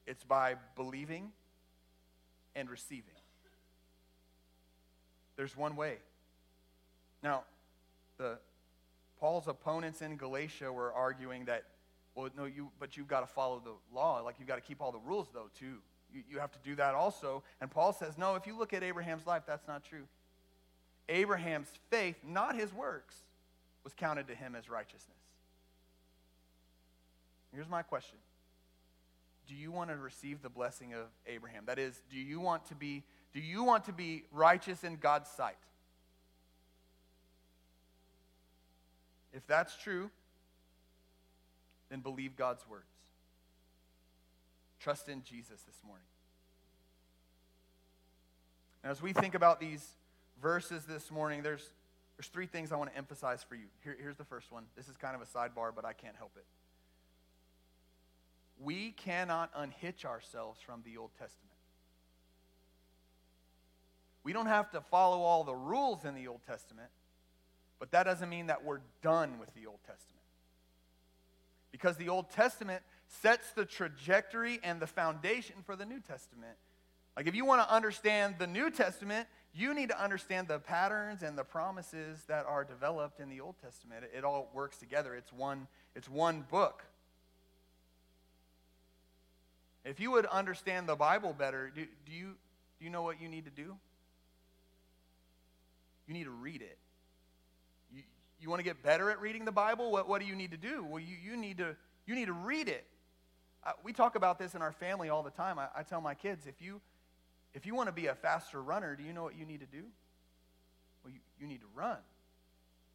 it's 0.06 0.23
by 0.23 0.56
believing 0.75 1.32
and 2.56 2.69
receiving. 2.69 3.03
There's 5.35 5.56
one 5.56 5.75
way. 5.75 5.98
Now, 7.21 7.44
the 8.17 8.39
Paul's 9.19 9.48
opponents 9.48 10.02
in 10.02 10.17
Galatia 10.17 10.71
were 10.71 10.91
arguing 10.94 11.46
that, 11.46 11.63
well, 12.15 12.29
no, 12.35 12.46
you, 12.46 12.71
but 12.79 12.98
you've 12.98 13.08
got 13.08 13.19
to 13.21 13.27
follow 13.27 13.62
the 13.63 13.73
law. 13.96 14.19
Like, 14.21 14.35
you've 14.39 14.48
got 14.48 14.56
to 14.56 14.62
keep 14.62 14.81
all 14.81 14.91
the 14.91 15.00
rules, 15.00 15.27
though, 15.33 15.50
too. 15.60 15.77
You, 16.12 16.23
you 16.29 16.39
have 16.39 16.52
to 16.52 16.60
do 16.63 16.75
that 16.75 16.96
also. 16.96 17.44
And 17.62 17.69
Paul 17.69 17.94
says, 17.94 18.17
no, 18.17 18.35
if 18.35 18.48
you 18.48 18.58
look 18.58 18.73
at 18.73 18.81
Abraham's 18.81 19.27
life, 19.27 19.44
that's 19.46 19.67
not 19.67 19.83
true. 19.83 20.08
Abraham's 21.10 21.69
faith, 21.91 22.15
not 22.25 22.56
his 22.56 22.73
works, 22.73 23.15
was 23.88 23.94
counted 23.94 24.27
to 24.27 24.35
him 24.35 24.54
as 24.54 24.69
righteousness. 24.69 25.15
Here's 27.54 27.69
my 27.69 27.83
question 27.83 28.17
Do 29.48 29.56
you 29.56 29.71
want 29.71 29.90
to 29.92 29.96
receive 29.96 30.42
the 30.42 30.50
blessing 30.50 30.94
of 30.94 31.06
Abraham? 31.25 31.63
That 31.67 31.79
is, 31.79 32.02
do 32.12 32.19
you 32.19 32.42
want 32.42 32.65
to 32.65 32.75
be, 32.75 33.04
do 33.33 33.40
you 33.40 33.63
want 33.63 33.85
to 33.85 33.94
be 33.94 34.25
righteous 34.33 34.83
in 34.83 34.98
God's 34.98 35.29
sight? 35.29 35.56
If 39.31 39.48
that's 39.48 39.77
true, 39.77 40.12
then 41.90 42.02
believe 42.02 42.35
God's 42.35 42.67
words. 42.69 42.92
Trust 44.81 45.08
in 45.08 45.23
Jesus 45.23 45.62
this 45.62 45.81
morning. 45.85 46.04
And 48.83 48.92
as 48.92 49.02
we 49.02 49.13
think 49.13 49.33
about 49.33 49.62
these 49.62 49.94
verses 50.42 50.83
this 50.83 51.10
morning, 51.10 51.42
there's 51.42 51.69
there's 52.17 52.27
three 52.27 52.47
things 52.47 52.71
I 52.71 52.77
want 52.77 52.91
to 52.91 52.97
emphasize 52.97 53.43
for 53.43 53.55
you. 53.55 53.65
Here, 53.83 53.95
here's 53.99 54.17
the 54.17 54.25
first 54.25 54.51
one. 54.51 54.63
This 54.75 54.89
is 54.89 54.97
kind 54.97 55.15
of 55.15 55.21
a 55.21 55.25
sidebar, 55.25 55.71
but 55.75 55.85
I 55.85 55.93
can't 55.93 56.15
help 56.15 56.31
it. 56.35 56.45
We 58.59 58.91
cannot 58.91 59.51
unhitch 59.55 60.03
ourselves 60.03 60.59
from 60.59 60.81
the 60.83 60.97
Old 60.97 61.11
Testament. 61.19 61.53
We 64.23 64.33
don't 64.33 64.47
have 64.47 64.71
to 64.71 64.81
follow 64.81 65.21
all 65.21 65.43
the 65.43 65.55
rules 65.55 66.05
in 66.05 66.15
the 66.15 66.27
Old 66.27 66.41
Testament, 66.47 66.89
but 67.79 67.91
that 67.91 68.03
doesn't 68.03 68.29
mean 68.29 68.47
that 68.47 68.63
we're 68.63 68.81
done 69.03 69.37
with 69.39 69.53
the 69.53 69.67
Old 69.67 69.79
Testament. 69.85 70.23
Because 71.71 71.97
the 71.97 72.09
Old 72.09 72.31
Testament 72.31 72.81
sets 73.07 73.51
the 73.51 73.63
trajectory 73.63 74.59
and 74.63 74.79
the 74.79 74.87
foundation 74.87 75.57
for 75.65 75.75
the 75.75 75.85
New 75.85 75.99
Testament. 75.99 76.57
Like, 77.15 77.27
if 77.27 77.35
you 77.35 77.45
want 77.45 77.61
to 77.61 77.73
understand 77.73 78.35
the 78.39 78.47
New 78.47 78.71
Testament, 78.71 79.27
you 79.58 79.73
need 79.73 79.89
to 79.89 80.01
understand 80.01 80.47
the 80.47 80.60
patterns 80.60 81.23
and 81.23 81.37
the 81.37 81.43
promises 81.43 82.23
that 82.27 82.45
are 82.45 82.63
developed 82.63 83.19
in 83.19 83.29
the 83.29 83.41
Old 83.41 83.55
Testament. 83.62 84.05
It, 84.15 84.23
all 84.23 84.49
works 84.53 84.77
together. 84.77 85.15
It's 85.15 85.33
one, 85.33 85.67
it's 85.95 86.08
one 86.08 86.45
book. 86.51 86.83
If 89.83 89.99
you 89.99 90.12
would 90.12 90.27
understand 90.27 90.87
the 90.87 90.95
Bible 90.95 91.33
better, 91.33 91.71
do, 91.73 91.85
do, 92.05 92.12
you, 92.12 92.35
do 92.77 92.85
you 92.85 92.91
know 92.91 93.01
what 93.01 93.19
you 93.19 93.27
need 93.27 93.45
to 93.45 93.51
do? 93.51 93.75
You 96.08 96.13
need 96.13 96.25
to 96.25 96.31
read 96.31 96.62
it. 96.62 96.77
You, 97.95 98.03
you 98.39 98.49
want 98.49 98.60
to 98.60 98.63
get 98.63 98.83
better 98.83 99.10
at 99.10 99.19
reading 99.19 99.43
the 99.43 99.51
Bible? 99.51 99.91
What, 99.91 100.08
what 100.08 100.21
do 100.21 100.27
you 100.27 100.35
need 100.35 100.51
to 100.51 100.58
do? 100.58 100.83
Well, 100.83 100.99
you, 100.99 101.15
you, 101.23 101.35
need, 101.35 101.58
to, 101.58 101.75
you 102.05 102.13
need 102.13 102.27
to 102.27 102.33
read 102.33 102.67
it. 102.67 102.85
We 103.83 103.91
talk 103.91 104.15
about 104.15 104.37
this 104.37 104.53
in 104.55 104.62
our 104.62 104.71
family 104.71 105.10
all 105.10 105.23
the 105.23 105.31
time. 105.31 105.58
I, 105.58 105.67
I 105.75 105.83
tell 105.83 105.99
my 105.99 106.13
kids 106.13 106.45
if 106.45 106.62
you, 106.62 106.79
if 107.58 107.65
you 107.65 107.73
want 107.73 107.87
to 107.87 107.93
be 107.93 108.05
a 108.05 108.13
faster 108.13 108.62
runner, 108.62 108.95
do 108.95 109.03
you 109.03 109.13
know 109.13 109.23
what 109.23 109.35
you 109.35 109.43
need 109.43 109.62
to 109.62 109.65
do? 109.65 109.83
Well, 111.03 111.12
you, 111.12 111.19
you 111.41 111.47
need 111.47 111.62
to 111.62 111.65
run. 111.75 111.97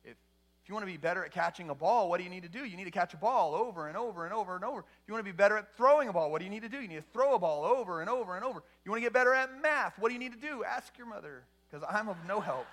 If 0.05 0.15
if 0.63 0.69
you 0.69 0.75
want 0.75 0.87
to 0.87 0.93
be 0.93 0.97
better 0.97 1.25
at 1.25 1.33
catching 1.33 1.69
a 1.69 1.75
ball, 1.75 2.09
what 2.09 2.19
do 2.19 2.25
you 2.25 2.31
need 2.31 2.45
to 2.45 2.49
do? 2.49 2.65
You 2.65 2.77
need 2.77 2.85
to 2.85 2.93
catch 2.93 3.13
a 3.13 3.17
ball 3.17 3.57
over 3.57 3.89
and 3.89 3.97
over 3.97 4.25
and 4.25 4.33
over 4.33 4.55
and 4.55 4.65
over. 4.65 4.79
If 4.79 5.09
you 5.09 5.15
want 5.15 5.27
to 5.27 5.33
be 5.33 5.37
better 5.37 5.57
at 5.57 5.77
throwing 5.77 6.09
a 6.09 6.13
ball, 6.13 6.31
what 6.31 6.39
do 6.39 6.45
you 6.45 6.51
need 6.51 6.63
to 6.63 6.69
do? 6.69 6.81
You 6.81 6.87
need 6.87 6.95
to 6.95 7.05
throw 7.13 7.35
a 7.35 7.41
ball 7.41 7.65
over 7.65 8.01
and 8.01 8.09
over 8.09 8.37
and 8.37 8.45
over. 8.45 8.63
You 8.85 8.93
want 8.93 9.03
to 9.03 9.05
get 9.05 9.13
better 9.13 9.35
at 9.35 9.51
math, 9.61 9.99
what 9.99 10.11
do 10.11 10.15
you 10.15 10.21
need 10.21 10.33
to 10.33 10.39
do? 10.39 10.63
Ask 10.63 10.97
your 10.97 11.09
mother, 11.09 11.43
because 11.69 11.85
I'm 11.91 12.09
of 12.09 12.17
no 12.29 12.39
help 12.39 12.67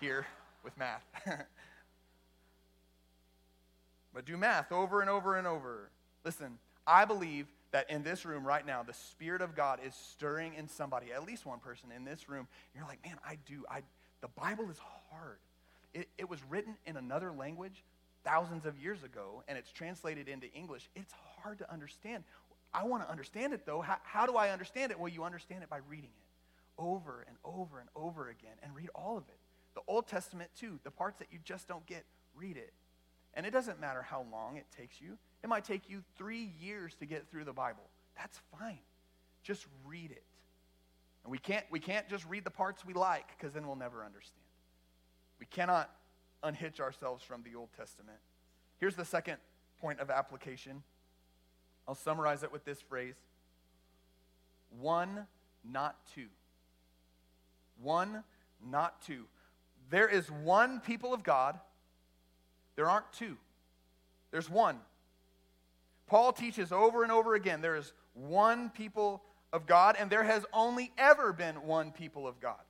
here 0.00 0.24
with 0.62 0.78
math. 0.78 1.02
but 4.14 4.24
do 4.24 4.36
math 4.36 4.70
over 4.70 5.00
and 5.00 5.10
over 5.10 5.36
and 5.36 5.48
over. 5.48 5.90
Listen, 6.24 6.58
I 6.86 7.04
believe 7.04 7.48
that 7.72 7.90
in 7.90 8.02
this 8.02 8.24
room 8.24 8.46
right 8.46 8.64
now, 8.66 8.82
the 8.82 8.94
Spirit 8.94 9.42
of 9.42 9.54
God 9.54 9.80
is 9.84 9.94
stirring 9.94 10.54
in 10.54 10.68
somebody, 10.68 11.12
at 11.12 11.26
least 11.26 11.44
one 11.44 11.58
person 11.58 11.90
in 11.94 12.04
this 12.04 12.28
room. 12.28 12.46
You're 12.74 12.84
like, 12.84 13.04
man, 13.04 13.16
I 13.26 13.38
do. 13.46 13.64
I, 13.68 13.80
the 14.20 14.28
Bible 14.28 14.70
is 14.70 14.78
hard. 15.10 15.38
It, 15.94 16.08
it 16.16 16.28
was 16.30 16.38
written 16.48 16.76
in 16.86 16.96
another 16.96 17.32
language 17.32 17.82
thousands 18.24 18.66
of 18.66 18.78
years 18.78 19.02
ago, 19.02 19.42
and 19.48 19.58
it's 19.58 19.72
translated 19.72 20.28
into 20.28 20.52
English. 20.52 20.88
It's 20.94 21.12
hard 21.40 21.58
to 21.58 21.72
understand. 21.72 22.24
I 22.72 22.84
want 22.84 23.02
to 23.04 23.10
understand 23.10 23.52
it, 23.52 23.66
though. 23.66 23.80
How, 23.80 23.96
how 24.02 24.26
do 24.26 24.36
I 24.36 24.50
understand 24.50 24.92
it? 24.92 24.98
Well, 24.98 25.08
you 25.08 25.24
understand 25.24 25.62
it 25.62 25.70
by 25.70 25.80
reading 25.88 26.10
it 26.16 26.22
over 26.78 27.24
and 27.26 27.36
over 27.44 27.80
and 27.80 27.88
over 27.94 28.28
again, 28.28 28.56
and 28.62 28.74
read 28.74 28.90
all 28.94 29.16
of 29.16 29.24
it. 29.28 29.38
The 29.74 29.82
Old 29.86 30.06
Testament, 30.06 30.50
too, 30.58 30.78
the 30.84 30.90
parts 30.90 31.18
that 31.18 31.28
you 31.30 31.38
just 31.44 31.68
don't 31.68 31.86
get, 31.86 32.04
read 32.34 32.56
it. 32.56 32.72
And 33.34 33.46
it 33.46 33.50
doesn't 33.50 33.80
matter 33.80 34.02
how 34.02 34.26
long 34.30 34.56
it 34.56 34.66
takes 34.76 35.00
you. 35.00 35.16
It 35.42 35.48
might 35.48 35.64
take 35.64 35.88
you 35.88 36.02
three 36.16 36.52
years 36.60 36.94
to 36.96 37.06
get 37.06 37.28
through 37.30 37.44
the 37.44 37.52
Bible. 37.52 37.82
That's 38.16 38.38
fine. 38.58 38.78
Just 39.42 39.66
read 39.84 40.10
it. 40.10 40.22
And 41.24 41.30
we 41.30 41.38
can't, 41.38 41.64
we 41.70 41.80
can't 41.80 42.08
just 42.08 42.24
read 42.28 42.44
the 42.44 42.50
parts 42.50 42.84
we 42.84 42.94
like 42.94 43.26
because 43.36 43.54
then 43.54 43.66
we'll 43.66 43.76
never 43.76 44.04
understand. 44.04 44.42
We 45.38 45.46
cannot 45.46 45.90
unhitch 46.42 46.80
ourselves 46.80 47.22
from 47.22 47.42
the 47.42 47.56
Old 47.56 47.68
Testament. 47.76 48.18
Here's 48.78 48.96
the 48.96 49.04
second 49.04 49.38
point 49.80 50.00
of 50.00 50.10
application. 50.10 50.82
I'll 51.86 51.94
summarize 51.94 52.42
it 52.42 52.52
with 52.52 52.64
this 52.64 52.80
phrase 52.80 53.16
one, 54.80 55.26
not 55.64 55.96
two. 56.14 56.28
One, 57.82 58.22
not 58.70 59.02
two. 59.02 59.24
There 59.90 60.08
is 60.08 60.30
one 60.30 60.80
people 60.80 61.12
of 61.12 61.22
God, 61.22 61.58
there 62.76 62.88
aren't 62.88 63.12
two. 63.12 63.36
There's 64.30 64.48
one. 64.48 64.78
Paul 66.06 66.32
teaches 66.32 66.72
over 66.72 67.02
and 67.02 67.12
over 67.12 67.34
again 67.34 67.60
there 67.60 67.76
is 67.76 67.92
one 68.14 68.70
people 68.70 69.22
of 69.52 69.66
God, 69.66 69.96
and 69.98 70.10
there 70.10 70.22
has 70.22 70.44
only 70.52 70.92
ever 70.96 71.32
been 71.32 71.56
one 71.66 71.92
people 71.92 72.26
of 72.26 72.40
God. 72.40 72.60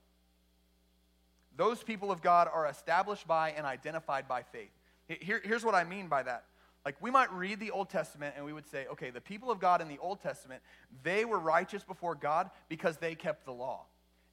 Those 1.57 1.83
people 1.83 2.11
of 2.11 2.23
God 2.23 2.49
are 2.53 2.67
established 2.67 3.27
by 3.27 3.51
and 3.51 3.67
identified 3.67 4.27
by 4.27 4.43
faith. 4.43 4.71
Here, 5.07 5.41
here's 5.45 5.65
what 5.65 5.75
I 5.75 5.85
mean 5.85 6.09
by 6.09 6.23
that. 6.23 6.45
Like, 6.85 6.97
we 7.01 7.11
might 7.11 7.33
read 7.33 7.61
the 7.61 7.71
Old 7.71 7.91
Testament 7.91 8.35
and 8.37 8.45
we 8.45 8.53
would 8.53 8.67
say, 8.67 8.87
okay, 8.93 9.11
the 9.11 9.21
people 9.21 9.51
of 9.51 9.61
God 9.61 9.81
in 9.81 9.89
the 9.89 9.99
Old 9.99 10.21
Testament, 10.21 10.63
they 11.05 11.25
were 11.25 11.39
righteous 11.39 11.85
before 11.85 12.15
God 12.15 12.51
because 12.69 12.97
they 12.97 13.15
kept 13.15 13.45
the 13.45 13.53
law. 13.53 13.83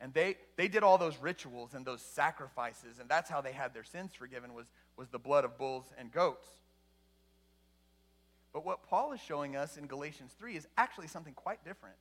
And 0.01 0.13
they, 0.13 0.37
they 0.55 0.67
did 0.67 0.81
all 0.81 0.97
those 0.97 1.17
rituals 1.17 1.73
and 1.73 1.85
those 1.85 2.01
sacrifices, 2.01 2.99
and 2.99 3.09
that's 3.09 3.29
how 3.29 3.41
they 3.41 3.51
had 3.51 3.73
their 3.73 3.83
sins 3.83 4.11
forgiven 4.15 4.53
was, 4.53 4.67
was 4.95 5.09
the 5.09 5.19
blood 5.19 5.43
of 5.43 5.57
bulls 5.57 5.85
and 5.97 6.11
goats. 6.11 6.47
But 8.53 8.65
what 8.65 8.83
Paul 8.83 9.13
is 9.13 9.19
showing 9.19 9.55
us 9.55 9.77
in 9.77 9.85
Galatians 9.85 10.33
3 10.37 10.55
is 10.55 10.67
actually 10.77 11.07
something 11.07 11.33
quite 11.33 11.63
different. 11.63 11.95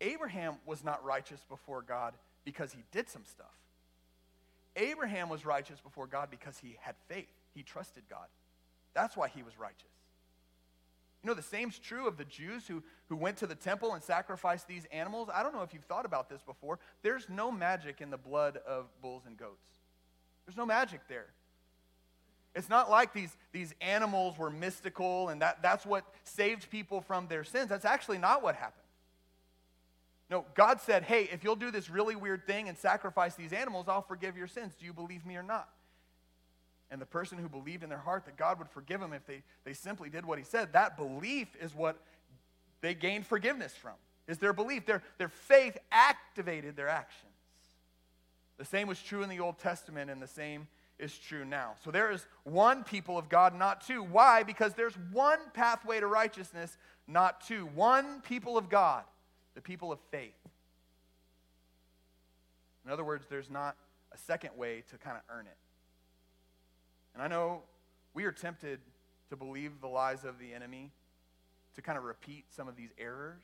Abraham 0.00 0.56
was 0.66 0.84
not 0.84 1.04
righteous 1.04 1.40
before 1.48 1.82
God 1.82 2.14
because 2.44 2.72
he 2.72 2.82
did 2.92 3.08
some 3.08 3.24
stuff. 3.24 3.54
Abraham 4.76 5.30
was 5.30 5.46
righteous 5.46 5.80
before 5.80 6.06
God 6.06 6.28
because 6.30 6.58
he 6.58 6.76
had 6.80 6.94
faith. 7.08 7.32
He 7.54 7.62
trusted 7.62 8.02
God. 8.10 8.26
That's 8.94 9.16
why 9.16 9.28
he 9.28 9.42
was 9.42 9.58
righteous. 9.58 9.84
You 11.22 11.28
know, 11.28 11.34
the 11.34 11.42
same's 11.42 11.78
true 11.78 12.06
of 12.06 12.18
the 12.18 12.24
Jews 12.24 12.68
who, 12.68 12.82
who 13.08 13.16
went 13.16 13.38
to 13.38 13.46
the 13.46 13.54
temple 13.54 13.94
and 13.94 14.02
sacrificed 14.02 14.68
these 14.68 14.84
animals. 14.92 15.28
I 15.32 15.42
don't 15.42 15.54
know 15.54 15.62
if 15.62 15.72
you've 15.72 15.84
thought 15.84 16.04
about 16.04 16.28
this 16.28 16.42
before. 16.42 16.78
There's 17.02 17.28
no 17.28 17.50
magic 17.50 18.00
in 18.00 18.10
the 18.10 18.18
blood 18.18 18.58
of 18.66 18.86
bulls 19.00 19.22
and 19.26 19.36
goats, 19.36 19.66
there's 20.46 20.56
no 20.56 20.66
magic 20.66 21.00
there. 21.08 21.26
It's 22.56 22.70
not 22.70 22.90
like 22.90 23.12
these, 23.12 23.36
these 23.52 23.74
animals 23.82 24.38
were 24.38 24.50
mystical 24.50 25.28
and 25.28 25.42
that, 25.42 25.62
that's 25.62 25.84
what 25.84 26.04
saved 26.24 26.70
people 26.70 27.02
from 27.02 27.28
their 27.28 27.44
sins. 27.44 27.68
That's 27.68 27.84
actually 27.84 28.16
not 28.16 28.42
what 28.42 28.54
happened. 28.56 28.82
No, 30.30 30.46
God 30.54 30.80
said, 30.80 31.02
hey, 31.02 31.28
if 31.30 31.44
you'll 31.44 31.54
do 31.54 31.70
this 31.70 31.90
really 31.90 32.16
weird 32.16 32.46
thing 32.46 32.68
and 32.68 32.76
sacrifice 32.76 33.34
these 33.34 33.52
animals, 33.52 33.86
I'll 33.88 34.02
forgive 34.02 34.38
your 34.38 34.46
sins. 34.46 34.72
Do 34.80 34.86
you 34.86 34.94
believe 34.94 35.26
me 35.26 35.36
or 35.36 35.42
not? 35.42 35.68
And 36.90 37.00
the 37.00 37.06
person 37.06 37.36
who 37.36 37.48
believed 37.48 37.82
in 37.82 37.90
their 37.90 37.98
heart 37.98 38.24
that 38.24 38.38
God 38.38 38.58
would 38.58 38.70
forgive 38.70 39.00
them 39.00 39.12
if 39.12 39.26
they, 39.26 39.42
they 39.64 39.74
simply 39.74 40.08
did 40.08 40.24
what 40.24 40.38
he 40.38 40.44
said, 40.44 40.72
that 40.72 40.96
belief 40.96 41.48
is 41.60 41.74
what 41.74 42.00
they 42.80 42.94
gained 42.94 43.26
forgiveness 43.26 43.74
from, 43.74 43.94
is 44.26 44.38
their 44.38 44.54
belief. 44.54 44.86
Their, 44.86 45.02
their 45.18 45.28
faith 45.28 45.76
activated 45.92 46.74
their 46.74 46.88
actions. 46.88 47.32
The 48.56 48.64
same 48.64 48.88
was 48.88 49.02
true 49.02 49.22
in 49.22 49.28
the 49.28 49.40
Old 49.40 49.58
Testament, 49.58 50.10
and 50.10 50.22
the 50.22 50.26
same 50.26 50.68
is 50.98 51.16
true 51.18 51.44
now. 51.44 51.74
So 51.84 51.90
there 51.90 52.10
is 52.10 52.26
one 52.44 52.84
people 52.84 53.18
of 53.18 53.28
God, 53.28 53.54
not 53.54 53.86
two. 53.86 54.02
Why? 54.02 54.42
Because 54.42 54.74
there's 54.74 54.94
one 55.12 55.38
pathway 55.52 56.00
to 56.00 56.06
righteousness, 56.06 56.76
not 57.06 57.40
two. 57.46 57.66
One 57.74 58.20
people 58.22 58.56
of 58.56 58.68
God 58.68 59.04
the 59.56 59.62
people 59.62 59.90
of 59.90 59.98
faith. 60.10 60.34
In 62.84 62.92
other 62.92 63.02
words, 63.02 63.26
there's 63.28 63.50
not 63.50 63.74
a 64.12 64.18
second 64.18 64.50
way 64.56 64.84
to 64.90 64.98
kind 64.98 65.16
of 65.16 65.22
earn 65.34 65.46
it. 65.46 65.56
And 67.14 67.22
I 67.22 67.26
know 67.26 67.62
we 68.14 68.24
are 68.24 68.32
tempted 68.32 68.78
to 69.30 69.36
believe 69.36 69.80
the 69.80 69.88
lies 69.88 70.24
of 70.24 70.38
the 70.38 70.52
enemy, 70.52 70.92
to 71.74 71.82
kind 71.82 71.98
of 71.98 72.04
repeat 72.04 72.44
some 72.54 72.68
of 72.68 72.76
these 72.76 72.90
errors. 72.98 73.42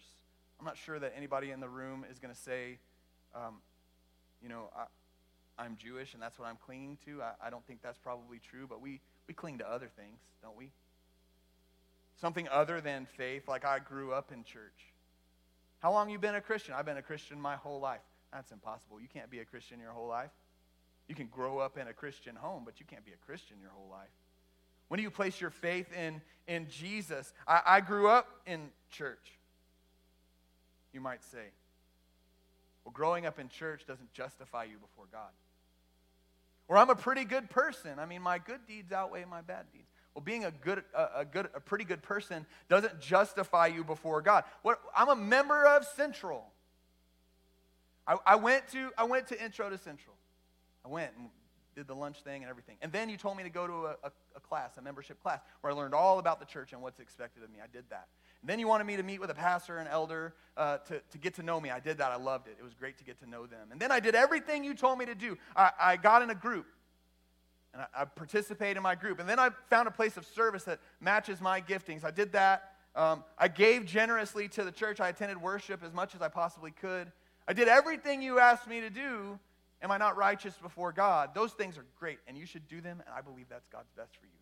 I'm 0.61 0.67
not 0.67 0.77
sure 0.77 0.99
that 0.99 1.15
anybody 1.17 1.51
in 1.51 1.61
the 1.61 1.69
room 1.69 2.05
is 2.11 2.19
going 2.19 2.33
to 2.33 2.41
say, 2.41 2.79
um, 3.35 3.57
you 4.43 4.51
know, 4.51 4.69
I, 4.77 4.85
am 5.67 5.77
Jewish 5.77 6.15
and 6.15 6.23
that's 6.23 6.39
what 6.39 6.49
I'm 6.49 6.59
clinging 6.65 6.99
to. 7.05 7.23
I, 7.23 7.47
I 7.47 7.51
don't 7.51 7.67
think 7.67 7.83
that's 7.83 7.99
probably 7.99 8.39
true, 8.39 8.67
but 8.69 8.81
we, 8.81 9.01
we 9.29 9.35
cling 9.35 9.59
to 9.59 9.69
other 9.69 9.89
things, 9.97 10.19
don't 10.43 10.57
we? 10.57 10.71
Something 12.21 12.49
other 12.49 12.81
than 12.81 13.07
faith, 13.07 13.49
like 13.49 13.65
I 13.65 13.79
grew 13.79 14.13
up 14.13 14.33
in 14.33 14.45
church. 14.45 14.93
How 15.81 15.93
long 15.93 16.09
you 16.11 16.19
been 16.19 16.37
a 16.37 16.41
Christian? 16.41 16.75
I've 16.75 16.87
been 16.87 16.97
a 16.97 17.03
Christian 17.03 17.41
my 17.41 17.57
whole 17.57 17.81
life. 17.81 18.01
That's 18.33 18.53
impossible. 18.53 19.01
You 19.01 19.09
can't 19.13 19.31
be 19.31 19.41
a 19.41 19.45
Christian 19.45 19.81
your 19.81 19.91
whole 19.91 20.09
life. 20.09 20.31
You 21.09 21.15
can 21.15 21.27
grow 21.27 21.59
up 21.59 21.77
in 21.77 21.89
a 21.89 21.93
Christian 21.93 22.37
home, 22.37 22.63
but 22.65 22.79
you 22.79 22.87
can't 22.87 23.05
be 23.05 23.13
a 23.13 23.27
Christian 23.27 23.57
your 23.61 23.71
whole 23.71 23.89
life. 23.91 24.09
When 24.89 24.99
do 24.99 25.03
you 25.03 25.11
place 25.11 25.41
your 25.41 25.51
faith 25.51 25.93
in, 25.93 26.21
in 26.47 26.69
Jesus? 26.69 27.33
I, 27.47 27.63
I 27.67 27.81
grew 27.81 28.09
up 28.09 28.29
in 28.47 28.69
church, 28.91 29.39
you 30.93 31.01
might 31.01 31.25
say. 31.25 31.51
Well, 32.85 32.93
growing 32.93 33.27
up 33.27 33.39
in 33.39 33.49
church 33.49 33.87
doesn't 33.87 34.13
justify 34.13 34.65
you 34.65 34.77
before 34.79 35.07
God. 35.11 35.31
Or 36.73 36.79
I'm 36.79 36.89
a 36.89 36.95
pretty 36.95 37.27
good 37.27 37.51
person. 37.51 37.99
I 37.99 38.07
mean, 38.07 38.23
my 38.23 38.39
good 38.39 38.61
deeds 38.67 38.93
outweigh 38.93 39.27
my 39.27 39.43
bad 39.43 39.67
deeds. 39.75 39.91
Well, 40.15 40.23
being 40.23 40.47
a 40.47 40.51
good, 40.51 40.83
a, 40.97 41.09
a, 41.17 41.25
good, 41.27 41.51
a 41.55 41.61
pretty 41.61 41.85
good 41.85 42.03
person 42.03 42.47
doesn't 42.71 42.99
justify 42.99 43.67
you 43.67 43.85
before 43.85 44.23
God. 44.23 44.45
What, 44.63 44.81
I'm 44.97 45.11
a 45.11 45.15
member 45.15 45.67
of 45.67 45.85
Central. 45.85 46.47
I, 48.07 48.17
I, 48.25 48.37
went 48.37 48.69
to, 48.69 48.91
I 48.97 49.05
went 49.05 49.27
to 49.27 49.45
Intro 49.45 49.69
to 49.69 49.77
Central. 49.77 50.17
I 50.83 50.89
went 50.89 51.11
and 51.19 51.29
did 51.77 51.89
the 51.89 51.95
lunch 51.95 52.23
thing 52.23 52.41
and 52.41 52.49
everything. 52.49 52.79
And 52.81 52.91
then 52.91 53.11
you 53.11 53.19
told 53.19 53.37
me 53.37 53.43
to 53.43 53.51
go 53.51 53.67
to 53.67 53.75
a, 53.75 53.97
a, 54.05 54.13
a 54.37 54.41
class, 54.41 54.79
a 54.79 54.81
membership 54.81 55.23
class, 55.23 55.41
where 55.61 55.75
I 55.75 55.77
learned 55.77 55.93
all 55.93 56.21
about 56.21 56.41
the 56.41 56.47
church 56.47 56.73
and 56.73 56.81
what's 56.81 57.01
expected 57.01 57.43
of 57.43 57.51
me. 57.51 57.59
I 57.63 57.67
did 57.71 57.85
that. 57.91 58.07
Then 58.45 58.59
you 58.59 58.67
wanted 58.67 58.85
me 58.85 58.97
to 58.97 59.03
meet 59.03 59.21
with 59.21 59.31
a 59.31 59.35
pastor 59.35 59.79
and 59.79 59.89
elder 59.89 60.35
uh, 60.57 60.79
to, 60.79 61.01
to 61.11 61.19
get 61.19 61.35
to 61.35 61.43
know 61.43 61.61
me. 61.61 61.71
I 61.71 61.81
did 61.81 61.99
that. 61.99 62.11
I 62.11 62.17
loved 62.17 62.49
it. 62.49 62.57
It 62.59 62.65
was 62.65 62.75
great 62.75 62.99
to 62.99 63.05
get 63.05 63.21
to 63.21 63.29
know 63.29 63.47
them. 63.47 63.69
And 63.71 63.81
then 63.81 63.93
I 63.93 64.01
did 64.01 64.15
everything 64.15 64.65
you 64.65 64.75
told 64.75 64.99
me 64.99 65.07
to 65.07 65.15
do. 65.15 65.39
I, 65.55 65.71
I 65.81 65.97
got 65.97 66.23
in 66.23 66.31
a 66.31 66.35
group 66.35 66.67
and 67.73 67.83
I, 67.83 68.03
I 68.03 68.05
participate 68.05 68.77
in 68.77 68.83
my 68.83 68.95
group. 68.95 69.21
And 69.21 69.29
then 69.29 69.39
I 69.39 69.51
found 69.71 69.87
a 69.87 69.93
place 69.93 70.17
of 70.17 70.27
service 70.27 70.65
that 70.65 70.81
matches 71.01 71.41
my 71.41 71.61
giftings. 71.61 72.05
I 72.05 72.11
did 72.11 72.33
that. 72.33 72.73
Um, 72.95 73.25
I 73.39 73.49
gave 73.49 73.87
generously 73.87 74.49
to 74.49 74.65
the 74.65 74.73
church. 74.73 75.01
I 75.01 75.09
attended 75.09 75.41
worship 75.41 75.83
as 75.85 75.93
much 75.93 76.15
as 76.15 76.21
I 76.21 76.29
possibly 76.29 76.73
could. 76.73 77.11
I 77.49 77.53
did 77.53 77.69
everything 77.69 78.23
you 78.23 78.39
asked 78.39 78.69
me 78.69 78.81
to 78.81 78.91
do. 78.91 79.39
Am 79.83 79.91
I 79.91 79.99
not 79.99 80.17
righteous 80.17 80.55
before 80.63 80.93
God? 80.93 81.31
Those 81.35 81.53
things 81.53 81.77
are 81.77 81.85
great, 81.99 82.19
and 82.29 82.37
you 82.37 82.47
should 82.47 82.69
do 82.69 82.81
them, 82.81 83.03
and 83.05 83.15
I 83.15 83.21
believe 83.21 83.47
that's 83.49 83.67
God's 83.69 83.91
best 83.97 84.15
for 84.15 84.27
you. 84.27 84.33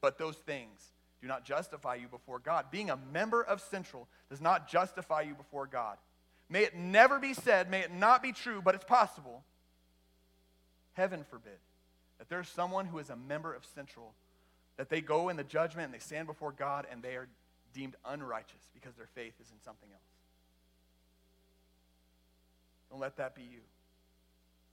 But 0.00 0.16
those 0.16 0.36
things 0.36 0.92
do 1.20 1.28
not 1.28 1.44
justify 1.44 1.94
you 1.94 2.08
before 2.08 2.38
God. 2.38 2.66
Being 2.70 2.90
a 2.90 2.98
member 3.12 3.42
of 3.42 3.60
Central 3.60 4.08
does 4.28 4.40
not 4.40 4.68
justify 4.68 5.22
you 5.22 5.34
before 5.34 5.66
God. 5.66 5.96
May 6.48 6.64
it 6.64 6.76
never 6.76 7.18
be 7.18 7.34
said, 7.34 7.70
may 7.70 7.80
it 7.80 7.92
not 7.92 8.22
be 8.22 8.32
true, 8.32 8.60
but 8.62 8.74
it's 8.74 8.84
possible. 8.84 9.42
Heaven 10.92 11.24
forbid 11.28 11.58
that 12.18 12.28
there's 12.28 12.48
someone 12.48 12.86
who 12.86 12.98
is 12.98 13.10
a 13.10 13.16
member 13.16 13.52
of 13.54 13.64
Central, 13.64 14.12
that 14.76 14.90
they 14.90 15.00
go 15.00 15.28
in 15.28 15.36
the 15.36 15.44
judgment 15.44 15.86
and 15.86 15.94
they 15.94 15.98
stand 15.98 16.26
before 16.26 16.52
God 16.52 16.86
and 16.90 17.02
they 17.02 17.16
are 17.16 17.28
deemed 17.72 17.96
unrighteous 18.04 18.70
because 18.72 18.94
their 18.94 19.08
faith 19.14 19.34
is 19.40 19.50
in 19.50 19.60
something 19.64 19.88
else. 19.92 20.02
Don't 22.90 23.00
let 23.00 23.16
that 23.16 23.34
be 23.34 23.42
you. 23.42 23.60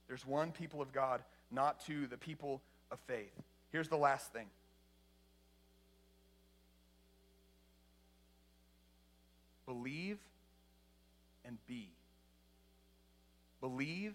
There's 0.06 0.26
one 0.26 0.52
people 0.52 0.80
of 0.80 0.92
God, 0.92 1.22
not 1.50 1.84
two, 1.84 2.06
the 2.06 2.16
people 2.16 2.60
of 2.90 3.00
faith. 3.00 3.32
Here's 3.70 3.88
the 3.88 3.96
last 3.96 4.32
thing. 4.32 4.46
Believe 9.72 10.18
and 11.46 11.56
be. 11.66 11.88
Believe 13.60 14.14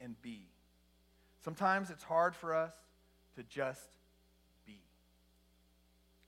and 0.00 0.20
be. 0.22 0.40
Sometimes 1.44 1.90
it's 1.90 2.02
hard 2.02 2.34
for 2.34 2.54
us 2.54 2.72
to 3.36 3.42
just 3.42 3.90
be. 4.66 4.78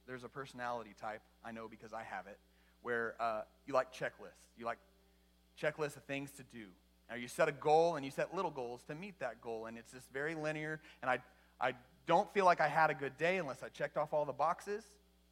There's 0.05 0.23
a 0.23 0.29
personality 0.29 0.93
type, 1.01 1.21
I 1.43 1.51
know 1.51 1.67
because 1.67 1.91
I 1.91 2.03
have 2.03 2.27
it, 2.27 2.37
where 2.83 3.15
uh, 3.19 3.41
you 3.65 3.73
like 3.73 3.91
checklists. 3.91 4.45
You 4.59 4.65
like 4.65 4.77
checklists 5.59 5.97
of 5.97 6.03
things 6.03 6.29
to 6.31 6.43
do. 6.53 6.65
Now, 7.09 7.15
you 7.15 7.27
set 7.27 7.49
a 7.49 7.51
goal 7.51 7.95
and 7.95 8.05
you 8.05 8.11
set 8.11 8.35
little 8.35 8.51
goals 8.51 8.83
to 8.89 8.95
meet 8.95 9.19
that 9.21 9.41
goal, 9.41 9.65
and 9.65 9.75
it's 9.75 9.91
just 9.91 10.11
very 10.13 10.35
linear. 10.35 10.79
And 11.01 11.09
I, 11.09 11.17
I 11.59 11.73
don't 12.05 12.31
feel 12.31 12.45
like 12.45 12.61
I 12.61 12.67
had 12.67 12.91
a 12.91 12.95
good 12.95 13.17
day 13.17 13.37
unless 13.37 13.63
I 13.63 13.69
checked 13.69 13.97
off 13.97 14.13
all 14.13 14.25
the 14.25 14.33
boxes. 14.33 14.83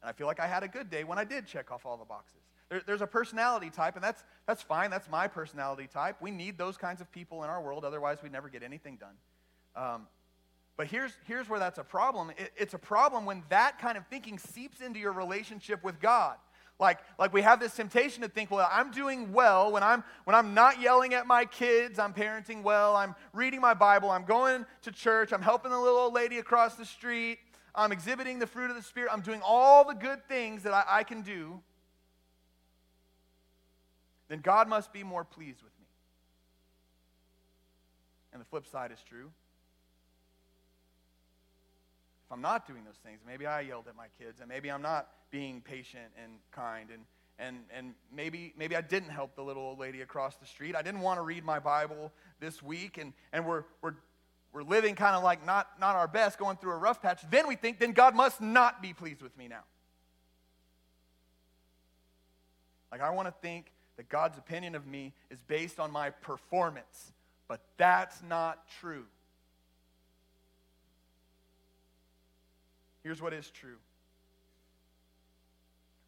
And 0.02 0.08
I 0.08 0.12
feel 0.12 0.26
like 0.26 0.40
I 0.40 0.48
had 0.48 0.64
a 0.64 0.68
good 0.68 0.90
day 0.90 1.04
when 1.04 1.18
I 1.18 1.24
did 1.24 1.46
check 1.46 1.70
off 1.70 1.86
all 1.86 1.96
the 1.96 2.04
boxes. 2.04 2.40
There, 2.72 2.80
there's 2.86 3.02
a 3.02 3.06
personality 3.06 3.68
type, 3.68 3.96
and 3.96 4.02
that's, 4.02 4.24
that's 4.46 4.62
fine. 4.62 4.90
That's 4.90 5.10
my 5.10 5.28
personality 5.28 5.86
type. 5.92 6.16
We 6.22 6.30
need 6.30 6.56
those 6.56 6.78
kinds 6.78 7.02
of 7.02 7.12
people 7.12 7.44
in 7.44 7.50
our 7.50 7.60
world, 7.60 7.84
otherwise, 7.84 8.22
we'd 8.22 8.32
never 8.32 8.48
get 8.48 8.62
anything 8.62 8.96
done. 8.96 9.14
Um, 9.76 10.06
but 10.78 10.86
here's, 10.86 11.12
here's 11.26 11.50
where 11.50 11.60
that's 11.60 11.76
a 11.76 11.84
problem. 11.84 12.30
It, 12.30 12.50
it's 12.56 12.72
a 12.72 12.78
problem 12.78 13.26
when 13.26 13.42
that 13.50 13.78
kind 13.78 13.98
of 13.98 14.06
thinking 14.06 14.38
seeps 14.38 14.80
into 14.80 14.98
your 14.98 15.12
relationship 15.12 15.84
with 15.84 16.00
God. 16.00 16.36
Like, 16.80 17.00
like 17.18 17.34
we 17.34 17.42
have 17.42 17.60
this 17.60 17.76
temptation 17.76 18.22
to 18.22 18.28
think, 18.28 18.50
well, 18.50 18.66
I'm 18.72 18.90
doing 18.90 19.34
well 19.34 19.70
when 19.70 19.82
I'm, 19.82 20.02
when 20.24 20.34
I'm 20.34 20.54
not 20.54 20.80
yelling 20.80 21.12
at 21.12 21.26
my 21.26 21.44
kids, 21.44 21.98
I'm 21.98 22.14
parenting 22.14 22.62
well, 22.62 22.96
I'm 22.96 23.14
reading 23.34 23.60
my 23.60 23.74
Bible, 23.74 24.10
I'm 24.10 24.24
going 24.24 24.64
to 24.80 24.90
church, 24.90 25.34
I'm 25.34 25.42
helping 25.42 25.72
the 25.72 25.78
little 25.78 25.98
old 25.98 26.14
lady 26.14 26.38
across 26.38 26.76
the 26.76 26.86
street, 26.86 27.38
I'm 27.74 27.92
exhibiting 27.92 28.38
the 28.38 28.46
fruit 28.46 28.70
of 28.70 28.76
the 28.76 28.82
Spirit, 28.82 29.10
I'm 29.12 29.20
doing 29.20 29.42
all 29.44 29.86
the 29.86 29.94
good 29.94 30.26
things 30.26 30.62
that 30.62 30.72
I, 30.72 30.84
I 30.88 31.04
can 31.04 31.20
do. 31.20 31.60
Then 34.32 34.40
God 34.40 34.66
must 34.66 34.94
be 34.94 35.04
more 35.04 35.24
pleased 35.24 35.62
with 35.62 35.78
me. 35.78 35.84
And 38.32 38.40
the 38.40 38.46
flip 38.46 38.66
side 38.66 38.90
is 38.90 38.98
true. 39.06 39.30
If 42.24 42.32
I'm 42.32 42.40
not 42.40 42.66
doing 42.66 42.82
those 42.82 42.96
things, 43.04 43.20
maybe 43.26 43.44
I 43.44 43.60
yelled 43.60 43.88
at 43.88 43.94
my 43.94 44.06
kids, 44.18 44.40
and 44.40 44.48
maybe 44.48 44.70
I'm 44.70 44.80
not 44.80 45.06
being 45.30 45.60
patient 45.60 46.06
and 46.16 46.32
kind, 46.50 46.88
and, 46.90 47.02
and, 47.38 47.58
and 47.76 47.92
maybe, 48.10 48.54
maybe 48.56 48.74
I 48.74 48.80
didn't 48.80 49.10
help 49.10 49.36
the 49.36 49.42
little 49.42 49.64
old 49.64 49.78
lady 49.78 50.00
across 50.00 50.36
the 50.36 50.46
street. 50.46 50.74
I 50.74 50.80
didn't 50.80 51.02
want 51.02 51.18
to 51.18 51.22
read 51.22 51.44
my 51.44 51.58
Bible 51.58 52.10
this 52.40 52.62
week, 52.62 52.96
and, 52.96 53.12
and 53.34 53.44
we're, 53.44 53.64
we're, 53.82 53.96
we're 54.54 54.62
living 54.62 54.94
kind 54.94 55.14
of 55.14 55.22
like 55.22 55.44
not, 55.44 55.78
not 55.78 55.94
our 55.94 56.08
best, 56.08 56.38
going 56.38 56.56
through 56.56 56.72
a 56.72 56.78
rough 56.78 57.02
patch. 57.02 57.20
Then 57.30 57.46
we 57.46 57.56
think, 57.56 57.78
then 57.78 57.92
God 57.92 58.14
must 58.14 58.40
not 58.40 58.80
be 58.80 58.94
pleased 58.94 59.20
with 59.20 59.36
me 59.36 59.46
now. 59.46 59.64
Like, 62.90 63.02
I 63.02 63.10
want 63.10 63.28
to 63.28 63.34
think 63.42 63.66
that 64.02 64.08
God's 64.08 64.36
opinion 64.36 64.74
of 64.74 64.84
me 64.84 65.12
is 65.30 65.38
based 65.46 65.78
on 65.78 65.92
my 65.92 66.10
performance, 66.10 67.12
but 67.46 67.60
that's 67.76 68.20
not 68.28 68.58
true. 68.80 69.04
Here's 73.04 73.22
what 73.22 73.32
is 73.32 73.48
true 73.48 73.76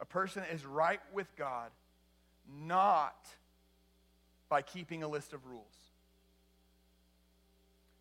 a 0.00 0.04
person 0.04 0.42
is 0.52 0.66
right 0.66 0.98
with 1.12 1.28
God 1.36 1.70
not 2.66 3.28
by 4.48 4.60
keeping 4.60 5.04
a 5.04 5.08
list 5.08 5.32
of 5.32 5.46
rules, 5.46 5.62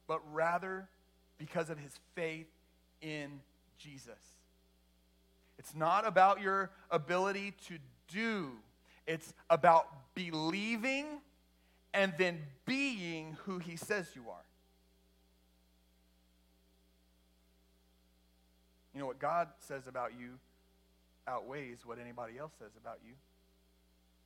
but 0.07 0.21
rather 0.33 0.87
because 1.37 1.69
of 1.69 1.77
his 1.77 1.91
faith 2.15 2.47
in 2.99 3.41
Jesus. 3.77 4.17
It's 5.59 5.75
not 5.75 6.07
about 6.07 6.41
your 6.41 6.71
ability 6.89 7.53
to 7.67 7.77
do, 8.07 8.53
it's 9.07 9.33
about 9.49 9.87
believing 10.15 11.05
and 11.93 12.13
then 12.17 12.39
being 12.65 13.37
who 13.45 13.59
he 13.59 13.75
says 13.75 14.07
you 14.15 14.23
are. 14.29 14.45
You 18.93 18.99
know 18.99 19.07
what 19.07 19.19
God 19.19 19.49
says 19.59 19.87
about 19.87 20.11
you 20.19 20.39
outweighs 21.27 21.85
what 21.85 21.99
anybody 21.99 22.37
else 22.37 22.51
says 22.59 22.71
about 22.79 22.99
you. 23.05 23.13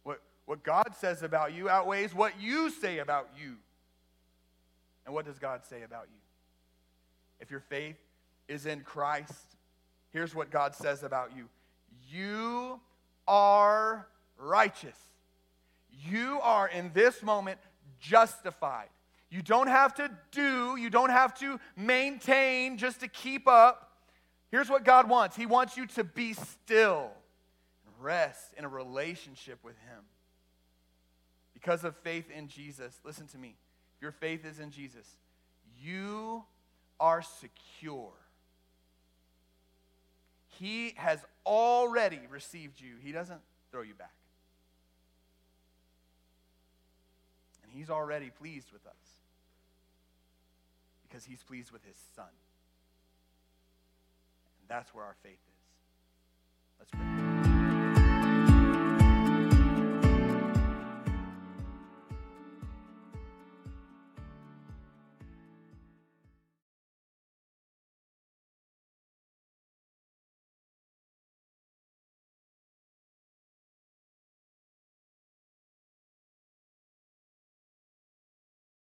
What, 0.03 0.21
what 0.45 0.63
God 0.63 0.93
says 0.99 1.23
about 1.23 1.53
you 1.53 1.69
outweighs 1.69 2.13
what 2.13 2.39
you 2.39 2.69
say 2.69 2.99
about 2.99 3.29
you. 3.39 3.55
And 5.05 5.13
what 5.13 5.25
does 5.25 5.39
God 5.39 5.61
say 5.65 5.83
about 5.83 6.07
you? 6.11 6.19
If 7.39 7.51
your 7.51 7.59
faith 7.61 7.97
is 8.47 8.65
in 8.65 8.81
Christ, 8.81 9.55
here's 10.11 10.35
what 10.35 10.49
God 10.49 10.75
says 10.75 11.03
about 11.03 11.31
you 11.35 11.47
You 12.09 12.79
are 13.27 14.07
righteous. 14.37 14.97
You 15.89 16.39
are 16.41 16.67
in 16.67 16.91
this 16.93 17.23
moment 17.23 17.59
justified. 17.99 18.89
You 19.29 19.41
don't 19.41 19.67
have 19.67 19.93
to 19.95 20.09
do, 20.31 20.77
you 20.77 20.89
don't 20.89 21.09
have 21.09 21.37
to 21.39 21.59
maintain 21.75 22.77
just 22.77 23.01
to 23.01 23.07
keep 23.07 23.47
up. 23.47 23.91
Here's 24.51 24.69
what 24.69 24.85
God 24.85 25.09
wants 25.09 25.35
He 25.35 25.45
wants 25.45 25.75
you 25.75 25.85
to 25.87 26.03
be 26.03 26.33
still 26.33 27.11
and 27.85 27.95
rest 27.99 28.53
in 28.57 28.63
a 28.63 28.69
relationship 28.69 29.59
with 29.63 29.75
Him. 29.79 30.03
Because 31.53 31.83
of 31.83 31.95
faith 31.97 32.29
in 32.31 32.47
Jesus, 32.47 32.99
listen 33.03 33.27
to 33.27 33.37
me. 33.37 33.55
If 33.95 34.01
your 34.01 34.11
faith 34.11 34.45
is 34.45 34.59
in 34.59 34.71
Jesus, 34.71 35.07
you 35.81 36.43
are 36.99 37.21
secure. 37.21 38.13
He 40.59 40.93
has 40.95 41.19
already 41.45 42.19
received 42.29 42.79
you, 42.79 42.93
He 43.03 43.11
doesn't 43.11 43.41
throw 43.71 43.81
you 43.81 43.93
back. 43.93 44.13
He's 47.77 47.91
already 47.91 48.31
pleased 48.31 48.71
with 48.73 48.87
us 48.87 48.95
because 51.07 51.23
He's 51.23 51.43
pleased 51.43 51.71
with 51.71 51.85
His 51.85 51.97
Son. 52.15 52.25
And 54.59 54.67
that's 54.67 54.95
where 54.95 55.05
our 55.05 55.15
faith 55.21 55.33
is. 55.33 55.39
Let's 56.79 56.91
pray. 56.91 57.26